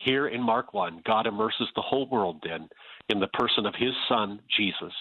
here 0.00 0.28
in 0.28 0.42
Mark 0.42 0.72
1, 0.72 1.02
God 1.04 1.26
immerses 1.26 1.68
the 1.74 1.82
whole 1.82 2.08
world 2.08 2.42
then 2.42 2.68
in 3.10 3.20
the 3.20 3.28
person 3.28 3.66
of 3.66 3.74
his 3.74 3.92
son, 4.08 4.40
Jesus, 4.56 4.92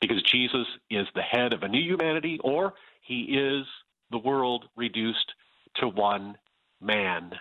because 0.00 0.22
Jesus 0.24 0.66
is 0.90 1.06
the 1.14 1.22
head 1.22 1.54
of 1.54 1.62
a 1.62 1.68
new 1.68 1.80
humanity, 1.80 2.38
or 2.44 2.74
he 3.00 3.22
is 3.22 3.64
the 4.10 4.18
world 4.18 4.66
reduced 4.76 5.32
to 5.76 5.88
one 5.88 6.36
man. 6.82 7.32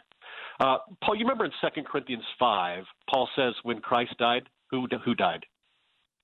Uh, 0.60 0.78
Paul, 1.04 1.16
you 1.16 1.26
remember 1.26 1.46
in 1.46 1.52
2 1.62 1.84
Corinthians 1.84 2.24
5, 2.39 2.86
Paul 3.10 3.28
says 3.36 3.54
when 3.64 3.82
Christ 3.82 4.18
died, 4.18 4.44
who, 4.70 4.88
who 5.04 5.14
died? 5.14 5.46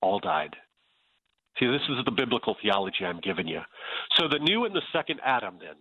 All 0.00 0.18
died. 0.18 0.56
See, 1.58 1.66
this 1.66 1.82
is 1.88 2.04
the 2.04 2.10
biblical 2.10 2.56
theology 2.62 3.04
I'm 3.04 3.20
giving 3.20 3.46
you. 3.46 3.60
So 4.16 4.28
the 4.28 4.38
new 4.38 4.64
and 4.64 4.74
the 4.74 4.82
second 4.92 5.20
Adam, 5.24 5.58
then, 5.60 5.76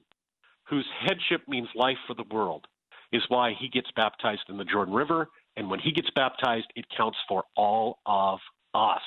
whose 0.67 0.87
headship 1.01 1.47
means 1.47 1.67
life 1.75 1.97
for 2.07 2.13
the 2.13 2.25
world, 2.31 2.67
is 3.11 3.21
why 3.29 3.53
he 3.59 3.69
gets 3.69 3.89
baptized 3.95 4.43
in 4.49 4.57
the 4.57 4.65
Jordan 4.65 4.93
River. 4.93 5.29
And 5.55 5.69
when 5.69 5.79
he 5.79 5.91
gets 5.91 6.09
baptized, 6.15 6.67
it 6.75 6.85
counts 6.95 7.17
for 7.27 7.43
all 7.55 7.99
of 8.05 8.39
us. 8.73 9.01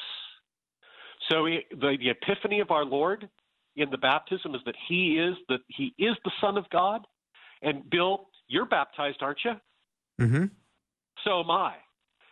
So 1.30 1.46
it, 1.46 1.64
the, 1.70 1.96
the 2.00 2.10
epiphany 2.10 2.60
of 2.60 2.70
our 2.70 2.84
Lord 2.84 3.28
in 3.76 3.90
the 3.90 3.98
baptism 3.98 4.54
is 4.54 4.60
that 4.66 4.74
he 4.88 5.18
is 5.18 5.36
the 5.48 5.58
he 5.68 5.94
is 5.98 6.16
the 6.24 6.32
Son 6.40 6.58
of 6.58 6.68
God. 6.70 7.06
And 7.62 7.88
Bill, 7.88 8.28
you're 8.48 8.66
baptized, 8.66 9.18
aren't 9.22 9.38
you? 9.44 9.52
Mm-hmm. 10.20 10.44
So 11.24 11.40
am 11.40 11.50
I. 11.50 11.74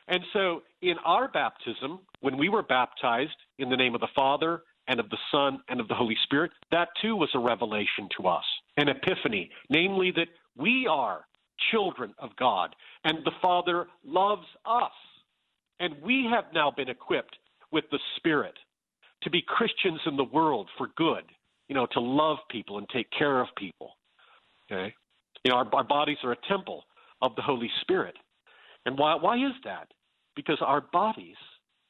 And 0.08 0.22
so 0.32 0.62
in 0.82 0.96
our 1.04 1.28
baptism, 1.28 2.00
when 2.20 2.36
we 2.36 2.48
were 2.48 2.62
baptized 2.62 3.36
in 3.58 3.68
the 3.68 3.76
name 3.76 3.94
of 3.94 4.00
the 4.00 4.08
Father 4.14 4.62
and 4.88 4.98
of 4.98 5.10
the 5.10 5.18
Son 5.30 5.60
and 5.68 5.80
of 5.80 5.88
the 5.88 5.94
Holy 5.94 6.16
Spirit, 6.24 6.50
that 6.70 6.88
too 7.00 7.16
was 7.16 7.30
a 7.34 7.38
revelation 7.38 8.08
to 8.18 8.28
us, 8.28 8.44
an 8.76 8.88
epiphany, 8.88 9.50
namely 9.68 10.10
that 10.12 10.28
we 10.56 10.86
are 10.90 11.26
children 11.70 12.14
of 12.18 12.30
God 12.36 12.74
and 13.04 13.18
the 13.24 13.32
Father 13.42 13.86
loves 14.04 14.46
us. 14.64 14.92
And 15.78 15.94
we 16.02 16.28
have 16.30 16.44
now 16.52 16.70
been 16.70 16.88
equipped 16.88 17.36
with 17.72 17.84
the 17.90 17.98
Spirit 18.16 18.54
to 19.22 19.30
be 19.30 19.42
Christians 19.46 20.00
in 20.06 20.16
the 20.16 20.24
world 20.24 20.68
for 20.76 20.88
good, 20.96 21.24
you 21.68 21.74
know, 21.74 21.86
to 21.92 22.00
love 22.00 22.38
people 22.50 22.78
and 22.78 22.88
take 22.88 23.10
care 23.16 23.40
of 23.40 23.48
people. 23.56 23.92
Okay? 24.70 24.94
You 25.44 25.52
know, 25.52 25.58
our, 25.58 25.68
our 25.74 25.84
bodies 25.84 26.18
are 26.24 26.32
a 26.32 26.48
temple 26.48 26.84
of 27.22 27.34
the 27.36 27.42
Holy 27.42 27.70
Spirit. 27.82 28.14
And 28.86 28.98
why, 28.98 29.14
why 29.14 29.36
is 29.36 29.52
that? 29.64 29.88
Because 30.36 30.58
our 30.60 30.80
bodies 30.80 31.36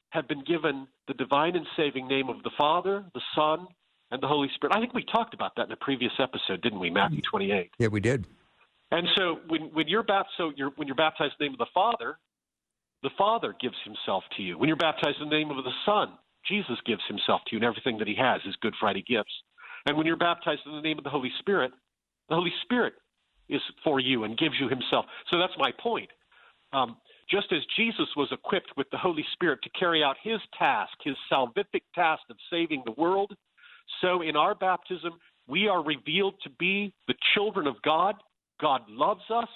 have 0.09 0.27
been 0.27 0.43
given 0.43 0.87
the 1.07 1.13
divine 1.13 1.55
and 1.55 1.65
saving 1.77 2.07
name 2.07 2.29
of 2.29 2.43
the 2.43 2.51
Father, 2.57 3.05
the 3.13 3.21
Son, 3.35 3.67
and 4.11 4.21
the 4.21 4.27
Holy 4.27 4.49
Spirit. 4.55 4.75
I 4.75 4.79
think 4.79 4.93
we 4.93 5.05
talked 5.05 5.33
about 5.33 5.53
that 5.55 5.67
in 5.67 5.71
a 5.71 5.77
previous 5.77 6.11
episode, 6.19 6.61
didn't 6.61 6.79
we? 6.79 6.89
Matthew 6.89 7.21
28. 7.29 7.71
Yeah, 7.79 7.87
we 7.87 8.01
did. 8.01 8.25
And 8.91 9.07
so 9.15 9.39
when, 9.47 9.73
when 9.73 9.87
you're 9.87 10.03
baptized, 10.03 10.33
so 10.37 10.51
you're, 10.55 10.71
when 10.75 10.87
you're 10.87 10.95
baptized 10.95 11.33
in 11.39 11.45
the 11.45 11.45
name 11.45 11.53
of 11.53 11.59
the 11.59 11.71
Father, 11.73 12.17
the 13.03 13.09
Father 13.17 13.55
gives 13.59 13.77
himself 13.85 14.23
to 14.35 14.43
you. 14.43 14.57
When 14.57 14.67
you're 14.67 14.75
baptized 14.75 15.17
in 15.21 15.29
the 15.29 15.35
name 15.35 15.49
of 15.49 15.63
the 15.63 15.71
Son, 15.85 16.09
Jesus 16.47 16.77
gives 16.85 17.01
himself 17.07 17.41
to 17.47 17.55
you 17.55 17.57
and 17.57 17.65
everything 17.65 17.97
that 17.99 18.07
he 18.07 18.15
has, 18.15 18.41
his 18.43 18.55
Good 18.57 18.73
Friday 18.79 19.03
gifts. 19.07 19.31
And 19.87 19.97
when 19.97 20.05
you're 20.05 20.17
baptized 20.17 20.61
in 20.65 20.73
the 20.73 20.81
name 20.81 20.97
of 20.97 21.03
the 21.03 21.09
Holy 21.09 21.31
Spirit, 21.39 21.71
the 22.29 22.35
Holy 22.35 22.53
Spirit 22.63 22.93
is 23.49 23.61
for 23.83 23.99
you 23.99 24.23
and 24.25 24.37
gives 24.37 24.55
you 24.59 24.67
himself. 24.67 25.05
So 25.31 25.39
that's 25.39 25.53
my 25.57 25.71
point. 25.81 26.09
Um, 26.73 26.97
just 27.31 27.47
as 27.51 27.59
Jesus 27.77 28.07
was 28.17 28.27
equipped 28.31 28.71
with 28.75 28.87
the 28.91 28.97
Holy 28.97 29.25
Spirit 29.33 29.59
to 29.63 29.69
carry 29.69 30.03
out 30.03 30.17
his 30.21 30.39
task, 30.57 30.91
his 31.03 31.15
salvific 31.31 31.83
task 31.95 32.21
of 32.29 32.35
saving 32.51 32.83
the 32.85 32.93
world, 32.97 33.33
so 34.01 34.21
in 34.21 34.35
our 34.35 34.55
baptism, 34.55 35.13
we 35.47 35.67
are 35.67 35.83
revealed 35.83 36.35
to 36.43 36.49
be 36.59 36.93
the 37.07 37.15
children 37.33 37.67
of 37.67 37.75
God. 37.83 38.15
God 38.59 38.81
loves 38.87 39.23
us, 39.33 39.49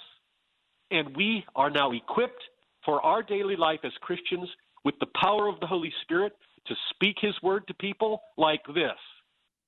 and 0.90 1.16
we 1.16 1.44
are 1.54 1.70
now 1.70 1.92
equipped 1.92 2.42
for 2.84 3.00
our 3.04 3.22
daily 3.22 3.56
life 3.56 3.80
as 3.84 3.92
Christians 4.00 4.48
with 4.84 4.94
the 5.00 5.06
power 5.20 5.48
of 5.48 5.58
the 5.60 5.66
Holy 5.66 5.92
Spirit 6.02 6.32
to 6.66 6.74
speak 6.90 7.16
his 7.20 7.34
word 7.42 7.66
to 7.68 7.74
people 7.74 8.20
like 8.36 8.62
this. 8.74 8.98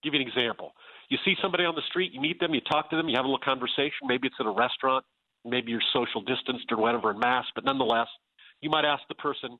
give 0.02 0.14
you 0.14 0.20
an 0.20 0.26
example. 0.26 0.72
You 1.08 1.18
see 1.24 1.34
somebody 1.40 1.64
on 1.64 1.74
the 1.74 1.82
street, 1.88 2.12
you 2.12 2.20
meet 2.20 2.38
them, 2.40 2.54
you 2.54 2.60
talk 2.70 2.90
to 2.90 2.96
them, 2.96 3.08
you 3.08 3.16
have 3.16 3.24
a 3.24 3.28
little 3.28 3.44
conversation. 3.44 4.06
Maybe 4.06 4.28
it's 4.28 4.36
at 4.38 4.46
a 4.46 4.50
restaurant, 4.50 5.04
maybe 5.44 5.70
you're 5.72 5.80
social 5.92 6.20
distanced 6.22 6.66
or 6.70 6.76
whatever 6.78 7.10
in 7.10 7.18
mass, 7.18 7.44
but 7.54 7.64
nonetheless, 7.64 8.08
you 8.60 8.70
might 8.70 8.84
ask 8.84 9.02
the 9.08 9.14
person, 9.14 9.58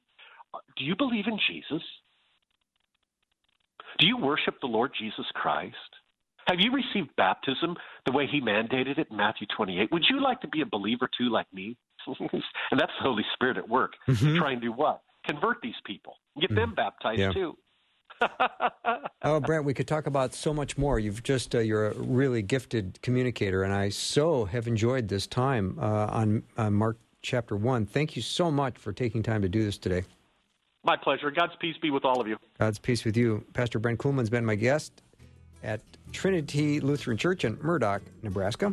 Do 0.76 0.84
you 0.84 0.96
believe 0.96 1.26
in 1.26 1.38
Jesus? 1.48 1.82
Do 3.98 4.06
you 4.06 4.16
worship 4.16 4.56
the 4.60 4.66
Lord 4.66 4.92
Jesus 4.98 5.26
Christ? 5.34 5.76
Have 6.46 6.60
you 6.60 6.72
received 6.72 7.14
baptism 7.16 7.76
the 8.06 8.12
way 8.12 8.26
he 8.30 8.40
mandated 8.40 8.98
it 8.98 9.08
in 9.10 9.16
Matthew 9.16 9.46
28? 9.54 9.90
Would 9.92 10.06
you 10.08 10.22
like 10.22 10.40
to 10.40 10.48
be 10.48 10.62
a 10.62 10.66
believer 10.66 11.08
too, 11.18 11.28
like 11.30 11.52
me? 11.52 11.76
and 12.06 12.18
that's 12.72 12.92
the 12.98 13.02
Holy 13.02 13.24
Spirit 13.34 13.58
at 13.58 13.68
work, 13.68 13.92
Mhm. 14.08 14.38
trying 14.38 14.60
to 14.60 14.66
do 14.66 14.72
what? 14.72 15.02
Convert 15.26 15.60
these 15.62 15.78
people, 15.84 16.16
get 16.40 16.54
them 16.54 16.74
baptized 16.74 17.20
Yeah. 17.20 17.32
too. 17.32 17.58
Oh, 19.22 19.40
Brent, 19.40 19.64
we 19.64 19.74
could 19.74 19.88
talk 19.88 20.06
about 20.06 20.32
so 20.32 20.54
much 20.54 20.78
more. 20.78 20.98
You've 21.00 21.22
just, 21.24 21.54
uh, 21.54 21.58
you're 21.58 21.88
a 21.88 21.94
really 21.94 22.40
gifted 22.40 22.98
communicator, 23.02 23.64
and 23.64 23.74
I 23.74 23.88
so 23.88 24.44
have 24.44 24.68
enjoyed 24.68 25.08
this 25.08 25.26
time 25.26 25.76
uh, 25.80 26.06
on, 26.06 26.44
on 26.56 26.74
Mark 26.74 26.98
chapter 27.20 27.56
1. 27.56 27.86
Thank 27.86 28.14
you 28.14 28.22
so 28.22 28.50
much 28.50 28.78
for 28.78 28.92
taking 28.92 29.22
time 29.22 29.42
to 29.42 29.48
do 29.48 29.64
this 29.64 29.76
today. 29.76 30.04
My 30.84 30.96
pleasure. 30.96 31.30
God's 31.32 31.54
peace 31.60 31.76
be 31.82 31.90
with 31.90 32.04
all 32.04 32.20
of 32.20 32.28
you. 32.28 32.36
God's 32.58 32.78
peace 32.78 33.04
with 33.04 33.16
you. 33.16 33.44
Pastor 33.54 33.80
Brent 33.80 33.98
Kuhlman's 33.98 34.30
been 34.30 34.44
my 34.44 34.54
guest 34.54 35.02
at 35.64 35.80
Trinity 36.12 36.80
Lutheran 36.80 37.16
Church 37.16 37.44
in 37.44 37.58
Murdock, 37.60 38.02
Nebraska. 38.22 38.72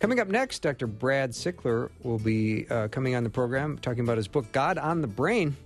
Coming 0.00 0.20
up 0.20 0.28
next, 0.28 0.58
Dr. 0.60 0.88
Brad 0.88 1.30
Sickler 1.30 1.90
will 2.02 2.18
be 2.18 2.68
uh, 2.68 2.88
coming 2.88 3.14
on 3.14 3.22
the 3.22 3.30
program 3.30 3.78
talking 3.78 4.00
about 4.00 4.16
his 4.16 4.28
book, 4.28 4.50
God 4.52 4.76
on 4.78 5.00
the 5.00 5.06
Brain 5.06 5.56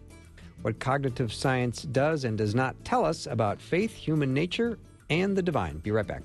What 0.62 0.78
Cognitive 0.78 1.32
Science 1.32 1.82
Does 1.82 2.24
and 2.24 2.36
Does 2.36 2.54
Not 2.54 2.76
Tell 2.84 3.04
Us 3.04 3.26
About 3.26 3.62
Faith, 3.62 3.94
Human 3.94 4.34
Nature, 4.34 4.78
and 5.08 5.34
the 5.34 5.42
Divine. 5.42 5.78
Be 5.78 5.90
right 5.90 6.06
back. 6.06 6.24